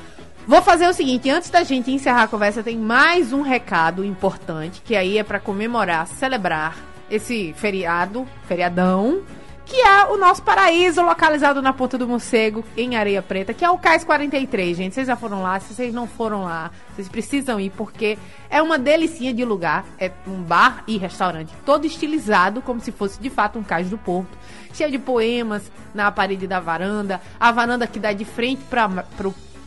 Vou 0.46 0.60
fazer 0.60 0.88
o 0.88 0.92
seguinte, 0.92 1.30
antes 1.30 1.50
da 1.50 1.62
gente 1.62 1.92
encerrar 1.92 2.24
a 2.24 2.28
conversa, 2.28 2.64
tem 2.64 2.76
mais 2.76 3.32
um 3.32 3.42
recado 3.42 4.04
importante, 4.04 4.82
que 4.84 4.96
aí 4.96 5.16
é 5.16 5.22
pra 5.22 5.38
comemorar, 5.38 6.06
celebrar 6.08 6.76
esse 7.08 7.52
feriado, 7.52 8.26
feriadão, 8.48 9.22
que 9.64 9.76
é 9.76 10.06
o 10.06 10.16
nosso 10.16 10.42
paraíso 10.42 11.00
localizado 11.00 11.62
na 11.62 11.72
Ponta 11.72 11.96
do 11.96 12.08
Morcego, 12.08 12.64
em 12.76 12.96
Areia 12.96 13.22
Preta, 13.22 13.54
que 13.54 13.64
é 13.64 13.70
o 13.70 13.78
Cais 13.78 14.02
43, 14.02 14.76
gente. 14.76 14.94
Vocês 14.96 15.06
já 15.06 15.14
foram 15.14 15.42
lá? 15.42 15.60
Se 15.60 15.72
vocês 15.72 15.94
não 15.94 16.08
foram 16.08 16.42
lá, 16.42 16.72
vocês 16.92 17.08
precisam 17.08 17.60
ir, 17.60 17.70
porque 17.70 18.18
é 18.50 18.60
uma 18.60 18.76
delicinha 18.76 19.32
de 19.32 19.44
lugar. 19.44 19.86
É 19.96 20.10
um 20.26 20.42
bar 20.42 20.82
e 20.88 20.98
restaurante 20.98 21.54
todo 21.64 21.86
estilizado, 21.86 22.60
como 22.60 22.80
se 22.80 22.90
fosse 22.90 23.20
de 23.20 23.30
fato 23.30 23.60
um 23.60 23.62
cais 23.62 23.88
do 23.88 23.96
porto. 23.96 24.36
Cheio 24.74 24.90
de 24.90 24.98
poemas 24.98 25.70
na 25.94 26.10
parede 26.10 26.48
da 26.48 26.58
varanda, 26.58 27.20
a 27.38 27.52
varanda 27.52 27.86
que 27.86 28.00
dá 28.00 28.12
de 28.12 28.24
frente 28.24 28.62
para 28.64 28.88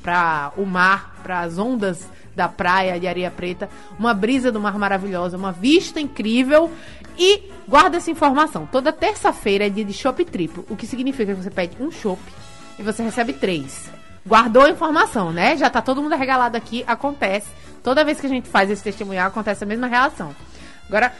para 0.06 0.52
o 0.56 0.68
mar, 0.68 1.16
para 1.24 1.40
as 1.40 1.58
ondas 1.58 2.08
da 2.36 2.48
praia 2.48 3.00
de 3.00 3.08
areia 3.08 3.32
preta, 3.32 3.68
uma 3.98 4.14
brisa 4.14 4.52
do 4.52 4.62
mar 4.62 4.78
maravilhosa, 4.78 5.36
uma 5.36 5.52
vista 5.52 6.00
incrível. 6.00 6.72
E 7.18 7.50
guarda 7.68 7.98
essa 7.98 8.12
informação. 8.12 8.68
Toda 8.72 8.94
terça-feira 8.94 9.66
é 9.66 9.70
dia 9.70 9.84
de 9.84 9.94
chopp 9.94 10.24
triplo, 10.26 10.64
o 10.70 10.76
que 10.76 10.86
significa 10.86 11.34
que 11.34 11.42
você 11.42 11.50
pede 11.50 11.82
um 11.82 11.90
chopp 11.90 12.22
e 12.78 12.84
você 12.84 13.02
recebe 13.02 13.34
três. 13.34 13.90
Guardou 14.28 14.64
a 14.64 14.70
informação, 14.70 15.32
né? 15.32 15.58
Já 15.58 15.72
tá 15.72 15.82
todo 15.82 16.04
mundo 16.04 16.16
regalado 16.16 16.56
aqui, 16.56 16.84
acontece. 16.86 17.48
Toda 17.82 18.04
vez 18.04 18.20
que 18.20 18.28
a 18.28 18.30
gente 18.30 18.48
faz 18.48 18.70
esse 18.70 18.84
testemunhal, 18.84 19.30
acontece 19.30 19.64
a 19.64 19.68
mesma 19.68 19.88
relação. 19.88 20.36
Agora, 20.88 21.14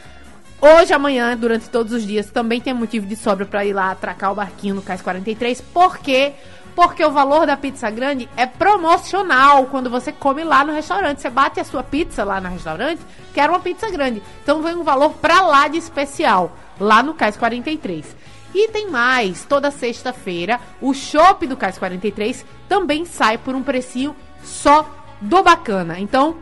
hoje, 0.60 0.92
amanhã, 0.92 1.36
durante 1.36 1.68
todos 1.68 1.92
os 1.92 2.06
dias, 2.06 2.30
também 2.30 2.60
tem 2.60 2.72
motivo 2.74 3.06
de 3.06 3.16
sobra 3.16 3.46
pra 3.46 3.64
ir 3.64 3.72
lá 3.72 3.90
atracar 3.90 4.30
o 4.30 4.34
barquinho 4.34 4.76
no 4.76 4.82
Cais 4.82 5.02
43. 5.02 5.60
Por 5.60 5.98
quê? 5.98 6.34
Porque 6.76 7.02
o 7.02 7.10
valor 7.10 7.46
da 7.46 7.56
pizza 7.56 7.90
grande 7.90 8.28
é 8.36 8.44
promocional 8.44 9.64
quando 9.64 9.88
você 9.88 10.12
come 10.12 10.44
lá 10.44 10.62
no 10.62 10.74
restaurante. 10.74 11.22
Você 11.22 11.30
bate 11.30 11.58
a 11.58 11.64
sua 11.64 11.82
pizza 11.82 12.22
lá 12.22 12.38
no 12.38 12.50
restaurante, 12.50 13.00
quer 13.32 13.48
uma 13.48 13.58
pizza 13.60 13.90
grande. 13.90 14.22
Então 14.42 14.62
vem 14.62 14.76
um 14.76 14.84
valor 14.84 15.14
pra 15.14 15.40
lá 15.40 15.68
de 15.68 15.78
especial, 15.78 16.54
lá 16.78 17.02
no 17.02 17.14
Cais 17.14 17.34
43. 17.34 18.14
E 18.54 18.68
tem 18.68 18.90
mais, 18.90 19.44
toda 19.44 19.70
sexta-feira, 19.70 20.60
o 20.78 20.92
chopp 20.92 21.46
do 21.46 21.56
Cais 21.56 21.78
43 21.78 22.44
também 22.68 23.06
sai 23.06 23.38
por 23.38 23.54
um 23.54 23.62
precinho 23.62 24.14
só 24.44 24.86
do 25.18 25.42
bacana. 25.42 25.98
Então, 25.98 26.36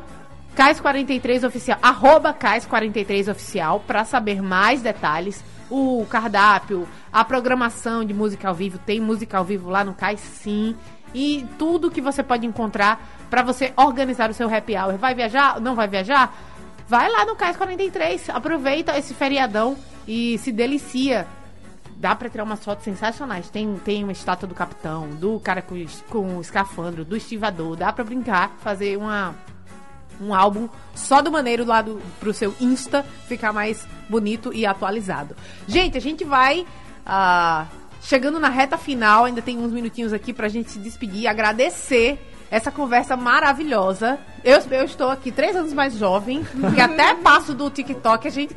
Cais 0.57 0.81
43 0.81 1.45
Oficial, 1.45 1.79
arroba 1.81 2.33
Cais 2.33 2.67
43 2.67 3.29
Oficial, 3.29 3.85
para 3.87 4.05
saber 4.05 4.43
mais 4.43 4.83
detalhes. 4.83 5.45
O 5.77 6.07
cardápio, 6.07 6.87
a 7.13 7.25
programação 7.25 8.05
de 8.05 8.15
música 8.15 8.47
ao 8.47 8.55
vivo, 8.55 8.79
tem 8.79 9.01
música 9.01 9.39
ao 9.39 9.45
vivo 9.45 9.71
lá 9.71 9.83
no 9.83 9.93
Cais, 9.93 10.21
sim. 10.21 10.77
E 11.13 11.45
tudo 11.59 11.91
que 11.91 12.01
você 12.01 12.23
pode 12.23 12.47
encontrar 12.47 13.05
para 13.29 13.43
você 13.43 13.73
organizar 13.77 14.31
o 14.31 14.35
seu 14.35 14.49
happy 14.49 14.77
hour. 14.77 14.97
Vai 14.97 15.17
viajar? 15.17 15.61
Não 15.61 15.75
vai 15.75 15.89
viajar? 15.89 16.33
Vai 16.87 17.11
lá 17.11 17.25
no 17.27 17.35
Cais 17.35 17.57
43, 17.57 18.31
aproveita 18.31 18.97
esse 18.97 19.15
feriadão 19.15 19.77
e 20.07 20.39
se 20.39 20.53
delicia 20.53 21.27
dá 21.97 22.15
pra 22.15 22.29
tirar 22.29 22.45
umas 22.45 22.65
fotos 22.65 22.85
sensacionais. 22.85 23.51
Tem, 23.51 23.77
tem 23.85 24.05
uma 24.05 24.13
estátua 24.13 24.47
do 24.47 24.55
capitão, 24.55 25.09
do 25.09 25.41
cara 25.41 25.61
com, 25.61 25.75
com 26.09 26.37
o 26.37 26.41
escafandro, 26.41 27.05
do 27.05 27.17
estivador. 27.17 27.75
Dá 27.75 27.93
pra 27.93 28.05
brincar, 28.05 28.51
fazer 28.61 28.97
uma, 28.97 29.35
um 30.21 30.35
álbum 30.35 30.69
só 30.95 31.21
do 31.21 31.31
maneiro 31.31 31.65
lá 31.65 31.83
do, 31.83 32.01
pro 32.21 32.33
seu 32.33 32.55
Insta 32.61 33.05
ficar 33.27 33.53
mais 33.53 33.87
bonito 34.09 34.53
e 34.53 34.65
atualizado. 34.67 35.37
Gente, 35.67 35.97
a 35.97 36.01
gente 36.01 36.25
vai 36.25 36.67
ah, 37.05 37.67
chegando 38.03 38.39
na 38.39 38.49
reta 38.49 38.77
final, 38.79 39.25
ainda 39.25 39.43
tem 39.43 39.59
uns 39.59 39.73
minutinhos 39.73 40.13
aqui 40.13 40.33
pra 40.33 40.49
gente 40.49 40.71
se 40.71 40.79
despedir 40.79 41.27
agradecer 41.27 42.19
essa 42.51 42.71
conversa 42.71 43.17
maravilhosa. 43.17 44.19
Eu, 44.45 44.61
eu 44.71 44.85
estou 44.85 45.11
aqui 45.11 45.33
três 45.33 45.57
anos 45.57 45.73
mais 45.73 45.97
jovem, 45.97 46.45
que 46.75 46.81
até 46.81 47.15
passo 47.15 47.55
do 47.55 47.69
TikTok 47.71 48.29
a 48.29 48.31
gente 48.31 48.57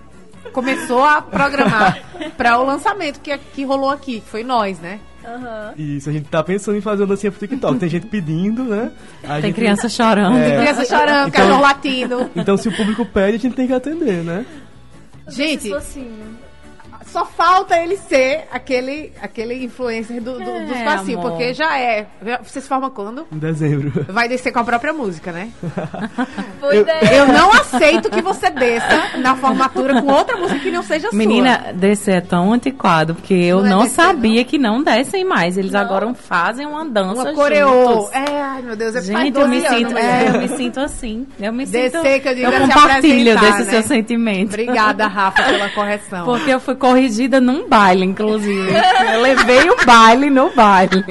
começou 0.54 1.04
a 1.04 1.22
programar 1.22 2.04
para 2.38 2.60
o 2.60 2.66
lançamento 2.66 3.20
que, 3.20 3.36
que 3.38 3.64
rolou 3.64 3.90
aqui, 3.90 4.22
que 4.22 4.30
foi 4.30 4.44
nós, 4.44 4.80
né? 4.80 5.00
Aham. 5.28 5.74
Isso, 5.78 6.10
a 6.10 6.14
gente 6.14 6.30
tá 6.30 6.42
pensando 6.42 6.78
em 6.78 6.82
fazer 6.82 7.02
uma 7.04 7.08
dancinha 7.10 7.32
pro 7.32 7.40
TikTok. 7.40 7.78
Tem 7.80 7.90
gente 7.90 8.08
pedindo, 8.08 8.64
né? 8.64 8.92
A 9.24 9.34
Tem 9.34 9.42
gente- 9.44 9.56
criança 9.56 9.90
chorando. 9.90 10.38
É. 10.38 10.58
Criança 10.58 10.86
chorando, 10.86 11.28
Então- 11.28 11.42
cachorro 11.46 11.62
latindo. 11.62 12.30
Então, 12.36 12.56
se 12.58 12.70
o 12.70 12.76
público 12.76 13.06
pede, 13.06 13.36
a 13.36 13.40
gente 13.40 13.56
tem 13.56 13.68
que 13.68 13.74
atender, 13.74 14.24
né? 14.24 14.46
Gente. 15.28 15.70
Só 17.08 17.26
falta 17.26 17.78
ele 17.78 17.98
ser 17.98 18.46
aquele, 18.52 19.12
aquele 19.22 19.64
influencer 19.64 20.22
do, 20.22 20.34
do, 20.34 20.66
dos 20.66 20.76
É, 20.78 20.84
passinhos, 20.84 21.20
amor. 21.20 21.32
porque 21.32 21.54
já 21.54 21.78
é. 21.80 22.06
Você 22.44 22.62
se 22.62 22.68
forma 22.68 22.90
quando? 22.90 23.26
Em 23.32 23.38
dezembro. 23.38 24.06
Vai 24.10 24.28
descer 24.28 24.52
com 24.52 24.60
a 24.60 24.64
própria 24.64 24.94
música, 24.94 25.32
né? 25.32 25.50
Eu- 26.62 26.82
ideia. 26.82 27.14
Eu 27.16 27.28
não 27.28 27.52
aceito 27.54 28.10
que 28.10 28.22
você 28.22 28.50
desça 28.50 29.18
na 29.20 29.36
formatura 29.36 30.02
com 30.02 30.12
outra 30.12 30.36
música 30.38 30.60
que 30.60 30.72
não 30.72 30.84
seja 30.84 31.10
sua. 31.10 31.18
Menina, 31.18 31.72
desse 31.74 32.12
é 32.12 32.22
tão 32.22 32.52
antiquado, 32.54 33.16
porque 33.16 33.34
eu 33.34 33.60
Não 33.60 33.66
é 33.66 33.70
não 33.70 33.80
descer, 33.84 33.96
sabia 33.96 34.44
que 34.44 34.58
não 34.58 34.84
descem 34.84 35.24
mais. 35.24 35.58
Eles 35.58 35.74
agora 35.74 36.14
fazem 36.14 36.66
uma 36.66 36.86
dança 36.86 37.22
uma 37.22 37.34
coreô. 37.34 38.10
É, 38.12 38.42
ai 38.42 38.62
meu 38.62 38.76
Deus, 38.76 38.96
é 38.96 39.02
Gente, 39.02 39.28
eu 39.28 39.32
12 39.32 39.50
me 39.50 39.66
anos, 39.66 39.78
sinto, 39.78 39.98
é, 39.98 40.30
eu 40.30 40.40
me 40.42 40.48
sinto 40.50 40.80
assim. 40.80 41.28
Eu 41.40 41.54
me 41.54 41.66
sinto. 41.66 41.78
Descer, 41.78 42.22
que 42.22 42.28
eu 42.30 42.36
digo, 42.36 42.48
eu 42.48 42.52
é 42.54 42.66
se 42.66 42.74
compartilho 42.74 43.40
desse 43.40 43.60
né? 43.60 43.64
seu 43.66 43.84
sentimento. 43.84 44.50
Obrigada, 44.50 45.08
Rafa, 45.08 45.44
pela 45.44 45.70
correção. 45.70 46.26
Porque 46.26 46.52
eu 46.52 46.60
fui 46.60 46.76
corrigida 46.76 46.97
num 47.42 47.68
baile, 47.68 48.06
inclusive. 48.06 48.70
Eu 49.14 49.22
levei 49.22 49.70
o 49.70 49.86
baile 49.86 50.30
no 50.30 50.50
baile. 50.54 51.04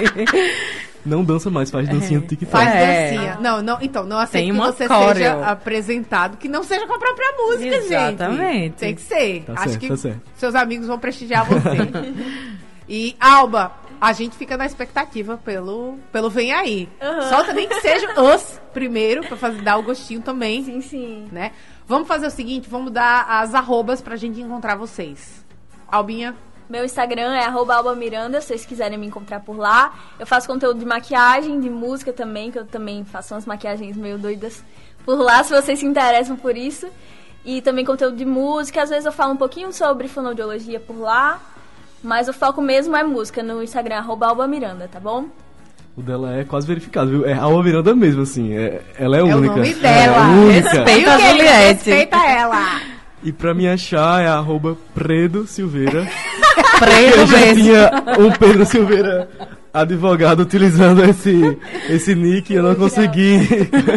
Não 1.05 1.22
dança 1.22 1.49
mais, 1.49 1.70
faz 1.70 1.89
dancinha 1.89 2.18
no 2.18 2.26
TikTok. 2.26 2.51
Faz 2.51 2.68
É. 2.74 3.11
dancinha. 3.12 3.39
Não, 3.41 3.62
não, 3.62 3.78
então, 3.80 4.05
não 4.05 4.18
aceito 4.18 4.53
que 4.53 4.59
você 4.59 4.89
coreo. 4.89 5.14
seja 5.14 5.47
apresentado, 5.47 6.37
que 6.37 6.49
não 6.49 6.64
seja 6.64 6.84
com 6.87 6.95
a 6.95 6.99
própria 6.99 7.32
música, 7.39 7.80
gente. 7.82 7.93
Exatamente. 7.93 8.74
Tem 8.74 8.95
que 8.95 9.01
ser. 9.03 9.45
Tá 9.45 9.53
Acho 9.53 9.62
certo, 9.68 9.78
que 9.78 9.89
tá 9.89 9.97
certo. 9.97 10.20
seus 10.34 10.55
amigos 10.57 10.89
vão 10.89 10.99
prestigiar 10.99 11.47
você. 11.47 11.68
e, 12.89 13.14
Alba, 13.20 13.70
a 14.01 14.12
gente 14.12 14.37
fica 14.37 14.57
na 14.57 14.66
expectativa 14.66 15.37
pelo, 15.37 15.97
pelo 16.11 16.28
Vem 16.28 16.53
Aí. 16.53 16.89
Solta 17.28 17.53
nem 17.53 17.68
que 17.68 17.80
seja 17.80 18.20
os 18.20 18.61
primeiro, 18.72 19.22
pra 19.28 19.37
fazer, 19.37 19.62
dar 19.62 19.76
o 19.76 19.84
gostinho 19.84 20.20
também, 20.20 20.64
Sim, 20.64 20.80
sim. 20.80 21.28
né? 21.30 21.53
Vamos 21.87 22.09
fazer 22.09 22.26
o 22.26 22.30
seguinte, 22.30 22.68
vamos 22.68 22.91
dar 22.91 23.24
as 23.28 23.55
arrobas 23.55 24.01
pra 24.03 24.16
gente 24.16 24.41
encontrar 24.41 24.74
vocês. 24.74 25.45
Albinha, 25.91 26.34
Meu 26.68 26.84
Instagram 26.84 27.34
é 27.34 27.45
arroba 27.45 27.76
Alba 27.76 27.95
Miranda, 27.95 28.41
se 28.41 28.49
vocês 28.49 28.66
quiserem 28.66 28.99
me 28.99 29.07
encontrar 29.07 29.41
por 29.41 29.57
lá. 29.57 29.95
Eu 30.18 30.26
faço 30.26 30.49
conteúdo 30.49 30.80
de 30.80 30.84
maquiagem, 30.84 31.61
de 31.61 31.70
música 31.70 32.12
também, 32.12 32.51
que 32.51 32.59
eu 32.59 32.64
também 32.64 33.05
faço 33.05 33.34
umas 33.34 33.47
maquiagens 33.47 33.97
meio 33.97 34.18
doidas 34.18 34.64
por 35.05 35.16
lá, 35.18 35.45
se 35.45 35.55
vocês 35.55 35.78
se 35.78 35.87
interessam 35.87 36.34
por 36.37 36.57
isso. 36.57 36.89
E 37.45 37.62
também 37.62 37.84
conteúdo 37.84 38.16
de 38.16 38.24
música, 38.24 38.82
às 38.82 38.91
vezes 38.91 39.07
eu 39.07 39.12
falo 39.12 39.32
um 39.32 39.37
pouquinho 39.37 39.72
sobre 39.72 40.09
fonoaudiologia 40.09 40.80
por 40.80 40.99
lá. 40.99 41.39
Mas 42.03 42.28
o 42.28 42.32
foco 42.32 42.61
mesmo 42.61 42.97
é 42.97 43.05
música 43.05 43.43
no 43.43 43.62
Instagram, 43.62 43.99
arroba 43.99 44.26
Alba 44.26 44.47
Miranda, 44.49 44.89
tá 44.91 44.99
bom? 44.99 45.26
O 45.97 46.03
dela 46.03 46.34
é 46.37 46.45
quase 46.45 46.66
verificado, 46.66 47.09
viu? 47.11 47.24
É 47.26 47.32
a 47.32 47.43
Alba 47.43 47.62
Miranda 47.62 47.95
mesmo, 47.95 48.22
assim. 48.22 48.55
É, 48.57 48.82
ela 48.99 49.16
é, 49.16 49.20
é 49.20 49.22
o 49.22 49.26
única. 49.39 49.55
nome 49.57 49.70
É 49.70 49.74
dela. 49.74 50.20
única. 50.28 50.68
Respeita 50.70 51.12
a 51.12 51.16
Viu, 51.16 51.26
querida? 51.26 51.28
Juliette. 51.30 51.91
Respeita 51.91 52.16
ela. 52.26 52.80
E 53.27 53.33
pra 53.33 53.53
me 53.53 53.66
achar 53.66 54.22
é 54.22 54.29
arroba 54.29 54.79
Predo 54.95 55.49
Silveira. 55.49 56.07
Preto 56.79 57.18
Eu 57.18 57.27
já 57.27 57.55
tinha 57.55 57.91
um 58.20 58.31
Pedro 58.31 58.64
Silveira 58.64 59.29
advogado 59.74 60.45
utilizando 60.45 61.05
esse, 61.05 61.59
esse 61.89 62.14
nick 62.14 62.53
e 62.53 62.57
eu 62.57 62.62
não 62.62 62.77
consegui. 62.77 63.41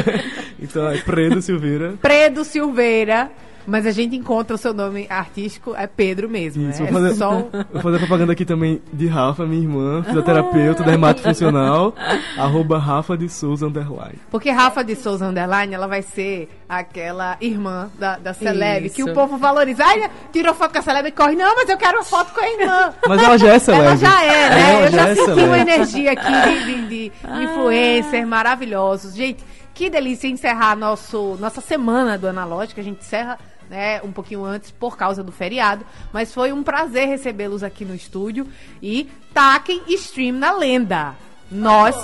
então 0.60 0.90
é 0.90 0.98
Predo 0.98 1.44
Silveira. 1.44 1.94
Predo 2.02 2.44
Silveira. 2.44 3.30
Mas 3.70 3.86
a 3.86 3.92
gente 3.92 4.16
encontra 4.16 4.56
o 4.56 4.58
seu 4.58 4.74
nome 4.74 5.06
artístico, 5.10 5.76
é 5.76 5.86
Pedro 5.88 6.28
mesmo. 6.30 6.70
Isso, 6.70 6.84
né? 6.84 6.92
vou 6.92 7.02
fazer, 7.02 7.14
É 7.14 7.16
só 7.18 7.32
um- 7.38 7.50
vou 7.74 7.82
fazer 7.82 7.98
propaganda 8.00 8.34
aqui 8.34 8.44
também 8.46 8.82
de 8.92 9.08
Rafa, 9.08 9.46
minha 9.46 9.62
irmã, 9.62 10.04
fisioterapeuta, 10.04 10.84
dermato 10.84 11.22
funcional, 11.22 11.94
arroba 12.38 12.78
Rafa 12.78 13.18
de 13.18 13.30
Souza 13.30 13.68
Underline. 13.68 14.20
Porque 14.32 14.50
Rafa 14.50 14.84
de 14.84 14.96
Souza 14.96 15.26
Underline, 15.28 15.74
ela 15.74 15.88
vai 15.88 16.02
ser 16.02 16.50
aquela 16.68 17.38
irmã 17.42 17.90
da, 17.98 18.18
da 18.18 18.34
Celeb, 18.34 18.90
que 18.90 19.04
o 19.04 19.14
povo 19.14 19.38
valoriza. 19.38 19.84
Ai, 19.86 20.10
tirou 20.32 20.54
foto 20.54 20.72
com 20.74 20.80
a 20.80 20.82
Celeb 20.82 21.08
e 21.08 21.12
corre. 21.12 21.36
Não, 21.36 21.56
mas 21.56 21.70
eu 21.70 21.78
quero 21.78 21.98
uma 21.98 22.04
foto 22.04 22.34
com 22.34 22.40
a 22.42 22.50
irmã. 22.50 22.94
Mas 23.08 23.22
ela 23.24 23.38
já 23.38 23.54
é 23.54 23.60
celeb. 23.60 23.86
Ela 23.86 23.96
já 23.96 24.24
é, 24.24 24.50
né? 24.50 24.72
Ela 24.74 24.86
eu 24.86 24.92
já 24.92 25.08
é 25.08 25.16
senti 25.16 25.26
celeb. 25.26 25.48
uma 25.48 25.58
energia 25.60 26.12
aqui 26.14 26.32
de, 26.66 26.66
de, 26.66 26.88
de 26.88 27.12
influencer 27.44 28.26
maravilhosos. 28.28 29.16
Gente, 29.16 29.44
que 29.74 29.90
delícia 29.90 30.28
encerrar 30.28 30.76
nosso, 30.76 31.38
nossa 31.40 31.62
semana 31.62 32.18
do 32.18 32.28
Analógico. 32.28 32.80
A 32.80 32.84
gente 32.84 33.00
encerra 33.00 33.38
né, 33.70 34.02
um 34.02 34.12
pouquinho 34.12 34.44
antes 34.44 34.72
por 34.72 34.98
causa 34.98 35.24
do 35.24 35.32
feriado. 35.32 35.86
Mas 36.12 36.34
foi 36.34 36.52
um 36.52 36.64
prazer 36.64 37.08
recebê-los 37.08 37.64
aqui 37.64 37.86
no 37.86 37.96
estúdio. 37.96 38.48
E 38.82 39.10
taquem 39.34 39.84
stream 39.88 40.36
na 40.36 40.52
lenda. 40.52 41.16
Nós, 41.52 41.96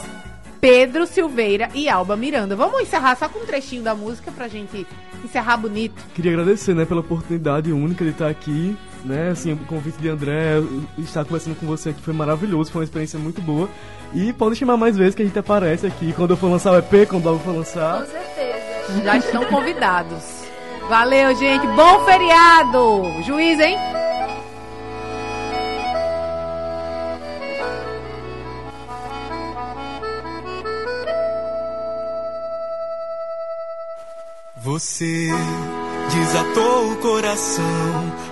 Pedro 0.59 1.05
Silveira 1.05 1.69
e 1.73 1.87
Alba 1.89 2.15
Miranda. 2.15 2.55
Vamos 2.55 2.81
encerrar 2.81 3.15
só 3.15 3.29
com 3.29 3.39
um 3.39 3.45
trechinho 3.45 3.83
da 3.83 3.93
música 3.93 4.31
pra 4.31 4.47
gente 4.47 4.85
encerrar 5.23 5.57
bonito. 5.57 6.01
Queria 6.13 6.31
agradecer, 6.31 6.73
né, 6.73 6.85
pela 6.85 7.01
oportunidade 7.01 7.71
única 7.71 8.03
de 8.03 8.11
estar 8.11 8.29
aqui, 8.29 8.77
né, 9.03 9.29
assim, 9.29 9.53
o 9.53 9.57
convite 9.57 9.97
de 9.97 10.09
André, 10.09 10.55
estar 10.97 11.25
conversando 11.25 11.55
com 11.55 11.65
você 11.65 11.89
aqui 11.89 12.01
foi 12.01 12.13
maravilhoso, 12.13 12.71
foi 12.71 12.81
uma 12.81 12.85
experiência 12.85 13.19
muito 13.19 13.41
boa. 13.41 13.69
E 14.13 14.31
pode 14.33 14.55
chamar 14.55 14.77
mais 14.77 14.95
vezes 14.95 15.15
que 15.15 15.21
a 15.21 15.25
gente 15.25 15.37
aparece 15.37 15.85
aqui 15.85 16.13
quando 16.13 16.31
eu 16.31 16.37
for 16.37 16.49
lançar 16.49 16.71
o 16.71 16.77
EP, 16.77 17.07
quando 17.07 17.25
o 17.25 17.29
Alvo 17.29 17.43
for 17.43 17.55
lançar. 17.55 18.01
Com 18.01 18.11
certeza. 18.11 19.03
Já 19.03 19.17
estão 19.17 19.45
convidados. 19.45 20.44
Valeu, 20.89 21.35
gente. 21.35 21.65
Bom 21.67 22.05
feriado. 22.05 23.23
Juiz, 23.23 23.59
hein? 23.59 23.77
Você 34.65 35.29
desatou 36.11 36.91
o 36.91 36.95
coração, 36.97 37.63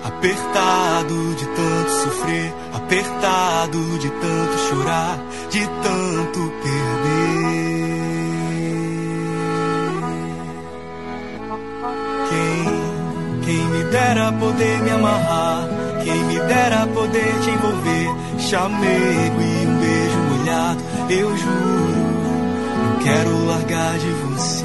apertado 0.04 1.34
de 1.36 1.46
tanto 1.46 1.90
sofrer, 1.90 2.54
apertado 2.72 3.98
de 3.98 4.10
tanto 4.10 4.58
chorar, 4.68 5.18
de 5.50 5.66
tanto 5.66 6.52
perder. 6.62 7.53
Quem, 13.44 13.62
me 13.62 13.84
dera 13.84 14.32
poder 14.32 14.80
me 14.82 14.90
amarrar, 14.90 15.68
quem 16.02 16.24
me 16.24 16.38
dera 16.40 16.86
poder 16.86 17.40
te 17.42 17.50
envolver, 17.50 18.38
chamego 18.38 19.40
e 19.42 19.66
um 19.66 19.78
beijo 19.80 20.18
molhado. 20.30 20.82
eu 21.10 21.36
juro, 21.36 21.94
não 22.82 22.98
quero 23.04 23.44
largar 23.46 23.98
de 23.98 24.10
você. 24.10 24.64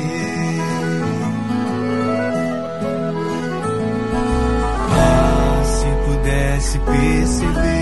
Ah, 4.92 5.62
se 5.66 5.86
pudesse 6.06 6.80
perceber 6.80 7.80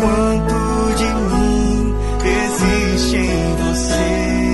quanto 0.00 0.94
de 0.96 1.14
mim 1.34 1.96
existe 2.24 3.16
em 3.16 3.56
você. 3.56 4.53